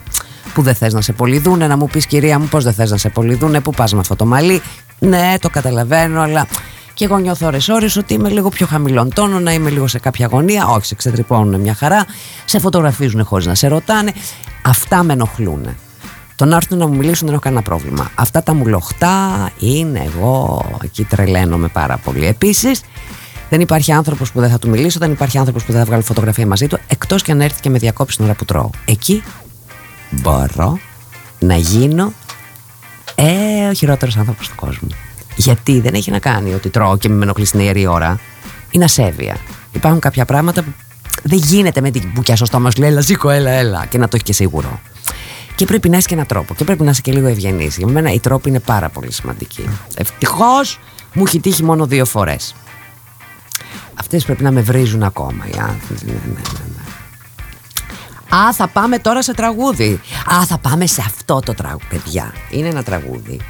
που 0.55 0.63
δεν 0.63 0.75
θες 0.75 0.93
να 0.93 1.01
σε 1.01 1.13
πολυδούνε 1.13 1.67
να 1.67 1.77
μου 1.77 1.87
πεις 1.87 2.07
κυρία 2.07 2.39
μου 2.39 2.47
πως 2.47 2.65
δεν 2.65 2.73
θες 2.73 2.91
να 2.91 2.97
σε 2.97 3.09
πολυδούνε 3.09 3.61
που 3.61 3.71
πας 3.71 3.93
με 3.93 4.01
αυτό 4.01 4.17
το 4.17 4.27
μαλλί 4.27 4.63
ναι 4.99 5.35
το 5.41 5.49
καταλαβαίνω 5.51 6.21
αλλά 6.21 6.47
και 6.95 7.05
εγώ 7.05 7.19
νιώθω 7.19 7.47
ώρες 7.47 7.69
ώρες 7.69 7.97
ότι 7.97 8.15
είμαι 8.15 8.29
λίγο 8.29 8.49
πιο 8.49 8.67
χαμηλών 8.67 9.13
τόνο, 9.15 9.41
να 9.41 9.53
είμαι 9.53 9.71
λίγο 9.71 9.87
σε 9.87 9.99
κάποια 9.99 10.27
γωνία. 10.31 10.67
Όχι, 10.67 10.87
σε 10.87 10.95
ξετρυπώνουν 10.95 11.61
μια 11.61 11.75
χαρά, 11.75 12.07
σε 12.45 12.59
φωτογραφίζουν 12.59 13.25
χωρίς 13.25 13.47
να 13.47 13.55
σε 13.55 13.69
ρωτάνε. 13.69 14.13
Αυτά 14.63 15.03
με 15.03 15.13
ενοχλούν. 15.13 15.67
Το 16.39 16.45
να 16.45 16.57
έρθουν 16.57 16.78
να 16.78 16.86
μου 16.86 16.97
μιλήσουν 16.97 17.26
δεν 17.26 17.32
έχω 17.32 17.43
κανένα 17.43 17.62
πρόβλημα. 17.62 18.11
Αυτά 18.14 18.43
τα 18.43 18.55
μουλοχτά 18.55 19.51
είναι 19.59 20.03
εγώ, 20.07 20.64
εκεί 20.84 21.05
τρελαίνομαι 21.05 21.68
πάρα 21.68 21.97
πολύ. 21.97 22.26
Επίσης, 22.26 22.80
δεν 23.49 23.61
υπάρχει 23.61 23.93
άνθρωπος 23.93 24.32
που 24.32 24.41
δεν 24.41 24.51
θα 24.51 24.59
του 24.59 24.68
μιλήσω, 24.68 24.99
δεν 24.99 25.12
υπάρχει 25.12 25.39
άνθρωπος 25.39 25.64
που 25.64 25.72
δεν 25.72 25.80
θα 25.80 25.86
βγάλω 25.86 26.03
φωτογραφία 26.03 26.47
μαζί 26.47 26.66
του, 26.66 26.78
εκτός 26.89 27.22
και 27.22 27.32
αν 27.32 27.41
έρθει 27.41 27.61
και 27.61 27.70
με 27.70 27.78
διακόψει 27.78 28.16
την 28.16 28.24
ώρα 28.24 28.34
που 28.34 28.45
τρώω. 28.45 28.70
Εκεί 28.84 29.22
μπορώ 30.11 30.78
να 31.39 31.57
γίνω 31.57 32.12
ε, 33.14 33.68
ο 33.68 33.72
χειρότερος 33.72 34.16
άνθρωπος 34.16 34.49
του 34.49 34.55
κόσμου. 34.55 34.89
Γιατί 35.36 35.80
δεν 35.80 35.95
έχει 35.95 36.11
να 36.11 36.18
κάνει 36.18 36.55
ότι 36.55 36.68
τρώω 36.68 36.97
και 36.97 37.09
με 37.09 37.22
ενοχλεί 37.22 37.45
στην 37.45 37.61
ιερή 37.61 37.86
ώρα. 37.86 38.20
Είναι 38.70 38.84
ασέβεια. 38.84 39.36
Υπάρχουν 39.72 40.01
κάποια 40.01 40.24
πράγματα 40.24 40.62
που 40.62 40.72
δεν 41.22 41.39
γίνεται 41.39 41.80
με 41.80 41.91
την 41.91 42.11
μπουκιά 42.14 42.36
στο 42.36 42.45
στόμα 42.45 42.70
σου 42.70 42.80
λέει 42.80 42.91
Έλα, 42.91 43.01
ζήκω, 43.01 43.30
έλα, 43.30 43.51
έλα. 43.51 43.86
Και 43.86 43.99
να 43.99 44.09
το 44.09 44.12
έχει 44.14 44.24
και 44.24 44.32
σίγουρο. 44.32 44.80
Και 45.59 45.65
πρέπει 45.65 45.89
να 45.89 45.95
έχεις 45.95 46.07
και 46.07 46.15
έναν 46.15 46.27
τρόπο. 46.27 46.55
Και 46.55 46.65
πρέπει 46.65 46.83
να 46.83 46.91
είσαι 46.91 47.01
και 47.01 47.13
λίγο 47.13 47.27
ευγενής. 47.27 47.77
Για 47.77 47.87
μένα 47.87 48.13
η 48.13 48.21
τρόπη 48.21 48.49
είναι 48.49 48.61
πάρα 48.61 48.89
πολύ 48.89 49.13
σημαντική. 49.13 49.69
Ευτυχώς 49.95 50.81
μου 51.13 51.23
έχει 51.27 51.41
τύχει 51.41 51.65
μόνο 51.65 51.87
δύο 51.87 52.05
φορές. 52.05 52.55
Αυτές 53.95 54.25
πρέπει 54.25 54.43
να 54.43 54.51
με 54.51 54.61
βρίζουν 54.61 55.03
ακόμα 55.03 55.47
οι 55.47 55.59
άνθρωποι. 55.59 56.05
Ναι, 56.05 56.13
ναι, 56.13 56.19
ναι, 56.25 56.65
ναι. 58.29 58.37
Α, 58.37 58.53
θα 58.53 58.69
πάμε 58.69 58.99
τώρα 58.99 59.23
σε 59.23 59.35
τραγούδι. 59.35 60.01
Α, 60.33 60.47
θα 60.47 60.59
πάμε 60.59 60.87
σε 60.87 61.03
αυτό 61.07 61.41
το 61.41 61.55
τραγούδι. 61.55 61.85
Παιδιά, 61.89 62.33
είναι 62.51 62.69
ένα 62.69 62.83
τραγούδι 62.83 63.41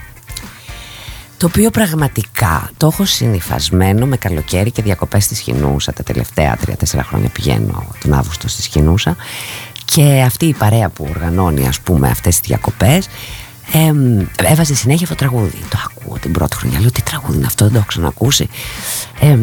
το 1.39 1.47
οποίο 1.47 1.71
πραγματικά 1.71 2.71
το 2.77 2.87
έχω 2.87 3.05
συνηθισμένο 3.05 4.07
με 4.07 4.17
καλοκαίρι 4.17 4.71
και 4.71 4.83
διακοπές 4.83 5.25
στη 5.25 5.35
Σχοινούσα 5.35 5.93
τα 5.93 6.03
τελευταία 6.03 6.57
τρία-τέσσερα 6.57 7.03
χρόνια 7.03 7.29
πηγαίνω 7.29 7.87
τον 8.01 8.13
Αύγουστο 8.13 8.49
στη 8.49 8.63
Σχοινούσα 8.63 9.17
και 9.95 10.23
αυτή 10.27 10.47
η 10.47 10.55
παρέα 10.55 10.89
που 10.89 11.07
οργανώνει 11.11 11.67
ας 11.67 11.81
πούμε 11.81 12.09
αυτές 12.09 12.39
τις 12.39 12.49
διακοπές 12.49 13.09
ε, 13.73 13.93
έβαζε 14.51 14.75
συνέχεια 14.75 15.07
αυτό 15.11 15.15
το 15.15 15.31
τραγούδι. 15.31 15.59
Το 15.69 15.79
ακούω 15.85 16.19
την 16.19 16.33
πρώτη 16.33 16.57
χρονιά. 16.57 16.81
Λέω 16.81 16.91
τι 16.91 17.03
τραγούδι 17.03 17.37
είναι 17.37 17.47
αυτό 17.47 17.65
δεν 17.65 17.73
το 17.73 17.79
έχω 17.79 17.87
ξανακούσει 17.87 18.49
ε, 19.21 19.39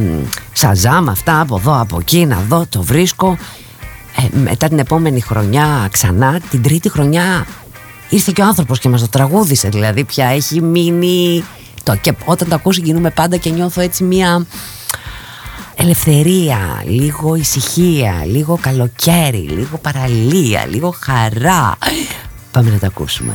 σαζάμ 0.53 1.09
αυτά 1.09 1.39
από 1.39 1.55
εδώ 1.55 1.79
από 1.79 1.97
εκεί 1.99 2.25
να 2.25 2.43
δω 2.49 2.65
το 2.69 2.83
βρίσκω 2.83 3.37
ε, 4.17 4.37
μετά 4.37 4.67
την 4.67 4.79
επόμενη 4.79 5.19
χρονιά 5.19 5.87
ξανά 5.91 6.39
την 6.49 6.61
τρίτη 6.61 6.89
χρονιά 6.89 7.45
ήρθε 8.09 8.31
και 8.35 8.41
ο 8.41 8.45
άνθρωπος 8.45 8.79
και 8.79 8.89
μας 8.89 9.01
το 9.01 9.07
τραγούδισε. 9.07 9.69
Δηλαδή 9.69 10.03
πια 10.03 10.25
έχει 10.25 10.61
μείνει 10.61 11.43
το. 11.83 11.95
Και 11.95 12.13
όταν 12.25 12.49
το 12.49 12.55
ακούω 12.55 12.71
συγκινούμε 12.71 13.09
πάντα 13.09 13.37
και 13.37 13.49
νιώθω 13.49 13.81
έτσι 13.81 14.03
μία 14.03 14.45
ελευθερία, 15.75 16.83
λίγο 16.85 17.35
ησυχία, 17.35 18.23
λίγο 18.25 18.57
καλοκαίρι, 18.61 19.37
λίγο 19.37 19.77
παραλία, 19.77 20.65
λίγο 20.65 20.93
χαρά. 20.99 21.77
Πάμε 22.51 22.69
να 22.69 22.79
τα 22.79 22.87
ακούσουμε. 22.87 23.33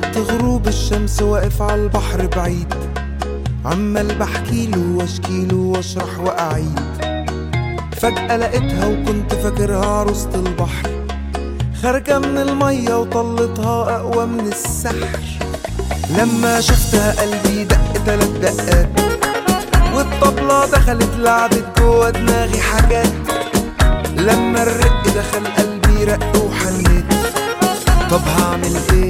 وقت 0.00 0.16
غروب 0.16 0.68
الشمس 0.68 1.22
واقف 1.22 1.62
على 1.62 1.82
البحر 1.82 2.26
بعيد. 2.26 2.74
عمال 3.64 4.18
بحكيله 4.18 4.96
واشكيله 4.96 5.56
واشرح 5.56 6.18
وأعيد. 6.18 6.80
فجأة 7.96 8.36
لقيتها 8.36 8.86
وكنت 8.86 9.34
فاكرها 9.34 9.86
عروسة 9.86 10.34
البحر. 10.34 10.88
خارجة 11.82 12.18
من 12.18 12.38
المية 12.38 13.00
وطلتها 13.00 13.96
أقوى 13.96 14.26
من 14.26 14.46
السحر. 14.46 15.20
لما 16.18 16.60
شفتها 16.60 17.20
قلبي 17.20 17.64
دق 17.64 17.92
تلات 18.06 18.28
دقات. 18.28 18.88
والطبلة 19.94 20.66
دخلت 20.66 21.16
لعبت 21.16 21.64
جوا 21.78 22.10
دماغي 22.10 22.60
حاجات. 22.60 23.12
لما 24.16 24.62
الرق 24.62 25.04
دخل 25.04 25.46
قلبي 25.58 26.04
رق 26.04 26.32
وحنيت. 26.36 27.04
طب 28.10 28.20
هعمل 28.38 28.76
إيه؟ 28.92 29.09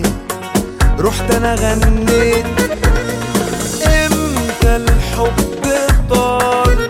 رحت 1.00 1.34
أنا 1.34 1.54
غنيت. 1.54 2.46
إمتى 3.86 4.76
الحب 4.76 5.64
طال؟ 6.10 6.89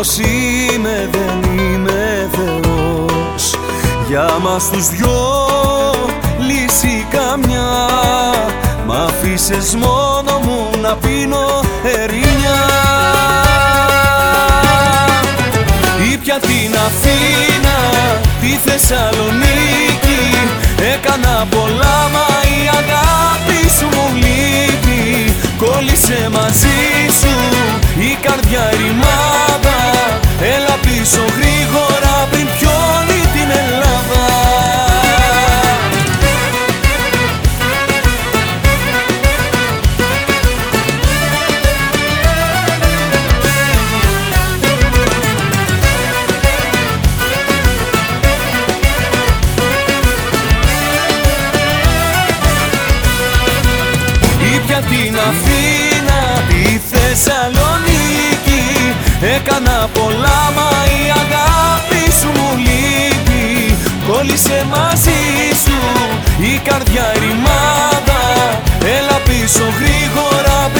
Άνθρωπος 0.00 0.26
είμαι, 0.26 1.08
δεν 1.12 1.58
είμαι 1.58 2.28
Θεός. 2.32 3.54
Για 4.08 4.30
μας 4.42 4.70
τους 4.70 4.88
δυο 4.88 5.46
λύση 6.38 7.06
καμιά. 7.10 7.70
Μ' 8.86 8.92
αφήσες 8.92 9.74
μόνο 9.74 10.38
μου 10.44 10.70
να 10.82 10.94
πίνω 10.94 11.60
ερήνια. 11.82 12.58
Ήπια 16.12 16.38
την 16.40 16.76
Αθήνα, 16.86 17.76
τη 18.40 18.70
Θεσσαλονίκη. 18.70 20.22
Έκανα 20.94 21.46
πολλά 21.50 22.08
μα 22.12 22.26
η 22.42 22.68
αγάπη 22.80 23.68
σου 23.78 23.86
μου 23.86 24.14
λείπει 24.14 24.69
Κόλλησε 25.80 26.28
μαζί 26.32 26.78
σου 27.20 27.34
η 28.00 28.18
καρδιά 28.22 28.70
ρημάδα. 28.70 29.78
Έλα 30.54 30.76
πίσω 30.82 31.24
γρήγορα 31.36 32.19
Κόλλησε 64.30 64.66
μαζί 64.70 65.20
σου 65.64 65.78
η 66.42 66.60
καρδιά 66.64 67.12
ρημάδα. 67.20 68.22
Έλα 68.96 69.18
πίσω 69.24 69.64
γρήγορα 69.78 70.70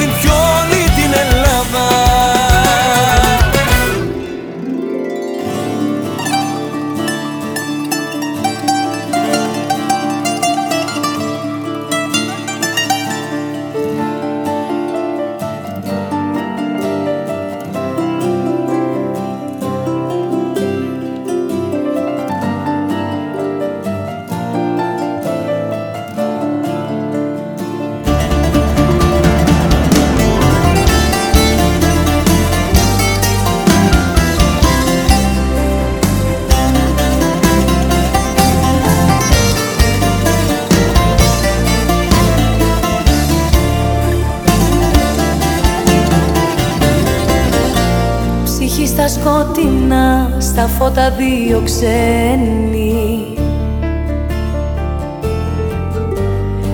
σκοτεινά, 49.41 50.37
στα 50.39 50.67
φώτα 50.67 51.11
δύο 51.11 51.63
ξένοι 51.65 53.35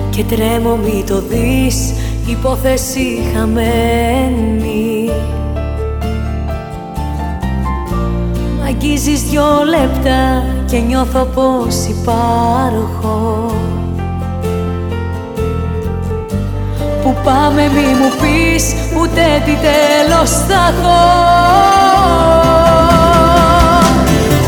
Και 0.09 0.23
τρέμω 0.23 0.75
μη 0.75 1.03
το 1.07 1.21
δεις, 1.21 1.93
υπόθεση 2.25 3.19
χαμένη. 3.33 5.09
Μ' 8.59 8.65
αγγίζεις 8.67 9.21
δυο 9.21 9.45
λεπτά 9.69 10.43
και 10.65 10.77
νιώθω 10.77 11.25
πως 11.25 11.85
υπάρχω 11.85 13.51
Που 17.07 17.17
πάμε 17.23 17.61
μη 17.75 17.87
μου 17.99 18.11
πεις 18.21 18.63
ούτε 18.99 19.41
τι 19.45 19.53
τέλος 19.67 20.29
θα 20.29 20.61
έχω. 20.71 20.99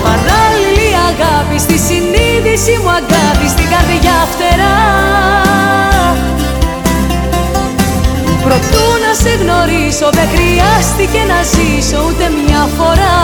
Παράλληλη 0.05 0.89
αγάπη 1.09 1.57
στη 1.59 1.77
συνείδηση 1.87 2.79
μου 2.83 2.89
αγάπη 2.89 3.47
στην 3.53 3.67
καρδιά 3.73 4.17
φτερά. 4.31 4.79
Προτού 8.43 8.85
να 9.03 9.11
σε 9.21 9.33
γνωρίσω 9.41 10.09
δεν 10.17 10.27
χρειάστηκε 10.33 11.21
να 11.31 11.39
ζήσω 11.53 11.97
ούτε 12.07 12.25
μια 12.39 12.63
φορά. 12.77 13.19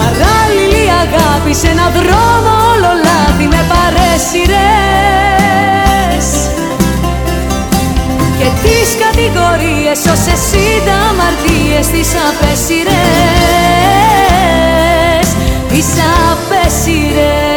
Παράλληλη 0.00 0.84
αγάπη 1.04 1.54
σε 1.54 1.68
έναν 1.68 1.90
δρόμο 1.98 2.52
όλο 2.72 2.90
λάθη 3.06 3.46
με 3.52 3.60
παρέσιρες 3.70 5.45
κατηγορίες 9.86 10.18
όσες 10.18 10.52
είδα 10.52 10.96
αμαρτίες 11.10 11.86
τις 11.86 12.10
απέσιρες 12.28 12.96
Τις 15.68 15.86
απέσιρες 16.30 17.55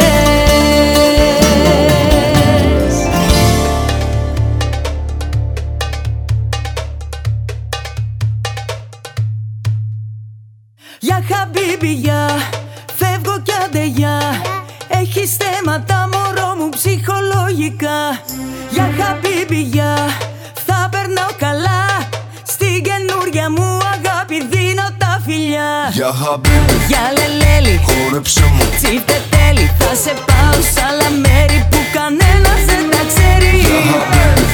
Για 26.09 26.17
χαμπίμπι, 26.25 26.75
Για 26.87 27.05
λελέλη, 27.17 27.75
χόρεψε 27.87 28.43
μου. 28.55 28.65
τσίφτε 28.77 29.17
τέλει 29.33 29.65
Θα 29.79 29.91
σε 30.03 30.13
πάω 30.27 30.57
σ' 30.73 30.79
άλλα 30.87 31.09
μέρη 31.23 31.59
που 31.71 31.79
κανένας 31.97 32.61
δεν 32.69 32.83
τα 32.93 33.01
ξέρει. 33.11 33.53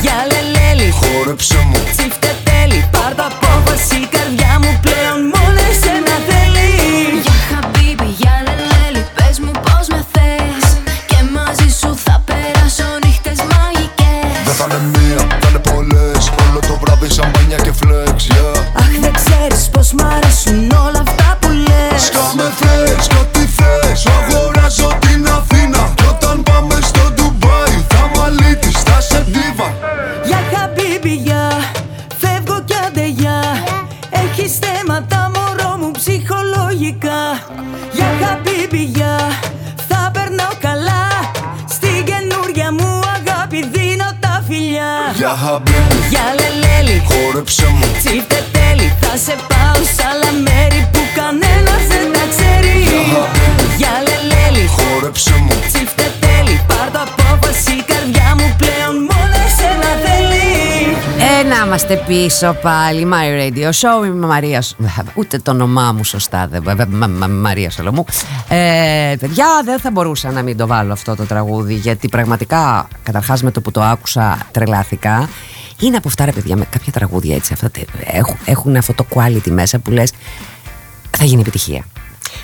Για 0.04 0.18
λελέλη, 0.32 0.90
Χόρεψε 1.00 1.60
μου, 1.70 1.80
τσίφτε 1.92 2.32
τέλει 2.48 2.80
Πάρ' 2.96 3.16
το 3.20 3.24
απόφαση 3.32 4.00
είμαστε 61.76 62.04
πίσω 62.08 62.58
πάλι. 62.62 63.08
My 63.12 63.42
Radio 63.42 63.66
Show. 63.70 64.06
Είμαι 64.06 64.26
η 64.26 64.28
Μαρία. 64.28 64.62
Σ- 64.62 64.76
Ούτε 65.14 65.38
το 65.40 65.52
όνομά 65.52 65.92
μου 65.92 66.04
σωστά 66.04 66.48
δεν. 66.48 66.64
Μα- 66.66 66.86
μα- 66.90 67.08
μα- 67.08 67.28
Μαρία 67.28 67.70
Σολομού. 67.72 68.06
Ε, 68.48 69.16
παιδιά, 69.20 69.46
δεν 69.66 69.80
θα 69.80 69.92
μπορούσα 69.92 70.32
να 70.32 70.42
μην 70.42 70.58
το 70.58 70.68
βάλω 70.68 70.94
αυτό 70.94 71.16
το 71.16 71.24
τραγούδι. 71.24 71.74
Γιατί 71.74 72.08
πραγματικά, 72.08 72.88
καταρχάς 73.04 73.44
με 73.44 73.52
το 73.52 73.62
που 73.62 73.72
το 73.72 73.82
άκουσα, 73.82 74.38
τρελάθηκα. 74.52 75.30
Είναι 75.80 75.98
από 75.98 76.08
αυτά, 76.08 76.26
ρε 76.26 76.32
παιδιά, 76.32 76.56
με 76.56 76.66
κάποια 76.70 76.92
τραγούδια 76.92 77.36
έτσι. 77.36 77.54
Αυτά, 77.54 77.70
τε- 77.72 77.88
έχουν, 78.06 78.38
έχουν 78.46 78.76
αυτό 78.76 78.94
το 78.94 79.06
quality 79.16 79.50
μέσα 79.50 79.80
που 79.80 79.92
λες. 79.92 80.12
Θα 81.18 81.26
γίνει 81.26 81.42
επιτυχία. 81.42 81.84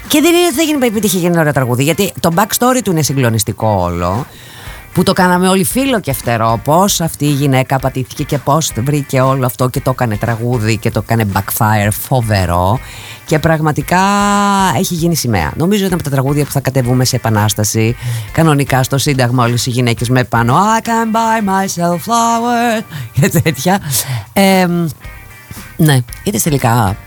Και 0.07 0.21
δεν 0.21 0.35
είναι 0.35 0.45
ότι 0.45 0.55
θα 0.55 0.61
γίνει 0.63 0.85
επιτυχία 0.85 1.19
για 1.19 1.29
ένα 1.29 1.39
ωραίο 1.39 1.53
τραγούδι, 1.53 1.83
γιατί 1.83 2.13
το 2.19 2.29
backstory 2.35 2.79
του 2.83 2.91
είναι 2.91 3.01
συγκλονιστικό 3.01 3.67
όλο. 3.79 4.25
Που 4.93 5.03
το 5.03 5.13
κάναμε 5.13 5.47
όλοι 5.47 5.63
φίλο 5.63 5.99
και 5.99 6.13
φτερό. 6.13 6.59
Πώς 6.63 7.01
αυτή 7.01 7.25
η 7.25 7.31
γυναίκα 7.31 7.79
πατήθηκε 7.79 8.23
και 8.23 8.37
πώς 8.37 8.71
βρήκε 8.77 9.21
όλο 9.21 9.45
αυτό 9.45 9.69
και 9.69 9.79
το 9.81 9.89
έκανε 9.89 10.17
τραγούδι 10.17 10.77
και 10.77 10.91
το 10.91 11.01
έκανε 11.03 11.27
backfire 11.33 11.89
φοβερό. 11.91 12.79
Και 13.25 13.39
πραγματικά 13.39 14.01
έχει 14.77 14.93
γίνει 14.93 15.15
σημαία. 15.15 15.53
Νομίζω 15.55 15.81
ήταν 15.81 15.93
από 15.93 16.03
τα 16.03 16.09
τραγούδια 16.09 16.45
που 16.45 16.51
θα 16.51 16.59
κατεβούμε 16.59 17.05
σε 17.05 17.15
επανάσταση. 17.15 17.95
Κανονικά 18.31 18.83
στο 18.83 18.97
Σύνταγμα 18.97 19.43
όλες 19.43 19.65
οι 19.65 19.69
γυναίκες 19.69 20.09
με 20.09 20.23
πάνω. 20.23 20.55
I 20.55 20.87
can 20.87 21.15
buy 21.15 21.49
myself 21.49 21.95
flowers 21.95 22.83
και 23.13 23.29
τέτοια. 23.29 23.79
Ε, 24.33 24.67
ναι, 25.77 25.99
είδες 26.23 26.43
τελικά 26.43 26.97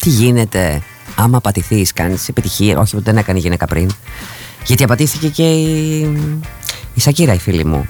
τι 0.00 0.08
γίνεται 0.08 0.82
άμα 1.14 1.40
πατηθείς 1.40 1.92
κάνεις 1.92 2.28
επιτυχία 2.28 2.78
όχι 2.78 2.96
δεν 3.00 3.16
έκανε 3.16 3.38
η 3.38 3.40
γυναίκα 3.40 3.66
πριν 3.66 3.90
γιατί 4.68 4.82
απατήθηκε 4.82 5.28
και 5.28 5.50
η, 5.50 6.00
η 6.94 7.00
Σακύρα 7.00 7.34
η 7.34 7.38
φίλη 7.38 7.64
μου. 7.64 7.88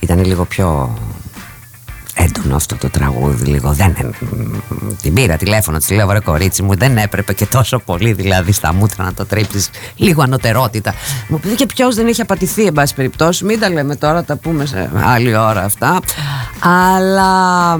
Ήταν 0.00 0.24
λίγο 0.24 0.44
πιο 0.44 0.98
έντονο 2.14 2.56
αυτό 2.56 2.76
το 2.76 2.90
τραγούδι 2.90 3.44
λίγο 3.44 3.72
δεν, 3.72 4.14
την 5.02 5.14
πήρα 5.14 5.36
τηλέφωνο 5.36 5.78
της 5.78 5.90
λέω 5.90 6.06
βρε 6.06 6.20
κορίτσι 6.20 6.62
μου 6.62 6.76
δεν 6.76 6.96
έπρεπε 6.96 7.32
και 7.32 7.46
τόσο 7.46 7.78
πολύ 7.78 8.12
δηλαδή 8.12 8.52
στα 8.52 8.74
μούτρα 8.74 9.04
να 9.04 9.14
το 9.14 9.26
τρίψεις 9.26 9.70
λίγο 9.96 10.22
ανωτερότητα 10.22 10.94
μου 11.28 11.40
πει 11.40 11.48
και 11.48 11.66
ποιος 11.66 11.94
δεν 11.94 12.06
έχει 12.06 12.20
απατηθεί 12.20 12.64
εν 12.64 12.72
πάση 12.72 12.94
περιπτώσει 12.94 13.44
μην 13.44 13.60
τα 13.60 13.70
λέμε 13.70 13.96
τώρα 13.96 14.24
τα 14.24 14.36
πούμε 14.36 14.66
σε 14.66 14.90
άλλη 15.04 15.36
ώρα 15.36 15.62
αυτά 15.62 16.00
αλλά 16.58 17.76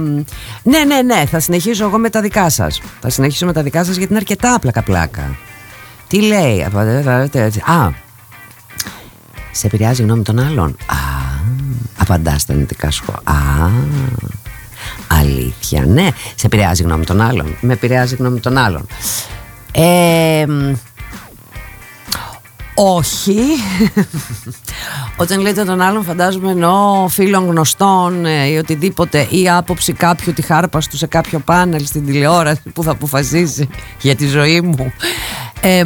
ναι 0.63 0.85
ναι 0.87 1.03
ναι 1.03 1.25
θα 1.31 1.41
συνεχίσω 1.41 1.85
εγώ 1.85 1.99
με 1.99 2.11
τα 2.11 2.21
δικά 2.21 2.51
σας. 2.51 2.81
Θα 3.01 3.09
συνεχίσω 3.11 3.47
με 3.47 3.53
τα 3.53 3.63
δικά 3.63 3.85
σας 3.85 3.97
γιατί 3.97 4.13
είναι 4.13 4.21
αρκετά 4.21 4.59
πλάκα 4.59 4.83
πλάκα 4.83 5.37
τι 6.15 6.21
λέει 6.21 6.63
α 6.63 7.93
σε 9.51 9.67
επηρεάζει 9.67 10.03
η 10.03 10.05
γνώμη 10.05 10.23
των 10.23 10.39
άλλων 10.39 10.77
α 10.87 10.97
Απαντάς 11.99 12.41
στα 12.41 12.53
αρνητικά 12.53 12.91
σχόλια. 12.91 13.21
Α, 13.25 13.71
αλήθεια. 15.07 15.87
Ναι, 15.87 16.09
σε 16.35 16.47
επηρεάζει 16.47 16.83
η 16.83 16.85
γνώμη 16.85 17.05
των 17.05 17.21
άλλων. 17.21 17.57
Με 17.61 17.73
επηρεάζει 17.73 18.15
η 18.15 18.17
γνώμη 18.17 18.41
των 18.41 18.59
άλλων. 18.59 18.87
Ε, 19.73 20.45
όχι. 22.75 23.39
Όταν 25.17 25.41
λέτε 25.41 25.65
τον 25.65 25.81
άλλον 25.81 26.05
φαντάζομαι 26.05 26.51
εννοώ 26.51 27.09
φίλων 27.09 27.47
γνωστών 27.47 28.25
ε, 28.25 28.47
ή 28.47 28.57
οτιδήποτε 28.57 29.27
ή 29.31 29.51
άποψη 29.51 29.93
κάποιου 29.93 30.33
τη 30.33 30.43
χάρπα 30.43 30.79
του 30.91 30.97
σε 30.97 31.07
κάποιο 31.07 31.39
πάνελ 31.39 31.87
στην 31.87 32.07
τηλεόραση 32.07 32.63
που 32.75 32.83
θα 32.83 32.91
αποφασίσει 32.91 33.69
για 34.01 34.15
τη 34.15 34.27
ζωή 34.27 34.61
μου. 34.61 34.93
Ε, 35.67 35.85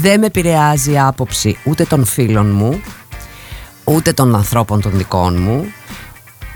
δεν 0.00 0.20
με 0.20 0.26
επηρεάζει 0.26 0.92
η 0.92 0.98
άποψη 0.98 1.56
ούτε 1.64 1.84
των 1.84 2.04
φίλων 2.04 2.50
μου 2.50 2.80
ούτε 3.84 4.12
των 4.12 4.34
ανθρώπων 4.34 4.80
των 4.80 4.92
δικών 4.96 5.42
μου 5.42 5.64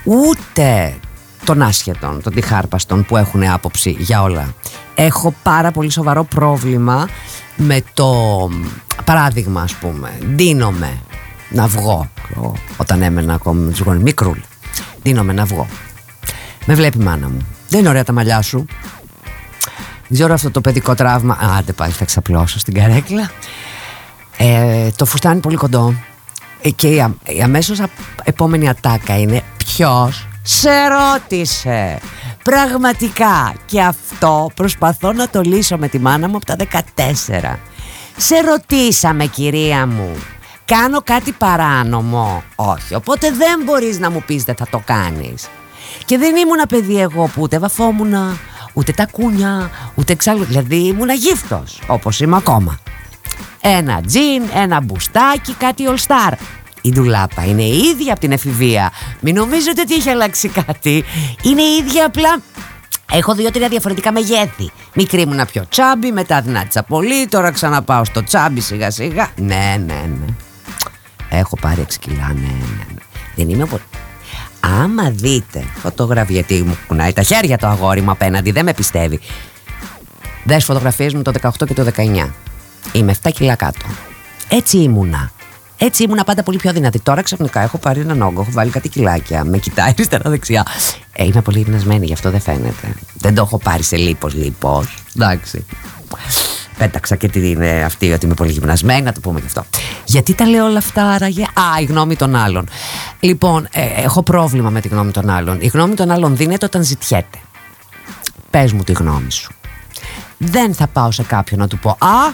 ούτε 0.04 0.96
των 1.44 1.62
άσχετων, 1.62 2.22
των 2.22 2.32
διχάρπαστων 2.32 3.04
που 3.04 3.16
έχουν 3.16 3.48
άποψη 3.48 3.96
για 3.98 4.22
όλα. 4.22 4.54
Έχω 4.94 5.34
πάρα 5.42 5.70
πολύ 5.70 5.90
σοβαρό 5.90 6.24
πρόβλημα 6.24 7.08
με 7.56 7.82
το 7.94 8.14
παράδειγμα 9.04 9.62
ας 9.62 9.74
πούμε. 9.74 10.18
Δίνομαι 10.20 10.98
να 11.50 11.66
βγω 11.66 12.10
όταν 12.76 13.02
έμενα 13.02 13.34
ακόμη 13.34 13.60
με 13.60 13.70
τους 13.70 13.80
γονείς. 13.80 14.02
Μικρούλ. 14.02 14.38
Δίνομαι 15.02 15.32
να 15.32 15.44
βγω. 15.44 15.66
Με 16.66 16.74
βλέπει 16.74 16.98
η 16.98 17.02
μάνα 17.02 17.28
μου. 17.28 17.46
Δεν 17.68 17.80
είναι 17.80 17.88
ωραία 17.88 18.04
τα 18.04 18.12
μαλλιά 18.12 18.42
σου. 18.42 18.66
Δεν 20.08 20.18
ξέρω 20.18 20.34
αυτό 20.34 20.50
το 20.50 20.60
παιδικό 20.60 20.94
τραύμα. 20.94 21.38
Άντε 21.58 21.72
πάλι 21.72 21.92
θα 21.92 22.04
ξαπλώσω 22.04 22.58
στην 22.58 22.74
καρέκλα. 22.74 23.30
Ε, 24.36 24.88
το 24.96 25.04
φουστάνι 25.04 25.40
πολύ 25.40 25.56
κοντό. 25.56 25.94
Ε, 26.62 26.70
και 26.70 26.88
η, 26.88 27.14
η 27.24 27.42
αμέσως 27.42 27.80
επόμενη 28.24 28.68
ατάκα 28.68 29.18
είναι 29.18 29.42
ποιος 29.56 30.28
σε 30.42 30.70
ρώτησε 30.88 31.98
πραγματικά 32.42 33.54
και 33.66 33.80
αυτό 33.80 34.50
προσπαθώ 34.54 35.12
να 35.12 35.28
το 35.28 35.40
λύσω 35.40 35.76
με 35.76 35.88
τη 35.88 35.98
μάνα 35.98 36.28
μου 36.28 36.36
από 36.36 36.44
τα 36.46 36.56
14 36.96 37.56
σε 38.16 38.40
ρωτήσαμε 38.40 39.26
κυρία 39.26 39.86
μου 39.86 40.16
κάνω 40.64 41.00
κάτι 41.04 41.32
παράνομο; 41.32 42.42
Όχι 42.54 42.94
οπότε 42.94 43.30
δεν 43.30 43.62
μπορείς 43.64 43.98
να 43.98 44.10
μου 44.10 44.22
πεις 44.26 44.44
δεν 44.44 44.54
θα 44.54 44.66
το 44.70 44.82
κάνεις 44.84 45.48
και 46.04 46.18
δεν 46.18 46.36
ήμουν 46.36 46.66
παιδί 46.68 47.00
εγώ 47.00 47.24
που 47.34 47.42
ούτε 47.42 47.58
βαφόμουνα 47.58 48.36
ούτε 48.72 48.92
τα 48.92 49.06
κούνια 49.06 49.70
ούτε 49.94 50.12
εξάλλου 50.12 50.44
δηλαδή 50.44 50.76
ήμουν 50.76 51.10
γύφτος 51.10 51.80
όπως 51.86 52.20
είμαι 52.20 52.36
ακόμα 52.36 52.78
ένα 53.60 54.02
τζιν, 54.06 54.42
ένα 54.54 54.80
μπουστάκι, 54.80 55.52
κάτι 55.52 55.84
all 55.88 56.06
star. 56.06 56.32
Η 56.82 56.92
ντουλάπα 56.92 57.44
είναι 57.44 57.62
η 57.62 57.78
ίδια 57.78 58.12
από 58.12 58.20
την 58.20 58.32
εφηβεία. 58.32 58.92
Μην 59.20 59.34
νομίζετε 59.34 59.80
ότι 59.80 59.94
έχει 59.94 60.10
αλλάξει 60.10 60.48
κάτι. 60.48 61.04
Είναι 61.42 61.62
η 61.62 61.76
ίδια 61.76 62.06
απλά 62.06 62.40
Έχω 63.12 63.34
δύο-τρία 63.34 63.68
διαφορετικά 63.68 64.12
μεγέθη. 64.12 64.70
Μικρή 64.94 65.26
μου 65.26 65.34
να 65.34 65.46
πιο 65.46 65.66
τσάμπι, 65.68 66.12
μετά 66.12 66.40
δυνάτησα 66.40 66.82
πολύ, 66.82 67.26
τώρα 67.26 67.50
ξαναπάω 67.50 68.04
στο 68.04 68.24
τσάμπι 68.24 68.60
σιγά 68.60 68.90
σιγά. 68.90 69.28
Ναι, 69.36 69.76
ναι, 69.86 69.94
ναι. 69.94 70.26
Έχω 71.28 71.56
πάρει 71.60 71.86
6 71.88 71.94
κιλά, 72.00 72.26
ναι, 72.26 72.40
ναι, 72.40 72.84
ναι. 72.94 73.02
Δεν 73.34 73.48
είμαι 73.48 73.66
ποτέ. 73.66 74.07
Άμα 74.60 75.10
δείτε 75.10 75.64
φωτογραφία, 75.74 76.34
γιατί 76.34 76.62
μου 76.62 76.76
κουνάει 76.86 77.12
τα 77.12 77.22
χέρια 77.22 77.58
το 77.58 77.66
αγόρι 77.66 78.00
μου 78.00 78.10
απέναντι, 78.10 78.50
δεν 78.50 78.64
με 78.64 78.74
πιστεύει. 78.74 79.20
Δες 80.44 80.64
φωτογραφίες 80.64 81.14
μου 81.14 81.22
το 81.22 81.32
18 81.40 81.50
και 81.66 81.74
το 81.74 81.86
19. 81.96 82.30
Είμαι 82.92 83.14
7 83.22 83.30
κιλά 83.32 83.54
κάτω. 83.54 83.86
Έτσι 84.48 84.78
ήμουνα. 84.78 85.30
Έτσι 85.78 86.02
ήμουνα 86.02 86.24
πάντα 86.24 86.42
πολύ 86.42 86.58
πιο 86.58 86.72
δυνατή. 86.72 87.00
Τώρα 87.00 87.22
ξαφνικά 87.22 87.60
έχω 87.60 87.78
πάρει 87.78 88.00
έναν 88.00 88.22
όγκο, 88.22 88.40
έχω 88.40 88.50
βάλει 88.50 88.70
κάτι 88.70 88.88
κιλάκια, 88.88 89.44
με 89.44 89.58
κοιτάει 89.58 89.88
αριστερά-δεξιά. 89.88 90.66
Ε, 91.12 91.24
είμαι 91.24 91.42
πολύ 91.42 91.58
γυμνασμένη, 91.58 92.06
γι' 92.06 92.12
αυτό 92.12 92.30
δεν 92.30 92.40
φαίνεται. 92.40 92.94
Δεν 93.14 93.34
το 93.34 93.42
έχω 93.42 93.58
πάρει 93.58 93.82
σε 93.82 93.96
λίπος, 93.96 94.34
λίπος. 94.34 94.94
Εντάξει. 95.16 95.64
Πέταξα 96.78 97.16
και 97.16 97.28
τι 97.28 97.50
είναι 97.50 97.82
αυτή 97.84 98.12
ότι 98.12 98.24
είμαι 98.26 98.34
πολύ 98.34 98.52
γυμνασμένη, 98.52 99.02
να 99.02 99.12
το 99.12 99.20
πούμε 99.20 99.40
και 99.40 99.46
αυτό. 99.46 99.64
Γιατί 100.04 100.34
τα 100.34 100.46
λέω 100.46 100.64
όλα 100.64 100.78
αυτά 100.78 101.04
άραγε; 101.04 101.42
Α, 101.42 101.80
η 101.80 101.84
γνώμη 101.84 102.16
των 102.16 102.34
άλλων. 102.34 102.68
Λοιπόν, 103.20 103.68
ε, 103.72 104.02
έχω 104.02 104.22
πρόβλημα 104.22 104.70
με 104.70 104.80
τη 104.80 104.88
γνώμη 104.88 105.10
των 105.10 105.30
άλλων. 105.30 105.60
Η 105.60 105.66
γνώμη 105.66 105.94
των 105.94 106.10
άλλων 106.10 106.36
δίνεται 106.36 106.64
όταν 106.64 106.82
ζητιέται. 106.82 107.38
Πες 108.50 108.72
μου 108.72 108.82
τη 108.82 108.92
γνώμη 108.92 109.30
σου. 109.30 109.52
Δεν 110.38 110.74
θα 110.74 110.86
πάω 110.86 111.10
σε 111.10 111.22
κάποιον 111.22 111.60
να 111.60 111.68
του 111.68 111.78
πω 111.78 111.90
Α, 111.90 112.32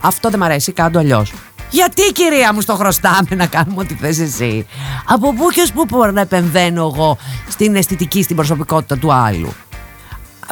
αυτό 0.00 0.30
δεν 0.30 0.38
μ' 0.38 0.42
αρέσει, 0.42 0.72
κάτω 0.72 0.98
αλλιώς. 0.98 1.32
Γιατί 1.70 2.02
κυρία 2.12 2.54
μου 2.54 2.60
στο 2.60 2.74
χρωστάμε 2.74 3.28
να 3.36 3.46
κάνουμε 3.46 3.80
ό,τι 3.80 3.94
θες 3.94 4.18
εσύ; 4.18 4.66
Από 5.04 5.34
πού 5.34 5.48
και 5.50 5.70
πού 5.74 5.84
μπορώ 5.88 6.10
να 6.10 6.20
επεμβαίνω 6.20 6.90
εγώ 6.94 7.18
στην 7.48 7.76
αισθητική, 7.76 8.22
στην 8.22 8.36
προσωπικότητα 8.36 8.98
του 8.98 9.12
άλλου; 9.12 9.52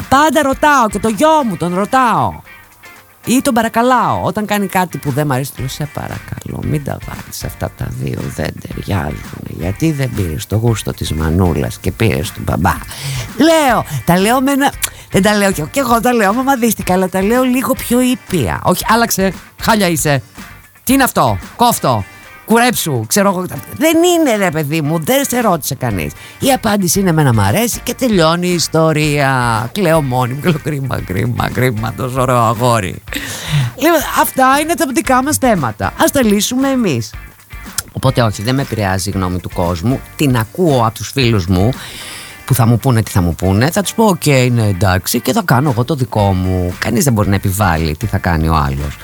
Πάντα 0.09 0.41
ρωτάω 0.41 0.87
και 0.89 0.99
το 0.99 1.07
γιο 1.07 1.43
μου 1.49 1.57
τον 1.57 1.75
ρωτάω. 1.75 2.41
Ή 3.25 3.41
τον 3.41 3.53
παρακαλάω. 3.53 4.21
Όταν 4.23 4.45
κάνει 4.45 4.67
κάτι 4.67 4.97
που 4.97 5.11
δεν 5.11 5.27
μου 5.27 5.33
αρέσει, 5.33 5.53
του 5.53 5.67
σε 5.69 5.89
παρακαλώ, 5.93 6.59
μην 6.63 6.83
τα 6.83 6.97
βάλεις 7.07 7.43
αυτά 7.43 7.71
τα 7.77 7.87
δύο. 7.89 8.19
Δεν 8.35 8.53
ταιριάζουν. 8.61 9.43
Γιατί 9.47 9.91
δεν 9.91 10.09
πήρες 10.15 10.47
το 10.47 10.55
γούστο 10.55 10.93
της 10.93 11.11
μανούλας 11.13 11.77
και 11.77 11.91
πήρες 11.91 12.31
του 12.31 12.41
μπαμπά. 12.43 12.75
Λέω, 13.37 13.85
τα 14.05 14.19
λέω 14.19 14.41
με 14.41 14.51
ένα. 14.51 14.73
Δεν 15.11 15.21
τα 15.21 15.37
λέω 15.37 15.51
και, 15.51 15.63
και 15.71 15.79
εγώ 15.79 16.01
τα 16.01 16.13
λέω, 16.13 16.33
μαμαδίστηκα, 16.33 16.93
αλλά 16.93 17.09
τα 17.09 17.21
λέω 17.21 17.43
λίγο 17.43 17.73
πιο 17.73 18.01
ήπια. 18.01 18.59
Όχι, 18.63 18.85
άλλαξε. 18.87 19.33
Χάλια 19.61 19.87
είσαι. 19.87 20.21
Τι 20.83 20.93
είναι 20.93 21.03
αυτό, 21.03 21.37
κόφτο, 21.55 22.03
κουρέψου, 22.49 23.05
ξέρω 23.07 23.29
εγώ. 23.29 23.45
Δεν 23.77 23.97
είναι 24.03 24.35
ρε 24.35 24.51
παιδί 24.51 24.81
μου, 24.81 24.99
δεν 25.03 25.25
σε 25.25 25.39
ρώτησε 25.39 25.75
κανείς. 25.75 26.11
Η 26.39 26.51
απάντηση 26.51 26.99
είναι 26.99 27.11
να 27.11 27.33
μ' 27.33 27.39
αρέσει 27.39 27.79
και 27.83 27.93
τελειώνει 27.93 28.47
η 28.47 28.53
ιστορία. 28.53 29.69
Κλαίω 29.71 30.01
μόνη 30.01 30.33
μου, 30.33 30.41
λέω 30.43 30.59
κρίμα, 30.63 31.01
κρίμα, 31.01 31.49
κρίμα, 31.49 31.93
τόσο 31.97 32.21
ωραίο 32.21 32.37
αγόρι. 32.37 32.95
Λοιπόν, 33.75 33.99
αυτά 34.21 34.59
είναι 34.61 34.73
τα 34.73 34.85
δικά 34.93 35.23
μας 35.23 35.37
θέματα. 35.37 35.85
Ας 35.85 36.03
τα 36.13 36.23
λύσουμε 36.23 36.69
εμείς. 36.69 37.13
Οπότε 37.91 38.21
όχι, 38.21 38.41
δεν 38.41 38.55
με 38.55 38.61
επηρεάζει 38.61 39.09
η 39.09 39.11
γνώμη 39.11 39.39
του 39.39 39.49
κόσμου. 39.53 39.99
Την 40.15 40.37
ακούω 40.37 40.85
από 40.85 40.95
τους 40.95 41.11
φίλους 41.11 41.47
μου 41.47 41.69
που 42.45 42.53
θα 42.53 42.65
μου 42.65 42.77
πούνε 42.77 43.01
τι 43.01 43.11
θα 43.11 43.21
μου 43.21 43.35
πούνε. 43.35 43.71
Θα 43.71 43.81
τους 43.81 43.93
πω: 43.93 44.05
OK, 44.05 44.21
okay, 44.25 44.43
είναι 44.45 44.67
εντάξει 44.67 45.19
και 45.19 45.33
θα 45.33 45.41
κάνω 45.45 45.69
εγώ 45.69 45.83
το 45.83 45.95
δικό 45.95 46.33
μου. 46.33 46.73
Κανείς 46.79 47.03
δεν 47.03 47.13
μπορεί 47.13 47.29
να 47.29 47.35
επιβάλλει 47.35 47.95
τι 47.95 48.05
θα 48.05 48.17
κάνει 48.17 48.47
ο 48.47 48.55
άλλος. 48.55 48.97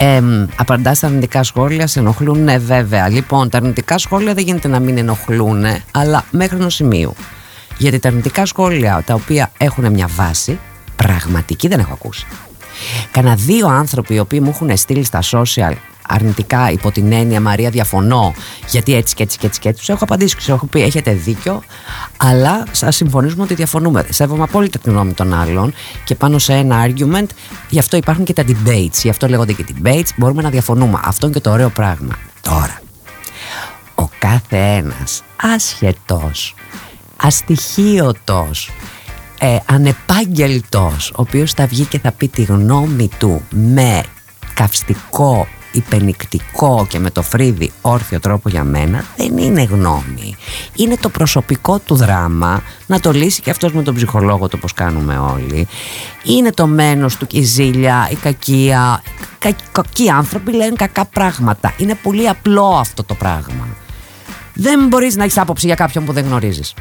Ε, 0.00 0.22
απαντάς 0.56 0.96
στα 0.96 1.06
αρνητικά 1.06 1.42
σχόλια, 1.42 1.86
σε 1.86 1.98
ενοχλούν, 1.98 2.44
ναι, 2.44 2.58
βέβαια. 2.58 3.08
Λοιπόν, 3.08 3.48
τα 3.48 3.56
αρνητικά 3.58 3.98
σχόλια 3.98 4.34
δεν 4.34 4.44
γίνεται 4.44 4.68
να 4.68 4.78
μην 4.78 4.98
ενοχλούν, 4.98 5.64
αλλά 5.90 6.24
μέχρι 6.30 6.56
ενός 6.56 6.74
σημείου. 6.74 7.14
Γιατί 7.78 7.98
τα 7.98 8.08
αρνητικά 8.08 8.46
σχόλια 8.46 9.02
τα 9.06 9.14
οποία 9.14 9.50
έχουν 9.58 9.92
μια 9.92 10.08
βάση, 10.16 10.58
πραγματική 10.96 11.68
δεν 11.68 11.78
έχω 11.78 11.92
ακούσει. 11.92 12.26
Κανα 13.10 13.34
δύο 13.34 13.66
άνθρωποι 13.68 14.14
οι 14.14 14.18
οποίοι 14.18 14.40
μου 14.42 14.48
έχουν 14.48 14.76
στείλει 14.76 15.04
στα 15.04 15.20
social 15.30 15.72
αρνητικά 16.08 16.70
υπό 16.70 16.90
την 16.90 17.12
έννοια 17.12 17.40
Μαρία 17.40 17.70
διαφωνώ 17.70 18.34
γιατί 18.68 18.94
έτσι 18.94 19.14
και 19.14 19.22
έτσι 19.22 19.38
και 19.38 19.46
έτσι 19.46 19.60
και 19.60 19.68
έτσι 19.68 19.80
τους 19.80 19.88
έχω 19.88 20.04
απαντήσει 20.04 20.36
τους 20.36 20.48
έχω 20.48 20.66
πει 20.66 20.82
έχετε 20.82 21.12
δίκιο 21.12 21.62
αλλά 22.16 22.66
σας 22.70 22.96
συμφωνήσουμε 22.96 23.42
ότι 23.42 23.54
διαφωνούμε. 23.54 24.06
Σέβομαι 24.10 24.42
απόλυτα 24.42 24.78
την 24.78 24.92
γνώμη 24.92 25.12
των 25.12 25.34
άλλων 25.34 25.74
και 26.04 26.14
πάνω 26.14 26.38
σε 26.38 26.52
ένα 26.52 26.86
argument 26.86 27.26
γι' 27.68 27.78
αυτό 27.78 27.96
υπάρχουν 27.96 28.24
και 28.24 28.32
τα 28.32 28.44
debates 28.46 29.00
γι' 29.02 29.08
αυτό 29.08 29.28
λέγονται 29.28 29.52
και 29.52 29.64
debates 29.74 30.08
μπορούμε 30.16 30.42
να 30.42 30.50
διαφωνούμε. 30.50 31.00
Αυτό 31.04 31.26
είναι 31.26 31.34
και 31.34 31.40
το 31.40 31.50
ωραίο 31.50 31.68
πράγμα. 31.68 32.18
Τώρα 32.40 32.80
ο 33.94 34.08
κάθε 34.18 34.56
ένας 34.56 35.22
ασχετός 35.36 36.54
αστοιχείωτος 37.16 38.70
ε, 39.38 39.56
ανεπάγγελτος 39.66 41.10
ο 41.10 41.14
οποίος 41.20 41.52
θα 41.52 41.66
βγει 41.66 41.84
και 41.84 41.98
θα 41.98 42.12
πει 42.12 42.28
τη 42.28 42.42
γνώμη 42.42 43.10
του 43.18 43.42
με 43.50 44.02
καυστικό 44.54 45.46
υπενικτικό 45.72 46.86
και 46.88 46.98
με 46.98 47.10
το 47.10 47.22
φρύδι 47.22 47.72
όρθιο 47.80 48.20
τρόπο 48.20 48.48
για 48.48 48.64
μένα 48.64 49.04
δεν 49.16 49.38
είναι 49.38 49.62
γνώμη 49.62 50.36
είναι 50.74 50.96
το 51.00 51.08
προσωπικό 51.08 51.78
του 51.78 51.94
δράμα 51.94 52.62
να 52.86 53.00
το 53.00 53.12
λύσει 53.12 53.40
και 53.40 53.50
αυτός 53.50 53.72
με 53.72 53.82
τον 53.82 53.94
ψυχολόγο 53.94 54.48
το 54.48 54.56
πως 54.56 54.72
κάνουμε 54.72 55.18
όλοι 55.18 55.66
είναι 56.22 56.52
το 56.52 56.66
μένος 56.66 57.16
του 57.16 57.26
και 57.26 57.38
η 57.38 57.42
ζήλια, 57.42 58.08
η 58.10 58.14
κακία 58.14 59.02
κα, 59.38 59.56
κακοί 59.72 60.10
άνθρωποι 60.10 60.52
λένε 60.52 60.72
κακά 60.76 61.04
πράγματα 61.04 61.74
είναι 61.78 61.94
πολύ 62.02 62.28
απλό 62.28 62.66
αυτό 62.66 63.04
το 63.04 63.14
πράγμα 63.14 63.68
δεν 64.54 64.86
μπορείς 64.86 65.16
να 65.16 65.24
έχεις 65.24 65.38
άποψη 65.38 65.66
για 65.66 65.74
κάποιον 65.74 66.04
που 66.04 66.12
δεν 66.12 66.24
γνωρίζεις 66.24 66.74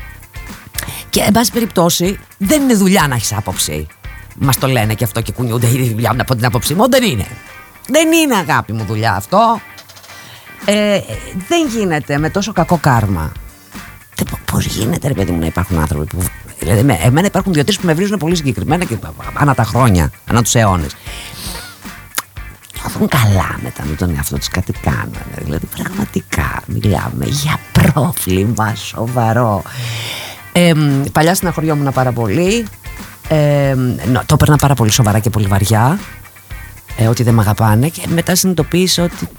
και 1.10 1.24
εν 1.26 1.32
πάση 1.32 1.52
περιπτώσει 1.52 2.20
δεν 2.38 2.62
είναι 2.62 2.74
δουλειά 2.74 3.08
να 3.08 3.16
έχεις 3.16 3.34
άποψη. 3.34 3.88
Μας 4.40 4.58
το 4.58 4.68
λένε 4.68 4.94
και 4.94 5.04
αυτό 5.04 5.22
και 5.22 5.32
κουνιούνται 5.32 5.68
η 5.68 5.90
δουλειά 5.90 6.14
μου 6.14 6.22
από 6.22 6.36
την 6.36 6.46
άποψή 6.46 6.74
μου. 6.74 6.90
Δεν 6.90 7.04
είναι. 7.04 7.28
Δεν 7.88 8.12
είναι 8.12 8.36
αγάπη 8.36 8.74
μου 8.74 8.84
δουλειά 8.86 9.14
αυτό. 9.14 9.62
Ε, 10.66 11.00
δεν 11.48 11.68
γίνεται 11.68 12.18
με 12.18 12.30
τόσο 12.30 12.52
κακό 12.52 12.78
κάρμα. 12.78 13.32
Πώς 14.52 14.66
γίνεται, 14.66 15.08
ρε 15.08 15.14
παιδί 15.14 15.32
μου, 15.32 15.40
να 15.40 15.46
υπάρχουν 15.46 15.80
άνθρωποι 15.80 16.06
που. 16.06 16.24
Δηλαδή, 16.60 16.98
εμένα 17.04 17.28
υπάρχουν 17.28 17.54
δύο-τρεις 17.54 17.80
που 17.80 17.86
με 17.86 17.94
βρίζουν 17.94 18.18
πολύ 18.18 18.36
συγκεκριμένα 18.36 18.86
και 18.86 18.98
ανά 19.34 19.56
τα 19.56 19.64
χρόνια, 19.64 20.12
ανά 20.28 20.42
τους 20.42 20.56
αιώνες. 20.56 20.96
Νιώθουν 22.82 23.08
καλά 23.08 23.60
μετά 23.64 23.84
με 23.86 23.96
τον 23.96 24.16
εαυτό 24.16 24.38
τους 24.38 24.48
κάτι 24.48 24.74
κάνανε. 24.82 25.38
Δηλαδή, 25.44 25.66
πραγματικά 25.66 26.62
μιλάμε 26.66 27.26
για 27.26 27.60
πρόβλημα 27.72 28.76
σοβαρό. 28.76 29.64
Ε, 30.52 30.74
παλιά 31.12 31.36
στεναχωριόμουν 31.36 31.94
πάρα 31.94 32.12
πολύ. 32.12 32.66
Ε, 33.28 33.76
το 34.26 34.34
έπαιρνα 34.34 34.56
πάρα 34.58 34.74
πολύ 34.74 34.92
σοβαρά 34.92 35.20
και 35.20 35.30
πολύ 35.30 35.48
βαριά. 35.48 36.00
Ε, 36.98 37.08
ότι 37.08 37.24
δεν 37.24 37.34
με 37.34 37.42
αγαπάνε 37.42 37.90
και 37.90 38.02
μετά 38.08 38.36
συνειδητοποίησα 38.36 39.04
ότι 39.04 39.30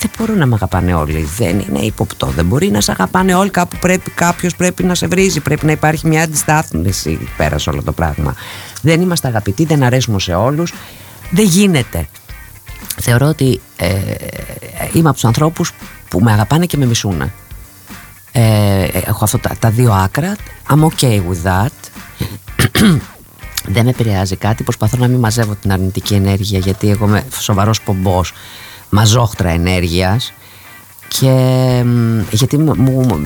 δεν 0.00 0.10
μπορούν 0.18 0.38
να 0.38 0.46
με 0.46 0.54
αγαπάνε 0.54 0.94
όλοι. 0.94 1.28
Δεν 1.36 1.60
είναι 1.60 1.78
υποπτό. 1.78 2.26
Δεν 2.26 2.44
μπορεί 2.44 2.70
να 2.70 2.80
σε 2.80 2.90
αγαπάνε 2.90 3.34
όλοι. 3.34 3.50
Κάπου 3.50 3.76
πρέπει 3.80 4.10
κάποιος 4.10 4.56
πρέπει 4.56 4.84
να 4.84 4.94
σε 4.94 5.06
βρίζει. 5.06 5.40
Πρέπει 5.40 5.66
να 5.66 5.72
υπάρχει 5.72 6.06
μια 6.06 6.22
αντιστάθμιση 6.22 7.28
πέρα 7.36 7.58
σε 7.58 7.70
όλο 7.70 7.82
το 7.82 7.92
πράγμα. 7.92 8.34
Δεν 8.82 9.00
είμαστε 9.00 9.28
αγαπητοί, 9.28 9.64
δεν 9.64 9.82
αρέσουμε 9.82 10.20
σε 10.20 10.34
όλους. 10.34 10.72
Δεν 11.30 11.44
γίνεται. 11.44 12.08
Θεωρώ 13.00 13.26
ότι 13.26 13.60
ε, 13.76 13.88
είμαι 14.92 15.08
από 15.08 15.12
τους 15.12 15.24
ανθρώπους 15.24 15.72
που 16.08 16.20
με 16.20 16.32
αγαπάνε 16.32 16.66
και 16.66 16.76
με 16.76 16.86
μισούνε. 16.86 17.32
Ε, 18.32 18.84
έχω 18.84 19.24
αυτά 19.24 19.40
τα, 19.58 19.70
δύο 19.70 19.92
άκρα. 19.92 20.36
I'm 20.68 20.84
okay 20.84 21.20
with 21.28 21.42
that. 21.44 21.72
Δεν 23.66 23.84
με 23.84 23.90
επηρεάζει 23.90 24.36
κάτι. 24.36 24.62
Προσπαθώ 24.62 24.96
να 24.96 25.08
μην 25.08 25.18
μαζεύω 25.18 25.54
την 25.54 25.72
αρνητική 25.72 26.14
ενέργεια 26.14 26.58
γιατί 26.58 26.90
εγώ 26.90 27.06
είμαι 27.06 27.24
σοβαρός 27.38 27.80
πομπός 27.80 28.32
μαζόχτρα 28.90 29.48
ενέργειας 29.48 30.32
και 31.08 31.84
γιατί 32.30 32.58
μου, 32.58 32.74
μου, 32.76 33.20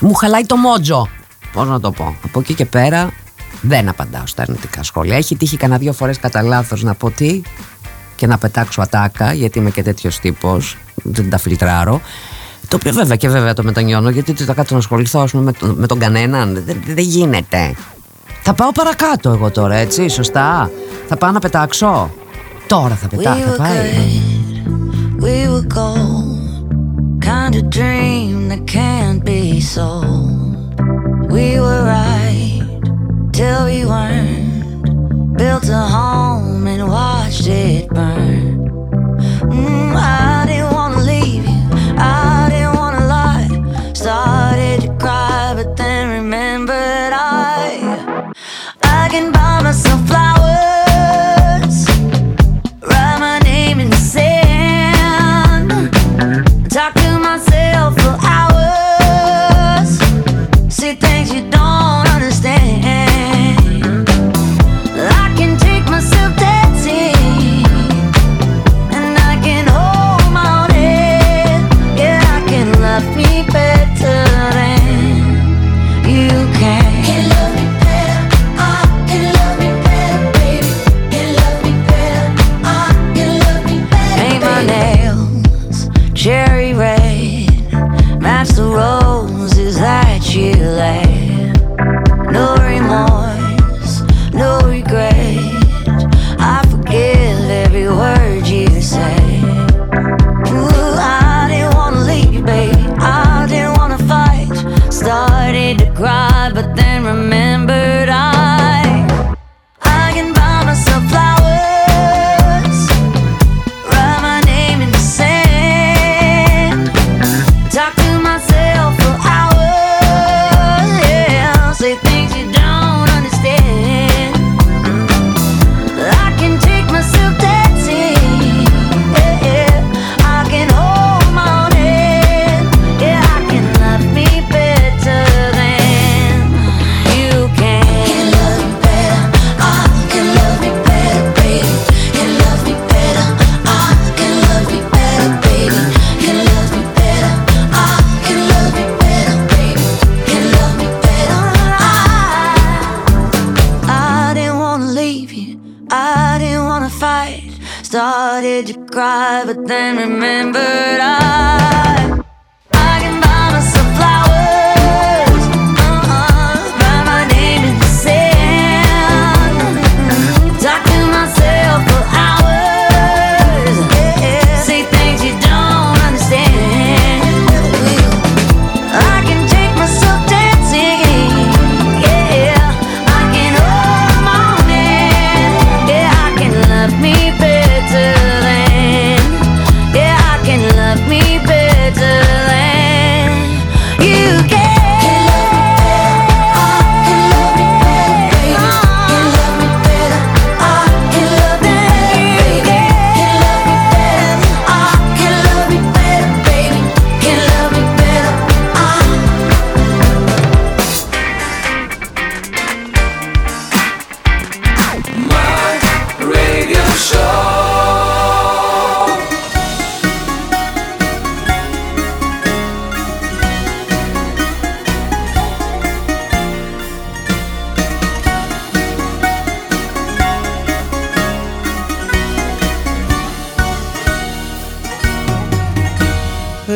μου 0.00 0.14
χαλάει 0.14 0.46
το 0.46 0.56
μότζο. 0.56 1.08
Πώς 1.52 1.68
να 1.68 1.80
το 1.80 1.90
πω. 1.90 2.16
Από 2.24 2.40
εκεί 2.40 2.54
και 2.54 2.64
πέρα 2.64 3.12
δεν 3.60 3.88
απαντάω 3.88 4.26
στα 4.26 4.42
αρνητικά 4.42 4.82
σχόλια. 4.82 5.16
Έχει 5.16 5.36
τύχει 5.36 5.56
κανένα 5.56 5.78
δύο 5.78 5.92
φορές 5.92 6.18
κατά 6.18 6.42
λάθος 6.42 6.82
να 6.82 6.94
πω 6.94 7.10
τι 7.10 7.42
και 8.16 8.26
να 8.26 8.38
πετάξω 8.38 8.80
ατάκα 8.80 9.32
γιατί 9.32 9.58
είμαι 9.58 9.70
και 9.70 9.82
τέτοιος 9.82 10.18
τύπος. 10.18 10.76
Δεν 11.02 11.30
τα 11.30 11.38
φιλτράρω. 11.38 12.00
Το 12.68 12.76
οποίο 12.76 12.92
βέβαια 12.92 13.16
και 13.16 13.28
βέβαια 13.28 13.54
το 13.54 13.62
μετανιώνω 13.62 14.10
γιατί 14.10 14.32
τι 14.32 14.44
θα 14.44 14.54
κάτσω 14.54 14.74
να 14.74 14.80
ασχοληθώ 14.80 15.28
με, 15.32 15.52
τον, 15.52 15.74
με 15.78 15.86
τον 15.86 15.98
κανέναν. 15.98 16.62
Δεν, 16.66 16.82
δεν 16.86 17.04
γίνεται. 17.04 17.74
Θα 18.46 18.54
πάω 18.54 18.72
παρακάτω 18.72 19.30
εγώ 19.30 19.50
τώρα, 19.50 19.74
έτσι, 19.74 20.08
σωστά. 20.08 20.70
Θα 21.08 21.16
πάω 21.16 21.30
να 21.30 21.38
πετάξω. 21.38 22.10
Τώρα 22.66 22.94
θα 22.94 23.08
πετάξω. 23.08 23.46
Θα 23.48 23.56
πάει. 23.56 23.72
We 25.20 25.48
were 25.52 25.66
gold, 25.78 26.74
kind 27.30 27.54
of 27.54 27.64
dream 27.78 28.48
that 28.50 28.62
can't 28.76 29.20
be 29.24 29.60
sold. 29.74 30.54
We 31.34 31.46
were 31.64 31.82
right 31.96 32.62
till 33.36 33.60
we 33.70 33.80
weren't. 33.92 34.52
Built 35.40 35.66
a 35.82 35.84
home 35.98 36.66
and 36.72 36.82
watched 36.94 37.46
it 37.46 37.88
burn. 37.96 38.54
Mm, 39.54 39.96
I 39.96 40.43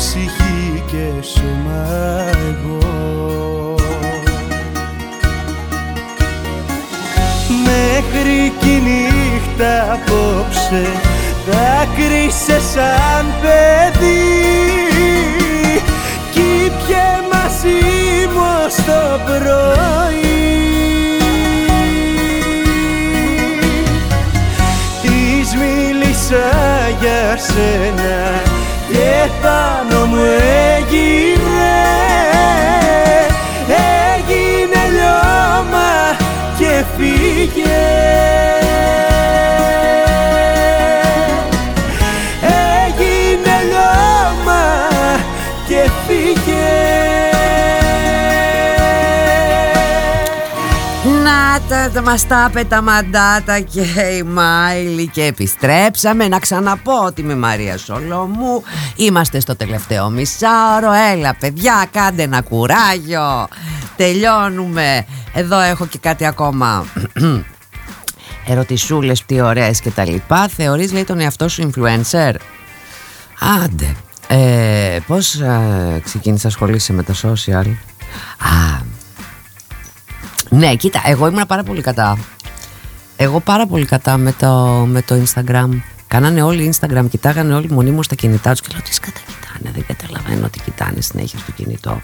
Ψυχή 0.00 0.82
και 0.86 1.26
σώμα 1.26 1.86
εγώ. 2.48 3.74
Μέχρι 7.64 8.52
κι 8.60 8.68
η 8.68 8.80
νύχτα 8.80 9.92
απόψε 9.92 10.86
δάκρυσε 11.46 12.60
σαν 12.74 13.26
παιδί. 13.40 14.22
Κι 16.32 16.72
πιε 16.86 17.28
μαζί 17.32 17.80
μου 18.34 18.68
στο 18.68 19.20
πρωί. 19.24 20.48
Της 25.02 25.54
μίλησα 25.54 26.48
για 27.00 27.36
σένα 27.36 28.49
και 28.92 29.30
πάνω 29.42 30.06
μου 30.06 30.22
έγινε. 30.76 31.74
Έγινε 34.14 34.82
λιώμα 34.90 36.16
και 36.58 36.84
φύγε 36.96 37.80
τα, 51.92 52.02
τα 52.02 52.10
μας 52.10 52.26
τα 52.26 52.46
είπε 52.50 52.64
τα 52.64 52.82
μαντάτα 52.82 53.60
και 53.60 53.80
η 54.18 54.22
Μάιλι 54.22 55.06
και 55.08 55.24
επιστρέψαμε. 55.24 56.28
Να 56.28 56.38
ξαναπώ 56.38 57.04
ότι 57.04 57.22
με 57.22 57.36
Μαρία 57.36 57.78
Σολομού. 57.78 58.62
Είμαστε 58.96 59.40
στο 59.40 59.56
τελευταίο 59.56 60.10
μισάωρο. 60.10 60.92
Έλα 61.12 61.34
παιδιά 61.34 61.86
κάντε 61.90 62.22
ένα 62.22 62.40
κουράγιο. 62.40 63.48
Τελειώνουμε. 63.96 65.06
Εδώ 65.34 65.60
έχω 65.60 65.86
και 65.86 65.98
κάτι 65.98 66.26
ακόμα. 66.26 66.84
Ερωτησούλες 68.46 69.24
τι 69.26 69.40
ωραίες 69.40 69.80
και 69.80 69.90
τα 69.90 70.04
λοιπά. 70.04 70.48
Θεωρείς 70.48 70.92
λέει 70.92 71.04
τον 71.04 71.20
εαυτό 71.20 71.48
σου 71.48 71.70
influencer; 71.70 72.34
Άντε. 73.64 73.96
Ε, 74.28 74.98
πώς 75.06 75.34
ε, 75.34 76.00
ξεκίνησες 76.04 76.44
να 76.44 76.50
ασχολείσαι 76.50 76.92
με 76.92 77.02
τα 77.02 77.14
social; 77.14 77.66
Α, 78.38 78.80
ναι, 80.50 80.74
κοίτα, 80.74 81.02
εγώ 81.04 81.26
ήμουν 81.26 81.46
πάρα 81.46 81.62
πολύ 81.62 81.80
κατά. 81.80 82.18
Εγώ 83.16 83.40
πάρα 83.40 83.66
πολύ 83.66 83.84
κατά 83.84 84.16
με 84.16 84.32
το, 84.32 84.54
με 84.88 85.02
το 85.02 85.14
Instagram. 85.24 85.68
Κάνανε 86.08 86.42
όλοι 86.42 86.74
Instagram, 86.74 87.04
κοιτάγανε 87.10 87.54
όλοι 87.54 87.70
μονίμως 87.70 88.08
τα 88.08 88.14
κινητά 88.14 88.50
τους 88.50 88.60
και 88.60 88.68
λέω 88.72 88.82
τι 88.82 88.94
σκατά 88.94 89.20
κοιτάνε, 89.26 89.74
δεν 89.74 89.84
καταλαβαίνω 89.86 90.48
τι 90.48 90.58
κοιτάνε 90.58 91.00
συνέχεια 91.00 91.38
στο 91.38 91.52
κινητό. 91.52 92.00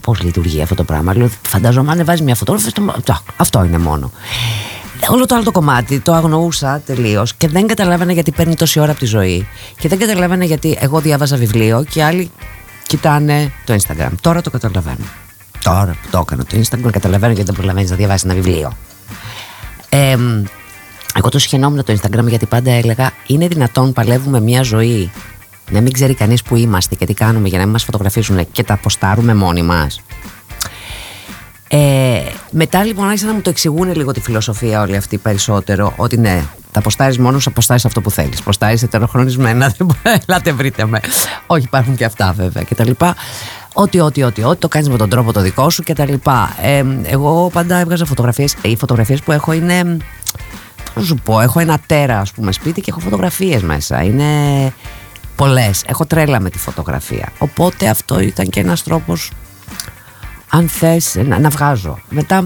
Πώς 0.00 0.22
λειτουργεί 0.22 0.62
αυτό 0.62 0.74
το 0.74 0.84
πράγμα. 0.84 1.16
Λέω, 1.16 1.30
φανταζόμαι 1.42 1.92
αν 1.92 2.04
βάζει 2.04 2.22
μια 2.22 2.34
φωτογραφία, 2.34 2.70
στο... 2.70 2.94
Τσακ, 3.04 3.16
αυτό 3.36 3.64
είναι 3.64 3.78
μόνο. 3.78 4.10
Όλο 5.08 5.26
το 5.26 5.34
άλλο 5.34 5.44
το 5.44 5.52
κομμάτι 5.52 6.00
το 6.00 6.12
αγνοούσα 6.12 6.82
τελείως 6.86 7.34
και 7.34 7.48
δεν 7.48 7.66
καταλάβαινα 7.66 8.12
γιατί 8.12 8.30
παίρνει 8.30 8.54
τόση 8.54 8.80
ώρα 8.80 8.90
από 8.90 9.00
τη 9.00 9.06
ζωή. 9.06 9.48
Και 9.78 9.88
δεν 9.88 9.98
καταλάβαινα 9.98 10.44
γιατί 10.44 10.78
εγώ 10.80 11.00
διάβαζα 11.00 11.36
βιβλίο 11.36 11.84
και 11.88 12.02
άλλοι 12.04 12.30
κοιτάνε 12.86 13.52
το 13.64 13.74
Instagram. 13.74 14.10
Τώρα 14.20 14.40
το 14.40 14.50
καταλαβαίνω. 14.50 15.04
Τώρα 15.66 15.96
που 16.02 16.08
το 16.10 16.18
έκανα 16.18 16.44
το 16.44 16.56
Instagram, 16.58 16.90
καταλαβαίνω 16.90 17.32
γιατί 17.32 17.46
δεν 17.46 17.54
προλαβαίνεις 17.54 17.90
να 17.90 17.96
διαβάσεις 17.96 18.24
ένα 18.24 18.34
βιβλίο. 18.34 18.72
Ε, 19.88 20.16
εγώ 21.14 21.28
το 21.28 21.38
συχαινόμουν 21.38 21.84
το 21.84 21.98
Instagram 22.00 22.26
γιατί 22.26 22.46
πάντα 22.46 22.70
έλεγα 22.70 23.10
είναι 23.26 23.48
δυνατόν 23.48 23.92
παλεύουμε 23.92 24.40
μια 24.40 24.62
ζωή 24.62 25.10
να 25.70 25.80
μην 25.80 25.92
ξέρει 25.92 26.14
κανείς 26.14 26.42
που 26.42 26.56
είμαστε 26.56 26.94
και 26.94 27.06
τι 27.06 27.14
κάνουμε 27.14 27.48
για 27.48 27.58
να 27.58 27.64
μην 27.64 27.72
μας 27.72 27.84
φωτογραφίσουν 27.84 28.52
και 28.52 28.64
τα 28.64 28.76
ποστάρουμε 28.76 29.34
μόνοι 29.34 29.62
μας. 29.62 30.00
Ε, 31.68 32.22
μετά 32.50 32.84
λοιπόν 32.84 33.06
άρχισαν 33.06 33.28
να 33.28 33.34
μου 33.34 33.40
το 33.40 33.50
εξηγούν 33.50 33.94
λίγο 33.94 34.12
τη 34.12 34.20
φιλοσοφία 34.20 34.80
όλη 34.80 34.96
αυτή 34.96 35.18
περισσότερο 35.18 35.92
ότι 35.96 36.16
ναι, 36.16 36.42
τα 36.72 36.80
ποστάρεις 36.80 37.18
μόνος 37.18 37.42
σου, 37.42 37.52
ποστάρεις 37.52 37.84
αυτό 37.84 38.00
που 38.00 38.10
θέλεις. 38.10 38.42
Ποστάρεις 38.42 38.82
ετεροχρονισμένα, 38.82 39.68
δεν 39.76 39.86
μπορεί, 39.86 40.20
ελάτε 40.26 40.52
βρείτε 40.52 40.86
με. 40.86 41.00
Όχι 41.46 41.64
υπάρχουν 41.64 41.96
και 41.96 42.04
αυτά 42.04 42.32
βέβαια 42.32 42.62
και 42.62 42.74
τα 42.74 42.84
λοιπά. 42.84 43.14
Ό,τι, 43.78 44.00
ό,τι, 44.00 44.22
ό,τι, 44.22 44.42
ό,τι, 44.42 44.58
το 44.58 44.68
κάνεις 44.68 44.88
με 44.88 44.96
τον 44.96 45.08
τρόπο 45.08 45.32
το 45.32 45.40
δικό 45.40 45.70
σου 45.70 45.82
και 45.82 45.92
τα 45.92 46.04
λοιπά. 46.04 46.56
Ε, 46.62 46.84
εγώ 47.02 47.50
πάντα 47.52 47.76
έβγαζα 47.76 48.04
φωτογραφίες, 48.04 48.54
οι 48.62 48.76
φωτογραφίες 48.76 49.22
που 49.22 49.32
έχω 49.32 49.52
είναι, 49.52 49.82
πώς 50.94 50.94
να 50.94 51.02
σου 51.02 51.14
πω, 51.24 51.40
έχω 51.40 51.60
ένα 51.60 51.78
τέρα 51.86 52.20
ας 52.20 52.32
πούμε 52.32 52.52
σπίτι 52.52 52.80
και 52.80 52.90
έχω 52.90 53.00
φωτογραφίες 53.00 53.62
μέσα. 53.62 54.02
Είναι 54.02 54.24
πολλές, 55.36 55.84
έχω 55.86 56.06
τρέλα 56.06 56.40
με 56.40 56.50
τη 56.50 56.58
φωτογραφία. 56.58 57.28
Οπότε 57.38 57.88
αυτό 57.88 58.20
ήταν 58.20 58.46
και 58.46 58.60
ένας 58.60 58.82
τρόπος 58.82 59.30
αν 60.50 60.68
θες 60.68 61.14
να, 61.24 61.38
να 61.38 61.48
βγάζω. 61.48 61.98
Μετά 62.08 62.44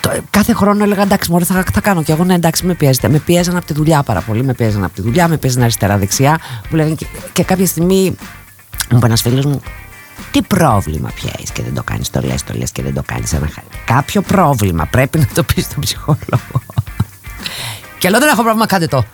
το, 0.00 0.10
κάθε 0.30 0.52
χρόνο 0.52 0.84
έλεγα 0.84 1.02
εντάξει, 1.02 1.30
μωρέ, 1.30 1.44
θα, 1.44 1.64
θα 1.72 1.80
κάνω 1.80 2.02
και 2.02 2.12
εγώ 2.12 2.24
ναι, 2.24 2.34
εντάξει, 2.34 2.66
με 2.66 2.74
πιέζεται. 2.74 3.08
Με 3.08 3.18
πιέζαν 3.18 3.56
από 3.56 3.66
τη 3.66 3.72
δουλειά 3.72 4.02
πάρα 4.02 4.20
πολύ. 4.20 4.44
Με 4.44 4.54
πιέζαν 4.54 4.84
από 4.84 4.94
τη 4.94 5.02
δουλειά, 5.02 5.28
με 5.28 5.36
πιέζαν 5.36 5.62
αριστερά-δεξιά. 5.62 6.38
Μου 6.70 6.76
λέγανε 6.76 6.94
και, 6.94 7.06
και 7.32 7.44
κάποια 7.44 7.66
στιγμή 7.66 8.16
μου 8.90 8.96
είπε 8.96 9.06
ένας 9.06 9.22
φίλος 9.22 9.44
μου, 9.44 9.60
τι 10.30 10.42
πρόβλημα 10.42 11.10
πια 11.14 11.30
έχεις 11.36 11.50
και 11.50 11.62
δεν 11.62 11.74
το 11.74 11.82
κάνεις, 11.82 12.10
το 12.10 12.20
λες, 12.20 12.44
το 12.44 12.54
λες 12.56 12.72
και 12.72 12.82
δεν 12.82 12.94
το 12.94 13.02
κάνεις 13.06 13.32
ένα 13.32 13.48
χάρη. 13.54 13.66
Κάποιο 13.84 14.22
πρόβλημα 14.22 14.86
πρέπει 14.86 15.18
να 15.18 15.26
το 15.34 15.42
πεις 15.42 15.64
στον 15.64 15.80
ψυχολόγο. 15.80 16.62
και 17.98 18.10
λέω 18.10 18.20
δεν 18.20 18.28
έχω 18.28 18.42
πρόβλημα, 18.42 18.66
κάντε 18.66 18.86
το. 18.86 19.04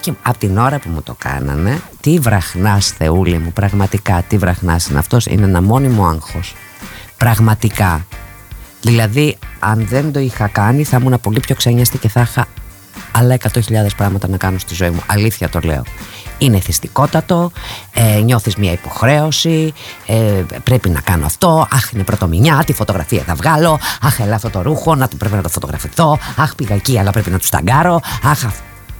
Και 0.00 0.12
από 0.22 0.38
την 0.38 0.58
ώρα 0.58 0.78
που 0.78 0.88
μου 0.88 1.02
το 1.02 1.14
κάνανε, 1.18 1.80
τι 2.00 2.18
βραχνάς 2.18 2.88
Θεούλη 2.88 3.38
μου, 3.38 3.52
πραγματικά 3.52 4.24
τι 4.28 4.36
βραχνάς 4.38 4.86
είναι 4.86 4.98
αυτός, 4.98 5.26
είναι 5.26 5.44
ένα 5.44 5.62
μόνιμο 5.62 6.06
άγχος. 6.06 6.54
Πραγματικά. 7.16 8.06
Δηλαδή, 8.80 9.38
αν 9.58 9.86
δεν 9.86 10.12
το 10.12 10.20
είχα 10.20 10.46
κάνει, 10.46 10.84
θα 10.84 10.98
ήμουν 11.00 11.20
πολύ 11.20 11.40
πιο 11.40 11.54
ξένιαστη 11.54 11.98
και 11.98 12.08
θα 12.08 12.20
είχα 12.20 12.46
άλλα 13.12 13.36
100.000 13.52 13.60
πράγματα 13.96 14.28
να 14.28 14.36
κάνω 14.36 14.58
στη 14.58 14.74
ζωή 14.74 14.90
μου. 14.90 15.02
Αλήθεια 15.06 15.48
το 15.48 15.60
λέω. 15.62 15.82
Είναι 16.42 16.60
θυστικότατο, 16.60 17.52
ε, 17.92 18.20
νιώθεις 18.20 18.56
μια 18.56 18.72
υποχρέωση, 18.72 19.72
ε, 20.06 20.44
πρέπει 20.64 20.88
να 20.88 21.00
κάνω 21.00 21.26
αυτό, 21.26 21.66
αχ 21.72 21.92
είναι 21.92 22.02
πρωτομηνιά, 22.02 22.62
τη 22.66 22.72
φωτογραφία 22.72 23.22
θα 23.26 23.34
βγάλω, 23.34 23.78
αχ 24.02 24.20
έλα 24.20 24.34
αυτό 24.34 24.50
το 24.50 24.62
ρούχο, 24.62 24.94
να 24.94 25.08
πρέπει 25.18 25.34
να 25.34 25.42
το 25.42 25.48
φωτογραφηθώ, 25.48 26.18
αχ 26.36 26.54
πήγα 26.54 26.74
εκεί 26.74 26.98
αλλά 26.98 27.10
πρέπει 27.10 27.30
να 27.30 27.38
του 27.38 27.46
ταγκάρω, 27.50 28.00
αχ 28.22 28.44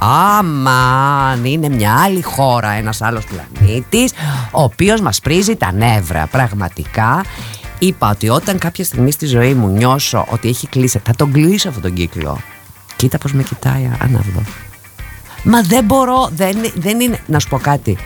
Αμάν, 0.05 1.45
είναι 1.45 1.69
μια 1.69 2.01
άλλη 2.03 2.23
χώρα, 2.23 2.71
ένας 2.71 3.03
άλλος 3.03 3.25
πλανήτης, 3.25 4.13
ο 4.51 4.63
οποίος 4.63 5.01
μας 5.01 5.21
πρίζει 5.21 5.57
τα 5.57 5.73
νεύρα, 5.73 6.27
πραγματικά. 6.27 7.25
Είπα 7.79 8.11
ότι 8.11 8.29
όταν 8.29 8.59
κάποια 8.59 8.85
στιγμή 8.85 9.11
στη 9.11 9.27
ζωή 9.27 9.55
μου 9.55 9.69
νιώσω 9.69 10.27
ότι 10.31 10.49
έχει 10.49 10.67
κλείσει, 10.67 11.01
θα 11.05 11.15
τον 11.17 11.33
κλείσω 11.33 11.69
αυτόν 11.69 11.83
τον 11.83 11.93
κύκλο. 11.93 12.39
Κοίτα 12.97 13.19
πως 13.19 13.33
με 13.33 13.43
κοιτάει 13.43 13.91
ανάβδο. 13.99 14.43
Μα 15.43 15.63
δεν 15.63 15.85
μπορώ, 15.85 16.29
δεν, 16.35 16.57
δεν 16.75 17.01
είναι. 17.01 17.21
Να 17.27 17.39
σου 17.39 17.49
πω 17.49 17.59
κάτι. 17.59 17.99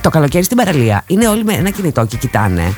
Το 0.00 0.10
καλοκαίρι 0.10 0.44
στην 0.44 0.56
παραλία 0.56 1.04
είναι 1.06 1.28
όλοι 1.28 1.44
με 1.44 1.52
ένα 1.52 1.70
κινητό 1.70 2.04
και 2.04 2.16
κοιτάνε. 2.16 2.74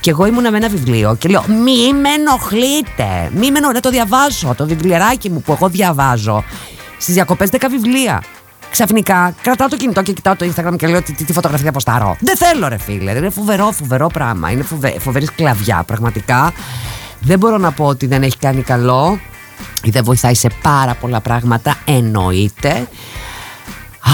Και 0.00 0.10
εγώ 0.10 0.26
ήμουνα 0.26 0.50
με 0.50 0.56
ένα 0.56 0.68
βιβλίο 0.68 1.16
και 1.18 1.28
λέω: 1.28 1.44
Μη 1.48 1.92
με 2.00 2.08
ενοχλείτε. 2.08 3.30
Μη 3.32 3.50
με 3.50 3.58
ενοχλείτε. 3.58 3.80
Το 3.80 3.90
διαβάζω. 3.90 4.54
Το 4.56 4.66
βιβλιαράκι 4.66 5.30
μου 5.30 5.42
που 5.42 5.52
εγώ 5.52 5.68
διαβάζω. 5.68 6.44
Στις 6.98 7.14
διακοπές 7.14 7.48
10 7.52 7.56
βιβλία. 7.70 8.22
Ξαφνικά 8.70 9.34
κρατάω 9.42 9.68
το 9.68 9.76
κινητό 9.76 10.02
και 10.02 10.12
κοιτάω 10.12 10.36
το 10.36 10.52
Instagram 10.54 10.76
και 10.76 10.86
λέω: 10.86 11.02
Τι, 11.02 11.12
τι, 11.12 11.24
τι 11.24 11.32
φωτογραφία 11.32 11.68
αποστάρω. 11.68 12.16
Δεν 12.20 12.36
θέλω, 12.36 12.68
ρε 12.68 12.78
φίλε. 12.78 13.10
Είναι 13.10 13.30
φοβερό, 13.30 13.70
φοβερό 13.72 14.06
πράγμα. 14.06 14.50
Είναι 14.50 14.62
φοβε, 14.62 14.94
φοβερή 14.98 15.26
σκλαβιά, 15.26 15.82
πραγματικά. 15.86 16.52
Δεν 17.20 17.38
μπορώ 17.38 17.58
να 17.58 17.72
πω 17.72 17.84
ότι 17.84 18.06
δεν 18.06 18.22
έχει 18.22 18.36
κάνει 18.36 18.62
καλό 18.62 19.18
ή 19.18 19.35
δεν 19.84 20.04
βοηθάει 20.04 20.34
σε 20.34 20.48
πάρα 20.62 20.94
πολλά 20.94 21.20
πράγματα, 21.20 21.76
εννοείται. 21.84 22.88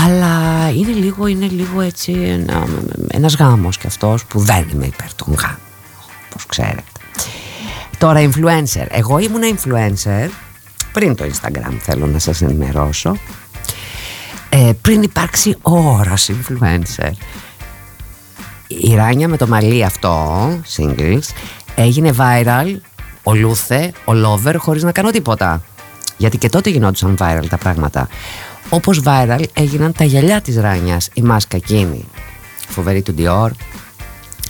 Αλλά 0.07 0.69
είναι 0.71 0.93
λίγο, 0.93 1.27
είναι 1.27 1.47
λίγο 1.47 1.81
έτσι 1.81 2.13
ένα, 2.13 2.67
ένας 3.09 3.35
γάμος 3.35 3.79
και 3.79 3.87
αυτός 3.87 4.25
που 4.25 4.41
δεν 4.41 4.69
είμαι 4.73 4.87
υπέρ 4.87 5.15
των 5.15 5.35
γάμων, 5.35 5.59
όπως 6.27 6.47
ξέρετε. 6.47 6.83
Τώρα 7.99 8.31
influencer. 8.31 8.87
Εγώ 8.89 9.19
ήμουν 9.19 9.43
influencer 9.43 10.29
πριν 10.93 11.15
το 11.15 11.25
Instagram 11.25 11.77
θέλω 11.81 12.07
να 12.07 12.19
σας 12.19 12.43
ενημερώσω. 12.43 13.17
Ε, 14.49 14.71
πριν 14.83 15.03
υπάρξει 15.03 15.57
όρος 15.63 16.31
influencer. 16.31 17.11
η 18.67 18.95
Ράνια 18.95 19.29
με 19.29 19.37
το 19.37 19.47
μαλλί 19.47 19.85
αυτό, 19.85 20.39
singles, 20.77 21.23
έγινε 21.75 22.15
viral, 22.19 22.77
ο 23.23 23.35
Λούθε, 23.35 23.93
ο 24.05 24.13
Lover, 24.13 24.55
χωρίς 24.59 24.83
να 24.83 24.93
κάνω 24.93 25.11
τίποτα. 25.11 25.63
Γιατί 26.17 26.39
και 26.39 26.49
τότε 26.49 26.71
γινόντουσαν 26.71 27.17
viral 27.19 27.47
τα 27.49 27.57
πράγματα. 27.57 28.09
Όπως 28.69 29.03
viral 29.05 29.45
έγιναν 29.53 29.93
τα 29.93 30.05
γυαλιά 30.05 30.41
της 30.41 30.57
Ράνιας, 30.57 31.09
η 31.15 31.23
μάσκα 31.23 31.57
εκείνη, 31.57 32.05
φοβερή 32.69 33.03
του 33.03 33.15
Dior, 33.19 33.51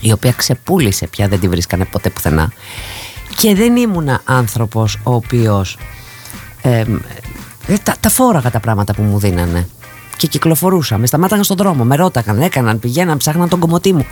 η 0.00 0.12
οποία 0.12 0.32
ξεπούλησε 0.32 1.06
πια, 1.06 1.28
δεν 1.28 1.40
τη 1.40 1.48
βρίσκανε 1.48 1.84
ποτέ 1.84 2.10
πουθενά. 2.10 2.52
Και 3.36 3.54
δεν 3.54 3.76
ήμουνα 3.76 4.20
άνθρωπος 4.24 4.98
ο 5.02 5.14
οποίος 5.14 5.78
ε, 6.62 6.84
τα, 7.82 7.94
τα 8.00 8.08
φόραγα 8.08 8.50
τα 8.50 8.60
πράγματα 8.60 8.94
που 8.94 9.02
μου 9.02 9.18
δίνανε 9.18 9.68
και 10.16 10.26
κυκλοφορούσα. 10.26 10.98
Με 10.98 11.06
σταμάταγαν 11.06 11.44
στον 11.44 11.56
δρόμο, 11.56 11.84
με 11.84 11.96
ρώταγαν, 11.96 12.40
έκαναν, 12.40 12.78
πηγαίναν, 12.78 13.16
ψάχναν 13.16 13.48
τον 13.48 13.58
κομμωτή 13.58 13.92
μου. 13.92 14.06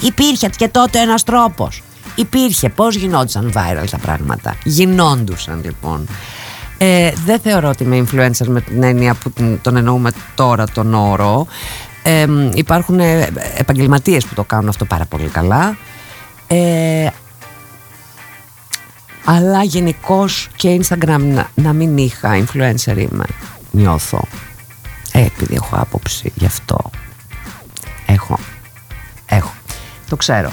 Υπήρχε 0.00 0.48
και 0.48 0.68
τότε 0.68 0.98
ένας 1.00 1.22
τρόπος. 1.22 1.82
Υπήρχε. 2.14 2.68
Πώς 2.68 2.94
γινόντουσαν 2.94 3.52
viral 3.54 3.84
τα 3.90 3.98
πράγματα. 3.98 4.56
Γινόντουσαν 4.64 5.60
λοιπόν. 5.64 6.08
Ε, 6.78 7.12
δεν 7.24 7.40
θεωρώ 7.40 7.68
ότι 7.68 7.82
είμαι 7.82 8.04
influencer 8.06 8.46
με 8.46 8.60
την 8.60 8.82
έννοια 8.82 9.14
που 9.14 9.32
τον 9.62 9.76
εννοούμε 9.76 10.10
τώρα 10.34 10.66
τον 10.66 10.94
όρο. 10.94 11.46
Ε, 12.02 12.26
υπάρχουν 12.54 13.00
επαγγελματίες 13.56 14.26
που 14.26 14.34
το 14.34 14.44
κάνουν 14.44 14.68
αυτό 14.68 14.84
πάρα 14.84 15.04
πολύ 15.04 15.28
καλά. 15.28 15.76
Ε, 16.46 17.06
αλλά 19.24 19.62
γενικώς 19.62 20.48
και 20.56 20.80
Instagram 20.82 21.20
να, 21.20 21.50
να 21.54 21.72
μην 21.72 21.96
είχα 21.96 22.44
influencer 22.44 22.96
είμαι. 22.96 23.24
Νιώθω. 23.70 24.24
Ε, 25.12 25.24
επειδή 25.24 25.54
έχω 25.54 25.76
άποψη 25.76 26.32
γι' 26.34 26.46
αυτό. 26.46 26.90
Έχω. 28.06 28.38
Έχω. 29.26 29.52
Το 30.08 30.16
ξέρω. 30.16 30.52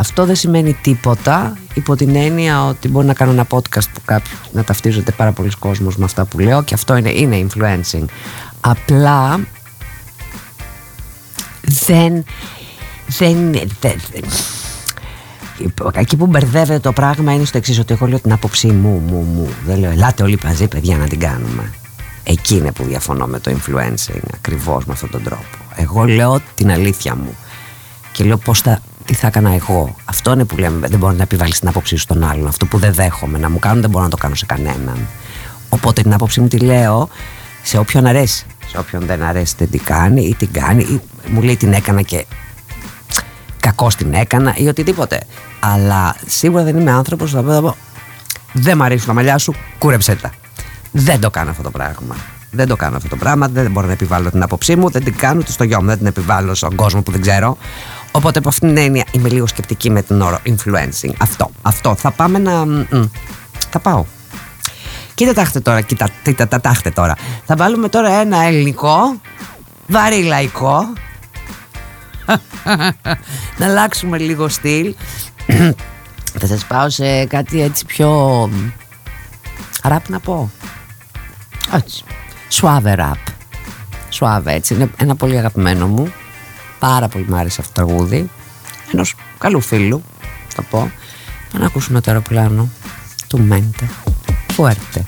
Αυτό 0.00 0.24
δεν 0.24 0.36
σημαίνει 0.36 0.72
τίποτα 0.72 1.56
υπό 1.74 1.96
την 1.96 2.16
έννοια 2.16 2.66
ότι 2.66 2.88
μπορεί 2.88 3.06
να 3.06 3.14
κάνω 3.14 3.30
ένα 3.30 3.46
podcast 3.50 3.88
που 3.94 4.00
κάποιοι 4.04 4.32
να 4.52 4.64
ταυτίζονται 4.64 5.12
πάρα 5.12 5.32
πολλοί 5.32 5.50
κόσμος 5.58 5.96
με 5.96 6.04
αυτά 6.04 6.24
που 6.24 6.38
λέω 6.38 6.62
και 6.62 6.74
αυτό 6.74 6.96
είναι, 6.96 7.10
είναι 7.10 7.46
influencing. 7.46 8.04
Απλά 8.60 9.40
δεν, 11.60 12.24
δεν, 13.06 13.52
δεν, 13.80 14.00
εκεί 15.94 16.16
που 16.16 16.26
μπερδεύεται 16.26 16.78
το 16.80 16.92
πράγμα 16.92 17.32
είναι 17.32 17.44
στο 17.44 17.58
εξής 17.58 17.78
ότι 17.78 17.92
εγώ 17.92 18.06
λέω 18.06 18.20
την 18.20 18.32
άποψή 18.32 18.66
μου, 18.66 19.02
μου, 19.06 19.20
μου. 19.20 19.48
Δεν 19.66 19.78
λέω 19.78 19.90
ελάτε 19.90 20.22
όλοι 20.22 20.38
μαζί 20.44 20.68
παιδιά 20.68 20.96
να 20.96 21.06
την 21.06 21.18
κάνουμε. 21.18 21.72
Εκεί 22.22 22.54
είναι 22.54 22.72
που 22.72 22.84
διαφωνώ 22.84 23.26
με 23.26 23.40
το 23.40 23.50
influencing 23.50 24.22
ακριβώς 24.34 24.84
με 24.84 24.92
αυτόν 24.92 25.10
τον 25.10 25.22
τρόπο. 25.22 25.58
Εγώ 25.74 26.04
λέω 26.04 26.40
την 26.54 26.70
αλήθεια 26.70 27.14
μου 27.14 27.36
και 28.12 28.24
λέω 28.24 28.36
πώς 28.36 28.60
θα, 28.60 28.80
τι 29.08 29.14
θα 29.14 29.26
έκανα 29.26 29.54
εγώ. 29.54 29.96
Αυτό 30.04 30.32
είναι 30.32 30.44
που 30.44 30.56
λέμε, 30.56 30.88
δεν 30.88 30.98
μπορεί 30.98 31.16
να 31.16 31.22
επιβάλλεις 31.22 31.58
την 31.58 31.68
άποψή 31.68 31.96
σου 31.96 32.02
στον 32.02 32.24
άλλον. 32.24 32.46
Αυτό 32.46 32.66
που 32.66 32.78
δεν 32.78 32.92
δέχομαι 32.92 33.38
να 33.38 33.50
μου 33.50 33.58
κάνουν, 33.58 33.80
δεν 33.80 33.90
μπορώ 33.90 34.04
να 34.04 34.10
το 34.10 34.16
κάνω 34.16 34.34
σε 34.34 34.46
κανέναν. 34.46 35.06
Οπότε 35.68 36.02
την 36.02 36.12
άποψή 36.12 36.40
μου 36.40 36.48
τη 36.48 36.58
λέω 36.58 37.08
σε 37.62 37.78
όποιον 37.78 38.06
αρέσει. 38.06 38.46
Σε 38.66 38.78
όποιον 38.78 39.06
δεν 39.06 39.22
αρέσει, 39.22 39.54
δεν 39.58 39.70
την 39.70 39.84
κάνει 39.84 40.22
ή 40.22 40.34
την 40.34 40.52
κάνει 40.52 40.82
ή 40.82 41.00
μου 41.26 41.42
λέει 41.42 41.56
την 41.56 41.72
έκανα 41.72 42.02
και 42.02 42.26
κακό 43.60 43.88
την 43.96 44.14
έκανα 44.14 44.54
ή 44.56 44.68
οτιδήποτε. 44.68 45.20
Αλλά 45.60 46.16
σίγουρα 46.26 46.62
δεν 46.62 46.76
είμαι 46.76 46.90
άνθρωπος 46.90 47.30
που 47.30 47.36
θα 47.36 47.60
πω 47.60 47.76
δεν 48.52 48.76
μου 48.76 48.84
αρέσουν 48.84 49.06
τα 49.06 49.14
μαλλιά 49.14 49.38
σου, 49.38 49.54
κούρεψέ 49.78 50.14
τα. 50.14 50.32
Δεν 50.92 51.20
το 51.20 51.30
κάνω 51.30 51.50
αυτό 51.50 51.62
το 51.62 51.70
πράγμα. 51.70 52.16
Δεν 52.50 52.68
το 52.68 52.76
κάνω 52.76 52.96
αυτό 52.96 53.08
το 53.08 53.16
πράγμα. 53.16 53.48
Δεν 53.48 53.70
μπορώ 53.70 53.86
να 53.86 53.92
επιβάλλω 53.92 54.30
την 54.30 54.42
άποψή 54.42 54.76
μου. 54.76 54.90
Δεν 54.90 55.04
την 55.04 55.16
κάνω 55.16 55.38
ούτε 55.40 55.52
στο 55.52 55.64
γιο 55.64 55.80
μου. 55.80 55.86
Δεν 55.86 55.98
την 55.98 56.06
επιβάλλω 56.06 56.54
στον 56.54 56.74
κόσμο 56.74 57.02
που 57.02 57.10
δεν 57.10 57.20
ξέρω. 57.20 57.58
Οπότε 58.10 58.38
από 58.38 58.48
αυτήν 58.48 58.68
την 58.68 58.76
έννοια 58.76 59.04
είμαι 59.10 59.28
λίγο 59.28 59.46
σκεπτική 59.46 59.90
με 59.90 60.02
τον 60.02 60.20
όρο 60.20 60.38
influencing. 60.46 61.12
Αυτό. 61.18 61.50
Αυτό. 61.62 61.94
Θα 61.94 62.10
πάμε 62.10 62.38
να. 62.38 62.64
Θα 63.70 63.78
πάω. 63.78 64.04
Κοίτα 65.14 65.34
τάχτε 65.34 65.60
τώρα, 65.60 65.80
κοίτα, 65.80 66.08
κοίτα 66.22 66.48
τα 66.48 66.60
τάχτε 66.60 66.90
τώρα. 66.90 67.16
Θα 67.46 67.56
βάλουμε 67.56 67.88
τώρα 67.88 68.20
ένα 68.20 68.42
ελληνικό, 68.42 69.20
βαρύ 69.86 70.22
λαϊκό. 70.22 70.92
να 73.58 73.66
αλλάξουμε 73.66 74.18
λίγο 74.18 74.48
στυλ. 74.48 74.94
Θα 76.38 76.46
σας 76.46 76.64
πάω 76.64 76.90
σε 76.90 77.24
κάτι 77.24 77.62
έτσι 77.62 77.84
πιο... 77.84 78.50
Ραπ 79.82 80.08
να 80.08 80.20
πω. 80.20 80.50
Έτσι. 81.72 82.04
Σουάβε 82.48 82.94
ραπ. 82.94 83.18
Σουάβε 84.08 84.52
έτσι. 84.52 84.74
Είναι 84.74 84.90
ένα 84.96 85.16
πολύ 85.16 85.38
αγαπημένο 85.38 85.86
μου. 85.86 86.12
Πάρα 86.78 87.08
πολύ 87.08 87.24
μου 87.28 87.36
άρεσε 87.36 87.60
αυτό 87.60 87.72
το 87.72 87.86
τραγούδι. 87.86 88.30
Ενός 88.92 89.14
καλού 89.38 89.60
φίλου, 89.60 90.02
θα 90.48 90.62
πω. 90.62 90.92
Να 91.58 91.66
ακούσουμε 91.66 92.00
το 92.00 92.10
αεροπλάνο 92.10 92.68
του 93.26 93.40
Μέντε. 93.40 93.88
Φουέρτε. 94.52 95.04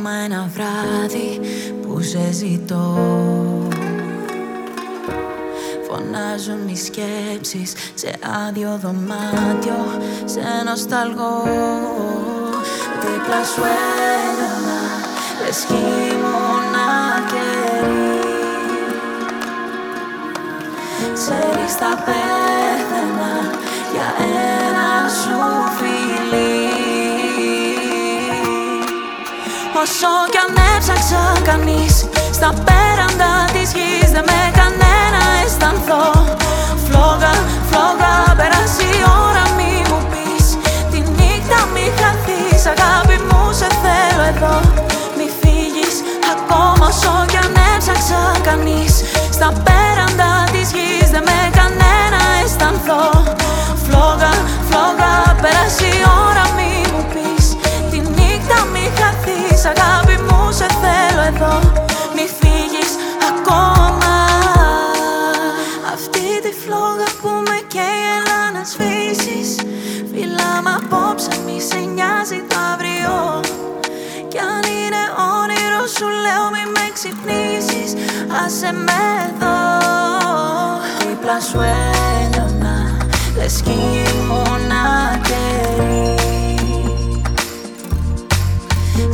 Ακόμα 0.00 0.16
ένα 0.24 0.50
βράδυ 0.54 1.40
που 1.82 2.00
σε 2.02 2.32
ζητώ. 2.32 2.98
Φωνάζουν 5.88 6.68
οι 6.68 6.76
σκέψεις 6.76 7.72
σε 7.94 8.14
άδειο 8.48 8.80
δωμάτιο 8.82 10.00
Σε 10.24 10.40
νοσταλγώ 10.64 11.42
Δίπλα 13.00 13.44
σου 13.44 13.62
έλανα 13.62 14.80
Λες 15.44 15.64
χειμώνα 15.68 16.88
καιρή 17.30 18.18
Ξέρεις 21.14 21.72
θα 21.74 22.02
πέθαινα 22.04 23.34
Για 23.92 24.14
ένα 24.18 25.08
σου 25.08 25.38
φιλί 25.78 26.79
Όσο 29.78 30.12
κι 30.30 30.38
αν 30.44 30.54
έψαξα 30.74 31.22
κανείς 31.48 31.94
Στα 32.38 32.50
πέραντα 32.66 33.32
της 33.54 33.68
γης 33.76 34.10
Δεν 34.14 34.24
με 34.30 34.40
κανένα 34.58 35.20
αισθανθώ. 35.44 36.04
Φλόγα, 36.84 37.32
φλόγα 37.68 38.14
Πέρασε 38.38 38.84
η 38.98 39.00
ώρα 39.26 39.44
μη 39.56 39.72
μου 39.88 40.00
πεις. 40.10 40.46
Τη 40.90 40.98
νύχτα 41.16 41.60
μη 41.74 41.86
χαθείς 42.00 42.62
Αγάπη 42.72 43.16
μου 43.28 43.42
σε 43.58 43.68
θέλω 43.82 44.24
εδώ. 44.32 44.54
Μη 45.16 45.26
φύγεις 45.40 45.96
ακόμα 46.34 46.86
Όσο 46.90 47.14
κι 47.30 47.38
αν 47.44 47.54
έψαξα 47.74 48.22
κανείς. 48.48 48.94
Στα 49.36 49.48
πέραντα 49.66 50.30
της 50.52 50.68
γης 50.76 51.08
Δεν 51.14 51.24
με 51.28 51.38
κανένα 51.58 52.20
αισθανθώ. 52.42 53.04
Φλόγα, 53.84 54.32
φλόγα 54.68 55.12
Πέρασε 55.42 55.86
η 55.98 56.02
ώρα 56.26 56.44
μη 56.56 56.72
μου 56.92 57.02
πεις 57.12 57.39
Αγάπη 59.72 60.16
μου 60.22 60.52
σε 60.52 60.66
θέλω 60.82 61.22
εδώ. 61.32 61.54
Μη 62.14 62.26
φύγεις 62.38 62.92
ακόμα. 63.30 64.16
Αυτή 65.94 66.26
τη 66.44 66.52
φλόγα 66.62 67.08
που 67.20 67.28
με 67.48 67.58
καίει 67.72 68.02
έλα 68.16 68.40
να 68.54 68.62
σβήσεις 68.70 69.48
Φίλα 70.12 70.50
μ' 70.64 70.72
απόψε 70.78 71.32
μη 71.46 71.60
σε 71.60 71.78
νοιάζει 71.94 72.40
το 72.48 72.56
αύριο. 72.72 73.40
Κι 74.28 74.38
αν 74.38 74.62
είναι 74.78 75.02
όνειρο 75.38 75.82
σου 75.96 76.06
λέω 76.24 76.44
μη 76.54 76.64
με 76.74 76.86
ξυπνήσεις. 76.96 77.90
Άσε 78.44 78.72
με 78.72 79.00
εδώ. 79.26 79.58
Δίπλα 81.08 81.40
σου 81.40 81.60
έλειωνα 81.60 82.96
Λες 83.36 83.62
χειμώνα 83.64 85.18
καιρή 85.22 86.19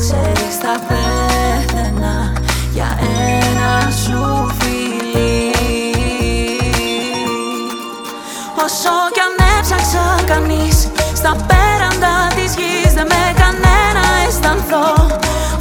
Ξέρεις 0.08 0.56
θα 0.62 0.74
πέθαινα 0.88 2.32
για 2.72 2.98
ένα 3.00 3.90
σου 3.90 4.22
φιλί. 4.58 5.50
Όσο 8.64 8.94
κι 9.14 9.20
αν 9.26 9.34
έψαξα 9.58 10.06
κανείς 10.26 10.76
Στα 11.20 11.32
πέραντα 11.48 12.14
της 12.36 12.50
γης 12.58 12.92
Δεν 12.98 13.06
με 13.12 13.22
κανένα 13.42 14.04
αισθανθώ. 14.26 14.86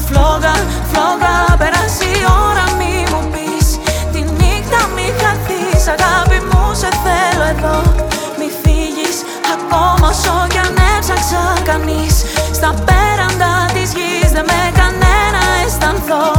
Φλόγα, 0.06 0.56
φλόγα 0.92 1.36
Πέρασε 1.62 2.06
η 2.18 2.22
ώρα 2.48 2.66
μη 2.80 2.96
μου 3.12 3.22
πεις. 3.32 3.68
Τη 4.12 4.20
νύχτα 4.40 4.82
μη 4.96 5.08
χαθείς 5.22 5.84
Αγάπη 5.96 6.40
μου 6.50 6.64
σε 6.82 6.90
θέλω 7.04 7.46
εδώ. 7.54 7.78
Μη 8.40 8.48
φύγεις 8.62 9.18
ακόμα 9.56 10.08
Όσο 10.10 10.36
κι 10.52 10.58
αν 10.66 10.76
έψαξα 10.98 11.44
κανείς. 11.70 12.16
Στα 12.58 12.70
πέραντα 12.86 13.15
αισθανθώ 16.07 16.35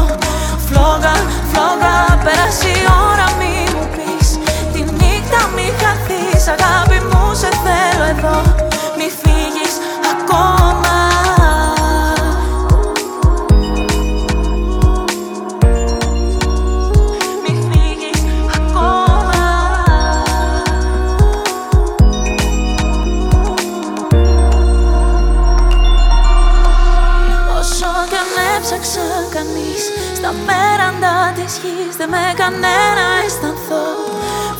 της 31.96 32.04
γης 32.04 32.04
Δεν 32.04 32.08
με 32.08 32.34
κανένα 32.36 33.04
αισθανθώ. 33.24 33.86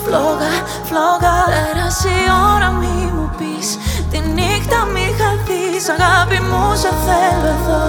Φλόγα, 0.05 0.53
φλόγα 0.89 1.37
Πέρασε 1.51 2.09
η 2.09 2.27
ώρα 2.55 2.71
μη 2.71 3.11
μου 3.15 3.31
πεις. 3.39 3.69
Τη 4.11 4.19
νύχτα 4.19 4.85
μη 4.93 5.07
χαθείς 5.19 5.85
Αγάπη 5.95 6.39
μου 6.49 6.77
σε 6.83 6.91
θέλω 7.05 7.49
εδώ. 7.57 7.85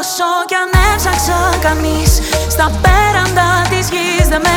Όσο 0.00 0.30
κι 0.48 0.56
αν 0.62 0.70
έψαξα 0.92 1.40
κανείς 1.66 2.12
Στα 2.54 2.66
πέραντα 2.82 3.48
της 3.70 3.86
γης 3.92 4.28
Δεν 4.28 4.40
με 4.46 4.56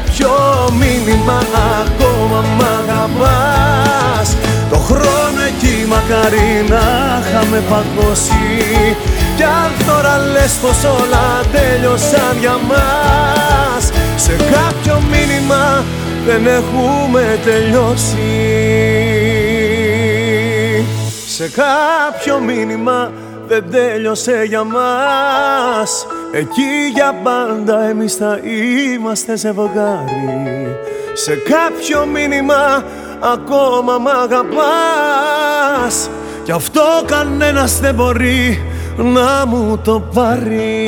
κάποιο 0.21 0.73
μήνυμα 0.79 1.41
ακόμα 1.81 2.41
μ' 2.57 2.61
αγαπάς; 2.61 4.35
Το 4.69 4.77
χρόνο 4.77 5.41
εκεί 5.47 5.85
μακάρι 5.87 6.65
να 6.69 6.83
είχαμε 7.21 7.63
παγώσει. 7.69 8.95
Κι 9.35 9.43
αν 9.43 9.71
τώρα 9.87 10.17
λες 10.31 10.53
πως 10.61 10.83
όλα 10.83 11.41
τέλειωσαν 11.51 12.37
για 12.39 12.57
μας 12.67 13.91
Σε 14.15 14.31
κάποιο 14.31 15.01
μήνυμα 15.11 15.83
δεν 16.25 16.47
έχουμε 16.47 17.39
τελειώσει. 17.43 18.31
Σε 21.27 21.49
κάποιο 21.49 22.39
μήνυμα 22.39 23.11
δεν 23.47 23.63
τέλειωσε 23.71 24.43
για 24.47 24.63
μας 24.63 26.05
Εκεί 26.33 26.91
για 26.93 27.15
πάντα 27.23 27.81
εμείς 27.81 28.15
θα 28.15 28.39
είμαστε 28.93 29.35
ζευγάρι 29.35 30.77
Σε 31.13 31.35
κάποιο 31.35 32.05
μήνυμα 32.05 32.83
ακόμα 33.33 33.97
μ' 33.97 34.07
αγαπάς. 34.07 34.49
Κι 36.43 36.51
Κι 36.51 36.51
αυτό 36.51 36.81
κανένας 37.05 37.79
δεν 37.79 37.95
μπορεί 37.95 38.63
να 38.97 39.45
μου 39.45 39.79
το 39.83 39.99
πάρει 40.13 40.87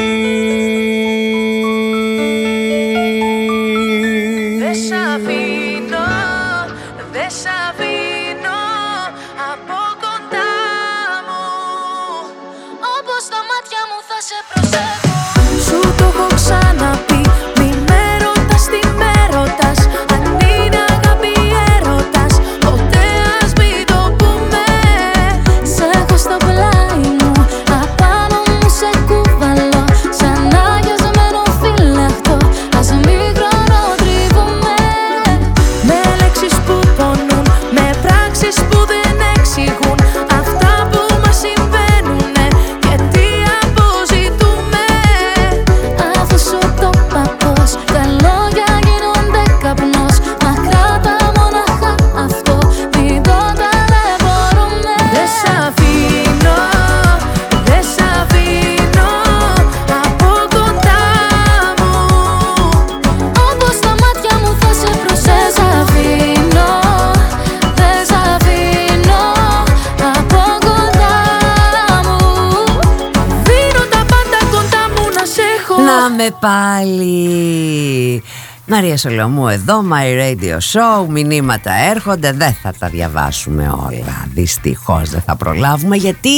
Να 76.42 76.50
με 76.50 76.80
πάλι. 76.80 78.24
Μαρία 78.68 78.98
Σολομού 78.98 79.48
εδώ, 79.48 79.84
My 79.92 80.20
Radio 80.20 80.58
Show. 80.58 81.08
Μηνύματα 81.10 81.72
έρχονται, 81.74 82.32
δεν 82.32 82.54
θα 82.62 82.74
τα 82.80 82.88
διαβάσουμε 82.88 83.64
όλα. 83.64 84.26
Δυστυχώς 84.34 85.10
δεν 85.10 85.22
θα 85.22 85.36
προλάβουμε 85.36 85.96
γιατί 85.96 86.30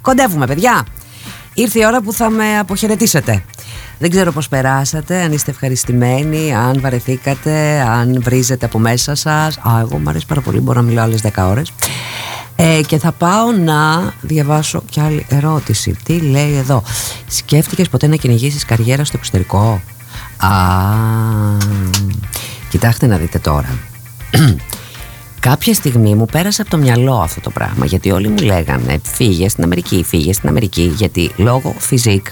κοντεύουμε 0.00 0.46
παιδιά. 0.46 0.86
Ήρθε 1.54 1.78
η 1.78 1.84
ώρα 1.86 2.00
που 2.00 2.12
θα 2.12 2.30
με 2.30 2.58
αποχαιρετήσετε. 2.58 3.44
Δεν 3.98 4.10
ξέρω 4.10 4.32
πώς 4.32 4.48
περάσατε, 4.48 5.22
αν 5.22 5.32
είστε 5.32 5.50
ευχαριστημένοι, 5.50 6.54
αν 6.54 6.80
βαρεθήκατε, 6.80 7.80
αν 7.80 8.22
βρίζετε 8.22 8.66
από 8.66 8.78
μέσα 8.78 9.14
σας. 9.14 9.56
Α, 9.56 9.78
εγώ 9.80 9.98
μου 9.98 10.08
αρέσει 10.08 10.26
πάρα 10.26 10.40
πολύ, 10.40 10.60
μπορώ 10.60 10.80
να 10.80 10.86
μιλάω 10.86 11.04
άλλες 11.04 11.20
10 11.20 11.48
ώρες 11.48 11.72
ε, 12.62 12.80
και 12.86 12.98
θα 12.98 13.12
πάω 13.12 13.52
να 13.52 14.12
διαβάσω 14.20 14.82
κι 14.90 15.00
άλλη 15.00 15.26
ερώτηση. 15.28 15.96
Τι 16.04 16.20
λέει 16.20 16.56
εδώ; 16.56 16.82
Σκέφτηκες 17.26 17.88
ποτέ 17.88 18.06
να 18.06 18.16
κυνηγήσεις 18.16 18.64
καριέρα 18.64 19.04
στο 19.04 19.16
εξωτερικό; 19.18 19.82
Α, 20.36 20.50
κοιτάξτε 22.70 23.06
να 23.06 23.16
δείτε 23.16 23.38
τώρα. 23.38 23.78
Κάποια 25.40 25.74
στιγμή 25.74 26.14
μου 26.14 26.24
πέρασε 26.24 26.62
από 26.62 26.70
το 26.70 26.76
μυαλό 26.76 27.20
αυτό 27.20 27.40
το 27.40 27.50
πράγμα 27.50 27.86
γιατί 27.86 28.10
όλοι 28.10 28.28
μου 28.28 28.38
λέγανε 28.38 29.00
φύγε 29.02 29.48
στην 29.48 29.64
Αμερική, 29.64 30.04
φύγε 30.06 30.32
στην 30.32 30.48
Αμερική 30.48 30.92
γιατί 30.96 31.30
λόγω 31.36 31.74
φυσικ 31.78 32.26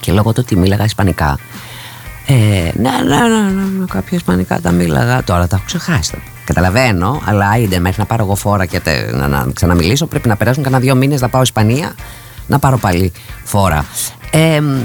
και 0.00 0.12
λόγω 0.12 0.32
του 0.32 0.40
ότι 0.44 0.56
μίλαγα 0.56 0.84
ισπανικά 0.84 1.38
ε, 2.26 2.34
ναι, 2.76 2.90
ναι, 2.90 3.28
ναι, 3.28 3.50
ναι, 3.50 3.62
ναι, 3.78 3.84
κάποια 3.88 4.16
ισπανικά 4.16 4.60
τα 4.60 4.70
μίλαγα. 4.70 5.24
Τώρα 5.24 5.46
τα 5.46 5.56
έχω 5.56 5.64
ξεχάσει. 5.66 6.22
Καταλαβαίνω, 6.44 7.22
αλλά 7.24 7.56
είδε 7.58 7.78
μέχρι 7.78 8.00
να 8.00 8.06
πάρω 8.06 8.24
εγώ 8.24 8.34
φόρα 8.34 8.66
και 8.66 8.80
τε- 8.80 9.12
να, 9.12 9.28
να 9.28 9.46
ξαναμιλήσω 9.54 10.06
πρέπει 10.06 10.28
να 10.28 10.36
περάσουν 10.36 10.62
κανένα 10.62 10.82
δύο 10.82 10.94
μήνες 10.94 11.20
να 11.20 11.28
πάω 11.28 11.42
Ισπανία 11.42 11.94
να 12.46 12.58
πάρω 12.58 12.78
πάλι 12.78 13.12
φόρα. 13.44 13.84
Ε, 14.30 14.60
μ, 14.60 14.80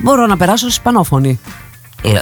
μπορώ 0.00 0.26
να 0.26 0.36
περάσω 0.36 0.66
ισπανόφωνη. 0.66 1.40
Ε, 2.02 2.20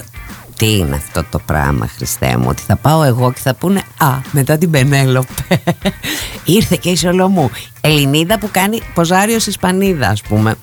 τι 0.57 0.77
είναι 0.77 0.97
αυτό 0.97 1.25
το 1.31 1.39
πράγμα, 1.47 1.87
Χριστέ 1.97 2.37
μου, 2.37 2.47
ότι 2.49 2.63
θα 2.63 2.77
πάω 2.77 3.03
εγώ 3.03 3.33
και 3.33 3.41
θα 3.43 3.55
πούνε 3.55 3.83
Α, 3.99 4.09
μετά 4.33 4.59
την 4.59 4.71
Πενέλοπε. 4.71 5.63
Ήρθε 6.45 6.77
και 6.81 6.89
η 6.91 6.97
Σολομού. 6.97 7.51
Ελληνίδα 7.81 8.39
που 8.39 8.49
κάνει 8.51 8.83
ποζάριος 8.95 9.47
Ισπανίδα, 9.47 10.09
ας 10.09 10.23
πούμε. 10.23 10.55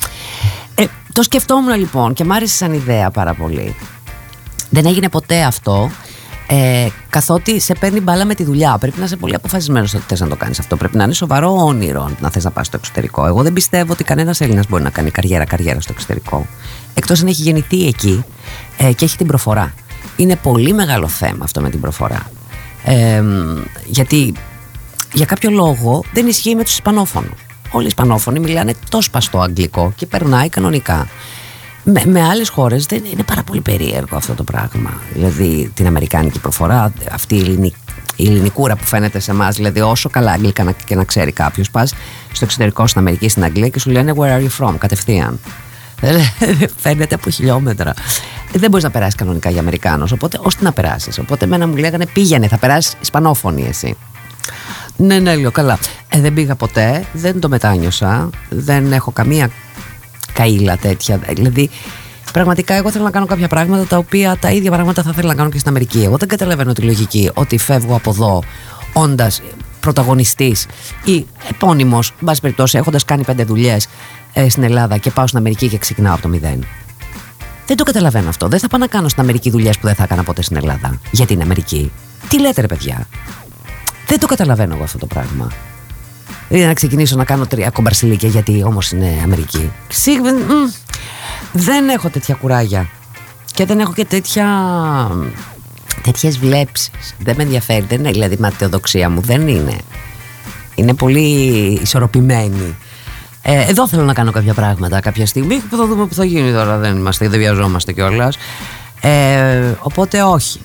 Ε, 0.76 0.86
το 1.14 1.24
σκεφτόμουν 1.24 1.76
λοιπόν 1.78 2.14
και 2.14 2.24
μ' 2.24 2.32
άρεσε 2.32 2.56
σαν 2.56 2.74
ιδέα 2.74 3.10
πάρα 3.12 3.34
πολύ. 3.34 3.76
Δεν 4.70 4.86
έγινε 4.86 5.10
ποτέ 5.10 5.42
αυτό. 5.44 5.92
Ε, 6.52 6.88
καθότι 7.10 7.60
σε 7.60 7.74
παίρνει 7.74 8.00
μπάλα 8.00 8.26
με 8.26 8.36
τη 8.36 8.44
δουλειά. 8.44 8.78
Πρέπει 8.78 9.00
να 9.00 9.06
είσαι 9.06 9.16
πολύ 9.16 9.36
αποφασισμένος 9.36 9.94
ότι 9.94 10.04
θες 10.08 10.20
να 10.20 10.28
το 10.28 10.36
κάνεις 10.36 10.60
αυτό. 10.60 10.76
Πρέπει 10.76 10.98
να 10.98 11.04
είναι 11.04 11.14
σοβαρό 11.14 11.56
όνειρο 11.66 12.12
να 12.20 12.30
θες 12.30 12.44
να 12.44 12.52
πας 12.52 12.68
στο 12.68 12.78
εξωτερικό. 12.78 13.26
Εγώ 13.26 13.44
δεν 13.44 13.54
πιστεύω 13.54 13.92
ότι 13.92 14.04
κανένας 14.04 14.42
Έλληνας 14.42 14.68
μπορεί 14.68 14.84
να 14.84 14.90
κάνει 14.90 15.12
καριέρα, 15.12 15.46
καριέρα 15.46 15.82
στο 15.82 15.92
εξωτερικό. 15.96 16.48
Εκτός 16.94 17.22
αν 17.22 17.28
έχει 17.28 17.42
γεννηθεί 17.42 17.88
εκεί 17.88 18.24
ε, 18.78 18.94
και 18.94 19.06
έχει 19.06 19.18
την 19.18 19.28
προφορά. 19.28 19.74
Είναι 20.16 20.36
πολύ 20.36 20.74
μεγάλο 20.74 21.08
θέμα 21.08 21.44
αυτό 21.44 21.62
με 21.62 21.70
την 21.70 21.80
προφορά. 21.80 22.32
Ε, 22.84 23.24
γιατί 23.86 24.34
για 25.14 25.26
κάποιο 25.26 25.50
λόγο 25.50 26.04
δεν 26.14 26.28
ισχύει 26.28 26.56
με 26.56 26.64
τους 26.64 26.74
Ισπανόφωνους. 26.74 27.46
Όλοι 27.72 27.84
οι 27.84 27.88
Ισπανόφωνοι 27.88 28.40
μιλάνε 28.40 28.74
τόσο 28.90 29.08
σπαστό 29.08 29.40
αγγλικό 29.40 29.94
και 29.96 30.06
περνάει 30.06 30.50
κανονικά. 30.50 31.08
Με, 31.94 32.02
με 32.06 32.22
άλλες 32.24 32.50
χώρες 32.50 32.86
δεν 32.86 33.04
είναι 33.12 33.24
πάρα 33.24 33.44
πολύ 33.44 33.62
περίεργο 33.62 34.16
αυτό 34.16 34.34
το 34.34 34.44
πράγμα. 34.44 34.94
Δηλαδή 35.14 35.72
την 35.74 35.88
Αμερικάνικη 35.88 36.40
προφορά, 36.40 36.94
αυτή 37.12 37.36
η, 37.36 37.40
ελληνική, 37.40 37.76
η 38.16 38.28
ελληνικούρα 38.28 38.76
που 38.76 38.84
φαίνεται 38.84 39.20
σε 39.20 39.32
εμάς, 39.32 39.56
δηλαδή 39.56 39.82
όσο 39.82 40.10
καλά 40.10 40.32
αγγλικά 40.32 40.64
να- 40.64 40.72
και 40.72 40.96
να 40.96 41.04
ξέρει 41.04 41.32
κάποιος, 41.32 41.72
πας 41.72 41.94
στο 42.32 42.46
εξωτερικό, 42.46 42.88
στην 42.88 43.00
Αμερική, 43.02 43.30
στην 43.30 43.44
Αγγλία 43.44 43.68
και 43.70 43.80
σου 43.80 43.90
λένε 43.90 44.14
Where 44.18 44.40
are 44.40 44.48
you 44.48 44.66
from, 44.68 44.74
κατευθείαν. 44.78 45.40
Φαίνεται 46.84 47.16
από 47.16 47.30
χιλιόμετρα. 47.30 47.94
Δεν 48.54 48.70
μπορείς 48.70 48.84
να 48.86 48.92
περάσεις 48.92 49.16
κανονικά 49.16 49.50
για 49.50 49.60
Αμερικάνος. 49.60 50.12
Οπότε, 50.12 50.40
ώστε 50.42 50.64
να 50.64 50.72
περάσεις. 50.72 51.18
Οπότε, 51.20 51.46
εμένα 51.46 51.68
μου 51.68 51.76
λέγανε 51.76 52.06
πήγαινε, 52.06 52.48
θα 52.48 52.58
περάσεις 52.58 52.94
Ισπανόφωνη 53.02 53.66
εσύ. 53.68 53.98
Ναι, 54.98 55.20
ναι, 55.20 55.36
λέω 55.36 55.52
καλά. 55.52 55.78
Ε, 56.10 56.20
δεν 56.20 56.34
πήγα 56.34 56.56
ποτέ, 56.56 57.04
δεν 57.14 57.40
το 57.40 57.50
μετάνιωσα, 57.50 58.30
δεν 58.50 58.92
έχω 58.92 59.12
καμία 59.12 59.50
καήλα 60.34 60.78
τέτοια. 60.78 61.18
Δηλαδή, 61.18 61.70
πραγματικά 62.34 62.74
εγώ 62.74 62.92
θέλω 62.92 63.04
να 63.04 63.12
κάνω 63.12 63.26
κάποια 63.26 63.48
πράγματα 63.48 63.86
τα 63.86 63.98
οποία 63.98 64.38
τα 64.40 64.52
ίδια 64.52 64.72
πράγματα 64.72 65.04
θα 65.04 65.10
ήθελα 65.14 65.28
να 65.28 65.36
κάνω 65.36 65.50
και 65.50 65.58
στην 65.58 65.70
Αμερική. 65.70 66.04
Εγώ 66.04 66.18
δεν 66.18 66.28
καταλαβαίνω 66.28 66.74
τη 66.74 66.82
λογική 66.82 67.30
ότι 67.34 67.58
φεύγω 67.58 67.96
από 67.96 68.10
εδώ 68.10 68.44
όντας 68.94 69.42
πρωταγωνιστής 69.80 70.66
ή 71.04 71.26
επώνυμος, 71.50 72.10
εν 72.10 72.26
πάση 72.26 72.42
περιπτώσει, 72.42 72.78
έχοντας 72.78 73.06
κάνει 73.06 73.24
πέντε 73.24 73.44
δουλειές 73.44 73.88
στην 74.50 74.64
Ελλάδα 74.64 74.98
και 74.98 75.12
πάω 75.12 75.28
στην 75.28 75.40
Αμερική 75.40 75.68
και 75.68 75.78
ξεκινάω 75.78 76.14
από 76.14 76.22
το 76.22 76.28
μηδέν. 76.28 76.66
Δεν 77.70 77.78
το 77.78 77.84
καταλαβαίνω 77.84 78.30
αυτό. 78.30 78.48
Δεν 78.48 78.60
θα 78.60 78.68
πάω 78.68 78.80
να 78.80 78.88
κάνω 78.88 79.08
στην 79.08 79.22
Αμερική 79.22 79.50
δουλειές 79.50 79.78
που 79.78 79.86
δεν 79.86 79.96
θα 79.96 80.04
έκανα 80.04 80.24
ποτέ 80.24 80.42
στην 80.42 80.58
Ελλάδα. 80.58 81.00
Για 81.12 81.26
την 81.26 81.42
Αμερική. 81.42 81.92
Τι 82.30 82.40
λέτε, 82.40 82.62
ρε 82.62 82.68
παιδιά; 82.68 83.08
Δεν 84.08 84.20
το 84.20 84.28
καταλαβαίνω 84.28 84.76
εγώ 84.76 84.84
αυτό 84.84 84.98
το 84.98 85.06
πράγμα. 85.06 85.52
Δηλαδή 86.50 86.68
να 86.68 86.74
ξεκινήσω 86.74 87.16
να 87.16 87.24
κάνω 87.24 87.46
τρία 87.46 87.70
κομπαρσιλίκια 87.70 88.30
γιατί 88.30 88.64
όμως 88.66 88.92
είναι 88.92 89.20
Αμερική. 89.24 89.72
Σίγουρα 89.88 90.34
μ, 90.34 90.38
δεν 91.52 91.90
έχω 91.90 92.10
τέτοια 92.10 92.36
κουράγια. 92.36 92.90
Και 93.54 93.66
δεν 93.66 93.80
έχω 93.80 93.94
και 93.94 94.06
τέτοια 94.06 94.46
τέτοιες 96.02 96.38
βλέψεις. 96.38 97.16
Δεν 97.20 97.36
με 97.38 97.44
ενδιαφέρει. 97.44 97.86
Δεν 97.88 98.00
είναι 98.00 98.12
δηλαδή 98.12 98.34
η 98.34 98.38
ματαιοδοξία 98.40 99.10
μου. 99.10 99.22
Δεν 99.22 99.48
είναι. 99.48 99.78
Είναι 100.76 100.94
πολύ 100.94 101.30
ισορροπημένη. 101.82 102.76
Ε, 103.42 103.66
εδώ 103.70 103.88
θέλω 103.88 104.04
να 104.04 104.14
κάνω 104.14 104.32
κάποια 104.32 104.54
πράγματα 104.54 105.00
κάποια 105.00 105.26
στιγμή 105.26 105.56
που 105.70 105.78
θα 105.78 105.86
δούμε 105.88 106.06
που 106.06 106.14
θα 106.14 106.26
γίνει 106.26 106.52
τώρα. 106.52 106.78
Δεν, 106.78 106.98
είμαστε, 106.98 107.28
δεν 107.28 107.40
βιαζόμαστε 107.40 107.94
κιόλας. 107.94 108.38
Ε, 109.02 109.72
οπότε 109.80 110.24
όχι. 110.24 110.60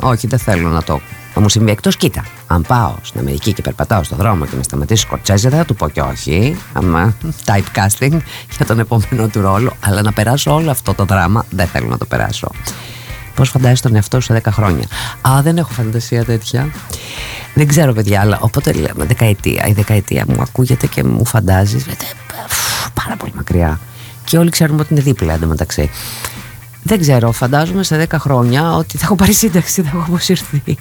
Όχι, 0.00 0.26
δεν 0.26 0.38
θέλω 0.38 0.68
να 0.68 0.82
το. 0.82 1.00
Θα 1.40 1.46
μου 1.46 1.52
συμβεί 1.52 1.70
εκτός. 1.70 1.96
Κοίτα, 1.96 2.24
αν 2.46 2.62
πάω 2.62 2.94
στην 3.02 3.20
Αμερική 3.20 3.52
και 3.52 3.62
περπατάω 3.62 4.02
στο 4.02 4.16
δρόμο 4.16 4.46
και 4.46 4.56
με 4.56 4.62
σταματήσει 4.62 5.02
Σκορτσέζε, 5.02 5.48
δεν 5.48 5.58
θα 5.58 5.64
του 5.64 5.74
πω 5.74 5.88
και 5.88 6.00
όχι. 6.00 6.56
Άμα 6.72 7.14
typecasting 7.44 8.16
για 8.56 8.66
τον 8.66 8.78
επόμενο 8.78 9.28
του 9.28 9.40
ρόλο. 9.40 9.76
Αλλά 9.80 10.02
να 10.02 10.12
περάσω 10.12 10.54
όλο 10.54 10.70
αυτό 10.70 10.94
το 10.94 11.04
δράμα 11.04 11.44
δεν 11.50 11.66
θέλω 11.66 11.86
να 11.86 11.98
το 11.98 12.04
περάσω. 12.04 12.50
Πώς 13.34 13.48
φαντάζεσαι 13.48 13.82
τον 13.82 13.94
εαυτό 13.94 14.20
σου 14.20 14.32
σε 14.32 14.42
10 14.44 14.48
χρόνια; 14.50 14.86
Α, 15.20 15.42
δεν 15.42 15.58
έχω 15.58 15.72
φαντασία 15.72 16.24
τέτοια. 16.24 16.68
Δεν 17.54 17.66
ξέρω, 17.66 17.92
παιδιά, 17.92 18.20
αλλά 18.20 18.38
οπότε 18.40 18.72
λέμε 18.72 19.04
δεκαετία. 19.04 19.66
Η 19.66 19.72
δεκαετία 19.72 20.24
μου 20.28 20.42
ακούγεται 20.42 20.86
και 20.86 21.04
μου 21.04 21.26
φαντάζεις. 21.26 21.84
Πάρα 23.04 23.16
πολύ 23.16 23.32
μακριά. 23.36 23.80
Και 24.24 24.38
όλοι 24.38 24.50
ξέρουμε 24.50 24.80
ότι 24.80 24.92
είναι 24.92 25.02
δίπλα 25.02 25.34
εντωμεταξύ. 25.34 25.90
Δεν 26.82 27.00
ξέρω, 27.00 27.32
φαντάζομαι 27.32 27.82
σε 27.82 28.06
10 28.10 28.16
χρόνια 28.18 28.72
ότι 28.72 28.98
θα 28.98 29.04
έχω 29.04 29.14
πάρει 29.14 29.32
σύνταξη, 29.32 29.82
θα 29.82 29.90
έχω 29.94 30.04
αποσυρθεί. 30.06 30.78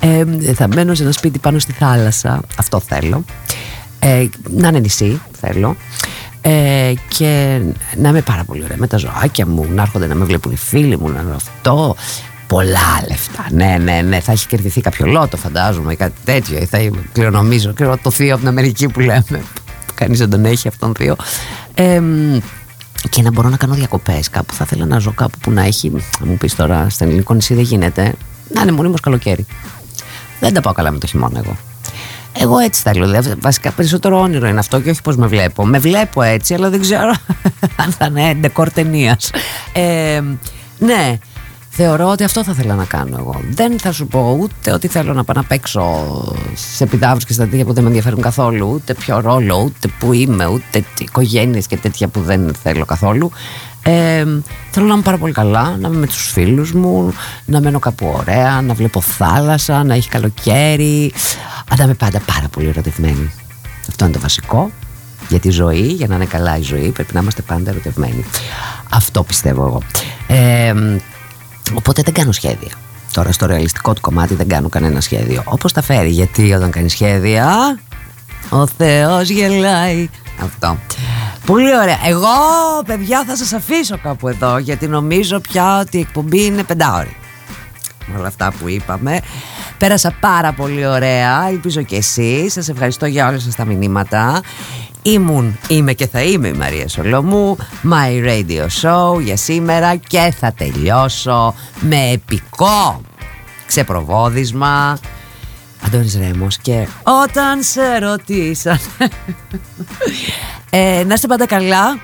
Ε, 0.00 0.24
θα 0.54 0.68
μένω 0.68 0.94
σε 0.94 1.02
ένα 1.02 1.12
σπίτι 1.12 1.38
πάνω 1.38 1.58
στη 1.58 1.72
θάλασσα, 1.72 2.42
αυτό 2.58 2.80
θέλω. 2.80 3.24
Ε, 3.98 4.26
να 4.50 4.68
είναι 4.68 4.78
νησί, 4.78 5.20
θέλω. 5.40 5.76
Ε, 6.40 6.92
και 7.08 7.60
να 7.96 8.08
είμαι 8.08 8.20
πάρα 8.20 8.44
πολύ 8.44 8.64
ωραία 8.64 8.76
με 8.76 8.86
τα 8.86 8.96
ζωάκια 8.96 9.46
μου, 9.46 9.66
να 9.74 9.82
έρχονται 9.82 10.06
να 10.06 10.14
με 10.14 10.24
βλέπουν 10.24 10.52
οι 10.52 10.56
φίλοι 10.56 10.98
μου, 10.98 11.08
να 11.08 11.20
είναι 11.20 11.34
αυτό. 11.34 11.96
Πολλά 12.46 13.04
λεφτά. 13.08 13.46
Ναι, 13.50 13.76
ναι, 13.82 14.00
ναι. 14.00 14.20
Θα 14.20 14.32
έχει 14.32 14.46
κερδιθεί 14.46 14.80
κάποιο 14.80 15.06
λότο, 15.06 15.36
φαντάζομαι, 15.36 15.94
κάτι 15.94 16.14
τέτοιο. 16.24 16.58
Ή 16.58 16.64
θα 16.64 16.78
κληρονομίζω. 17.12 17.72
Και 17.72 17.84
το 18.02 18.10
θείο 18.10 18.30
από 18.30 18.38
την 18.38 18.48
Αμερική 18.48 18.88
που 18.88 19.00
λέμε. 19.00 19.42
Κανείς 19.94 20.18
δεν 20.18 20.30
τον 20.30 20.44
έχει 20.44 20.68
αυτόν 20.68 20.94
θείο. 20.94 21.16
Ε, 21.74 22.00
και 23.10 23.22
να 23.22 23.30
μπορώ 23.30 23.48
να 23.48 23.56
κάνω 23.56 23.74
διακοπές 23.74 24.30
κάπου. 24.30 24.54
Θα 24.54 24.64
ήθελα 24.66 24.86
να 24.86 24.98
ζω 24.98 25.12
κάπου 25.12 25.38
που 25.38 25.50
να 25.50 25.62
έχει. 25.62 25.92
μου 26.24 26.36
πεις 26.36 26.56
τώρα, 26.56 26.88
στην 26.88 27.06
ελληνικό 27.06 27.34
νησί 27.34 27.54
δεν 27.54 27.64
γίνεται. 27.64 28.14
Να 28.48 28.62
είναι 28.62 28.72
μονίμως 28.72 29.00
καλοκαίρι. 29.00 29.46
Δεν 30.40 30.54
τα 30.54 30.60
πάω 30.60 30.72
καλά 30.72 30.90
με 30.90 30.98
το 30.98 31.06
χειμώνα 31.06 31.38
εγώ. 31.38 31.56
Εγώ 32.38 32.58
έτσι 32.58 32.82
θέλω. 32.82 33.04
Δηλαδή, 33.04 33.34
βασικά 33.40 33.70
περισσότερο 33.70 34.20
όνειρο 34.20 34.46
είναι 34.48 34.58
αυτό 34.58 34.80
και 34.80 34.90
όχι 34.90 35.02
πώς 35.02 35.16
με 35.16 35.26
βλέπω. 35.26 35.66
Με 35.66 35.78
βλέπω 35.78 36.22
έτσι, 36.22 36.54
αλλά 36.54 36.70
δεν 36.70 36.80
ξέρω 36.80 37.14
αν 37.82 37.92
θα 37.98 38.06
είναι 38.06 38.34
ντεκόρ 38.34 38.70
ταινίας. 38.70 39.30
Ε, 39.72 40.20
ναι, 40.78 41.18
θεωρώ 41.70 42.08
ότι 42.08 42.24
αυτό 42.24 42.44
θα 42.44 42.52
ήθελα 42.54 42.74
να 42.74 42.84
κάνω 42.84 43.16
εγώ. 43.18 43.40
Δεν 43.50 43.78
θα 43.78 43.92
σου 43.92 44.06
πω 44.06 44.36
ούτε 44.40 44.72
ότι 44.72 44.88
θέλω 44.88 45.12
να 45.12 45.24
πάω 45.24 45.36
να 45.36 45.44
παίξω 45.44 45.84
σε 46.54 46.84
επιδάβρου 46.84 47.26
και 47.26 47.32
στα 47.32 47.48
τέτοια 47.48 47.64
που 47.64 47.72
δεν 47.72 47.82
με 47.82 47.88
ενδιαφέρουν 47.88 48.20
καθόλου, 48.20 48.70
ούτε 48.74 48.94
ποιο 48.94 49.20
ρόλο, 49.20 49.62
ούτε 49.64 49.88
που 49.98 50.12
είμαι, 50.12 50.46
ούτε 50.46 50.84
οικογένειες 50.98 51.66
και 51.66 51.76
τέτοια 51.76 52.08
που 52.08 52.20
δεν 52.20 52.54
θέλω 52.62 52.84
καθόλου. 52.84 53.30
Ε, 53.82 54.24
θέλω 54.70 54.86
να 54.86 54.92
είμαι 54.92 55.02
πάρα 55.02 55.18
πολύ 55.18 55.32
καλά, 55.32 55.76
να 55.80 55.88
είμαι 55.88 55.96
με 55.96 56.06
τους 56.06 56.30
φίλους 56.30 56.72
μου, 56.72 57.14
να 57.44 57.60
μένω 57.60 57.78
κάπου 57.78 58.14
ωραία, 58.18 58.60
να 58.62 58.74
βλέπω 58.74 59.00
θάλασσα, 59.00 59.84
να 59.84 59.94
έχει 59.94 60.08
καλοκαίρι, 60.08 61.12
να 61.78 61.84
είμαι 61.84 61.94
πάντα 61.94 62.20
πάρα 62.34 62.48
πολύ 62.48 62.68
ερωτευμένη. 62.68 63.30
Αυτό 63.88 64.04
είναι 64.04 64.14
το 64.14 64.20
βασικό 64.20 64.70
για 65.28 65.40
τη 65.40 65.50
ζωή, 65.50 65.86
για 65.86 66.06
να 66.06 66.14
είναι 66.14 66.24
καλά 66.24 66.58
η 66.58 66.62
ζωή, 66.62 66.90
πρέπει 66.90 67.14
να 67.14 67.20
είμαστε 67.20 67.42
πάντα 67.42 67.70
ερωτευμένοι. 67.70 68.24
Αυτό 68.90 69.22
πιστεύω 69.22 69.64
εγώ. 69.66 69.82
Ε, 70.26 70.74
οπότε 71.74 72.02
δεν 72.02 72.14
κάνω 72.14 72.32
σχέδια. 72.32 72.70
Τώρα 73.12 73.32
στο 73.32 73.46
ρεαλιστικό 73.46 73.92
του 73.92 74.00
κομμάτι 74.00 74.34
δεν 74.34 74.48
κάνω 74.48 74.68
κανένα 74.68 75.00
σχέδιο. 75.00 75.42
Όπως 75.44 75.72
τα 75.72 75.82
φέρει, 75.82 76.08
γιατί 76.08 76.52
όταν 76.52 76.70
κάνει 76.70 76.90
σχέδια, 76.90 77.78
ο 78.48 78.66
Θεός 78.66 79.28
γελάει. 79.28 80.08
Αυτό. 80.44 80.78
Πολύ 81.46 81.76
ωραία. 81.76 81.98
Εγώ, 82.04 82.28
παιδιά, 82.86 83.24
θα 83.26 83.36
σας 83.36 83.52
αφήσω 83.52 83.98
κάπου 83.98 84.28
εδώ, 84.28 84.58
γιατί 84.58 84.88
νομίζω 84.88 85.40
πια 85.40 85.78
ότι 85.78 85.96
η 85.96 86.00
εκπομπή 86.00 86.44
είναι 86.44 86.62
πεντάωρη. 86.62 87.16
Με 88.06 88.18
όλα 88.18 88.26
αυτά 88.26 88.52
που 88.60 88.68
είπαμε. 88.68 89.20
Πέρασα 89.78 90.14
πάρα 90.20 90.52
πολύ 90.52 90.86
ωραία. 90.86 91.48
Ελπίζω 91.48 91.82
και 91.82 91.96
εσείς. 91.96 92.52
Σας 92.52 92.68
ευχαριστώ 92.68 93.06
για 93.06 93.28
όλα 93.28 93.38
σας 93.38 93.54
τα 93.54 93.64
μηνύματα. 93.64 94.40
Ήμουν, 95.02 95.58
είμαι 95.68 95.92
και 95.92 96.06
θα 96.06 96.22
είμαι 96.22 96.48
η 96.48 96.52
Μαρία 96.52 96.88
Σολομού 96.88 97.56
My 97.90 98.26
Radio 98.28 98.66
Show 98.82 99.20
για 99.20 99.36
σήμερα 99.36 99.96
και 99.96 100.34
θα 100.38 100.52
τελειώσω 100.52 101.54
με 101.80 102.10
επικό 102.10 103.00
ξεπροβόδισμα 103.66 104.98
Αντώνης 105.86 106.16
Ρέμος 106.16 106.58
και 106.58 106.86
όταν 107.02 107.62
σε 107.62 107.98
ρωτήσαν. 107.98 108.78
Ε, 110.70 111.04
Να 111.06 111.14
είστε 111.14 111.26
πάντα 111.26 111.46
καλά 111.46 111.98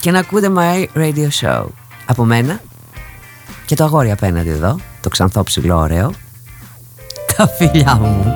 και 0.00 0.10
να 0.10 0.18
ακούτε 0.18 0.50
My 0.56 0.86
Radio 0.96 1.28
Show. 1.40 1.64
Από 2.06 2.24
μένα 2.24 2.60
και 3.66 3.74
το 3.74 3.84
αγόρι 3.84 4.10
απέναντι 4.10 4.48
εδώ 4.48 4.78
το 5.00 5.08
ξανθό 5.08 5.42
ψηλό 5.42 5.76
ωραίο 5.78 6.12
τα 7.36 7.48
φιλιά 7.48 7.94
μου 7.94 8.34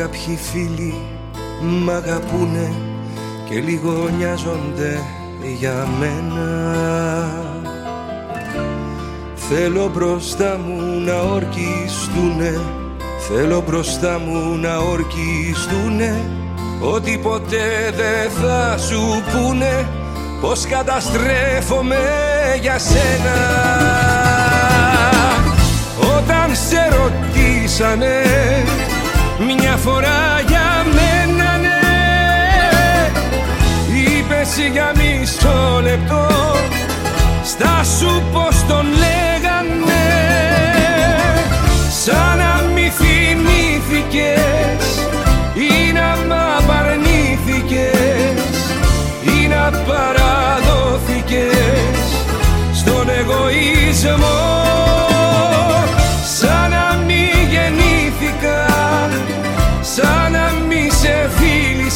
κάποιοι 0.00 0.36
φίλοι 0.36 0.94
μ' 1.60 1.90
αγαπούνε 1.90 2.72
και 3.48 3.60
λίγο 3.60 4.08
νοιάζονται 4.18 4.98
για 5.58 5.88
μένα. 5.98 6.46
Θέλω 9.34 9.90
μπροστά 9.94 10.58
μου 10.66 11.00
να 11.00 11.20
ορκιστούνε 11.20 12.60
Θέλω 13.18 13.62
μπροστά 13.66 14.18
μου 14.18 14.56
να 14.56 14.76
ορκιστούνε. 14.76 16.20
Ότι 16.80 17.18
ποτέ 17.18 17.92
δεν 17.96 18.30
θα 18.30 18.78
σου 18.78 19.22
πούνε 19.32 19.88
Πως 20.40 20.66
καταστρέφομαι 20.66 21.98
για 22.60 22.78
σένα. 22.78 23.36
Όταν 26.16 26.54
σε 26.54 26.88
ρωτήσανε 26.96 28.22
μια 29.44 29.76
φορά 29.76 30.40
για 30.48 30.84
μένα 30.84 31.56
ναι. 31.56 31.80
Είπες 33.98 34.70
για 34.72 34.92
μισό 34.96 35.80
λεπτό. 35.82 36.26
Στα 37.44 37.84
σου 37.98 38.22
πως 38.32 38.64
τον 38.68 38.86
λέγανε. 38.86 40.04
Σαν 42.04 42.38
να 42.38 42.62
μη 42.74 42.92
θυμήθηκες 42.98 44.79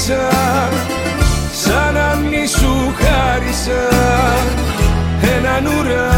φίλησα 0.05 0.28
Σαν 1.52 1.94
να 1.94 2.14
μη 2.14 2.47
σου 2.47 2.94
χάρισα 2.98 3.89
Έναν 5.36 5.66
ουρανό 5.66 6.14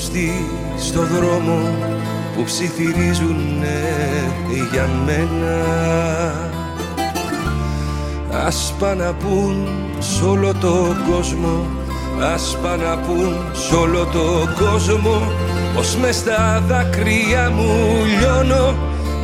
αγνωστοί 0.00 0.46
στο 0.78 1.00
δρόμο 1.00 1.58
που 2.36 2.42
ψιθυρίζουν 2.42 3.64
για 4.72 4.88
μένα. 5.04 5.64
Ας 8.46 8.74
πάνε 8.78 9.04
να 9.04 9.12
πουν 9.12 9.68
σ' 9.98 10.22
όλο 10.22 10.54
το 10.54 10.96
κόσμο 11.10 11.66
Ας 12.34 12.56
πάνε 12.62 12.84
να 12.84 12.98
πουν 12.98 13.36
σ' 13.52 13.72
όλο 13.72 14.04
το 14.04 14.48
κόσμο 14.64 15.22
Πως 15.74 15.96
μες 15.96 16.16
στα 16.16 16.62
δάκρυα 16.68 17.50
μου 17.50 18.04
λιώνω 18.18 18.74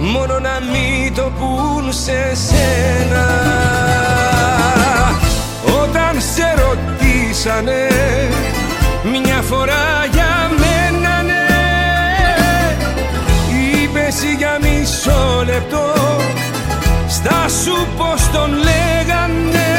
Μόνο 0.01 0.39
να 0.39 0.59
μην 0.73 1.15
το 1.15 1.33
πουν 1.39 1.93
σε 1.93 2.35
σένα. 2.35 3.27
Όταν 5.83 6.21
σε 6.21 6.55
ρωτήσανε 6.63 7.89
μια 9.11 9.43
φορά 9.43 10.07
για 10.13 10.46
Είπες 14.17 14.35
για 14.39 14.59
μισό 14.61 15.43
λεπτό 15.45 15.93
Στα 17.09 17.49
σου 17.63 17.87
πως 17.97 18.31
τον 18.33 18.51
λέγανε. 18.51 19.73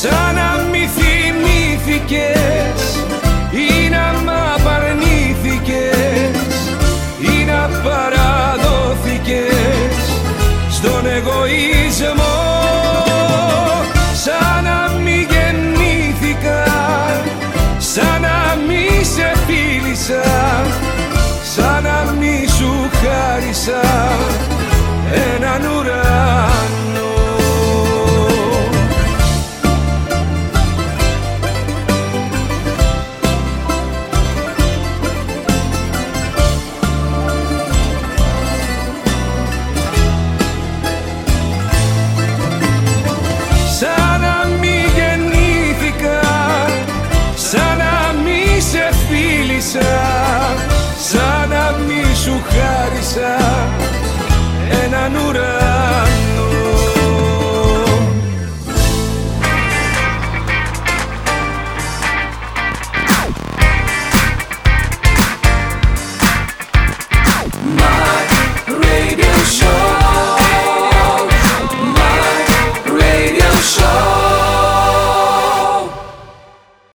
Σαν 0.00 0.34
να 0.34 0.64
μη 0.70 0.88
θυμήθηκες 0.96 2.80
Ή 3.50 3.88
να 3.88 4.12
μ' 4.24 4.30
απαρνήθηκες 4.54 6.36
Ή 7.20 7.44
να 7.44 7.70
παραδόθηκες 7.82 9.96
Στον 10.70 11.06
εγωισμό. 11.06 12.38
Σαν 14.24 14.64
να 14.64 14.92
μη 15.02 15.26
γεννήθηκα 15.30 16.64
Σαν 17.78 18.20
να 18.20 18.56
μη 18.66 18.88
sonrisa 23.58 23.82
en 25.36 25.44
anura. 25.44 25.97
myself. 53.18 53.57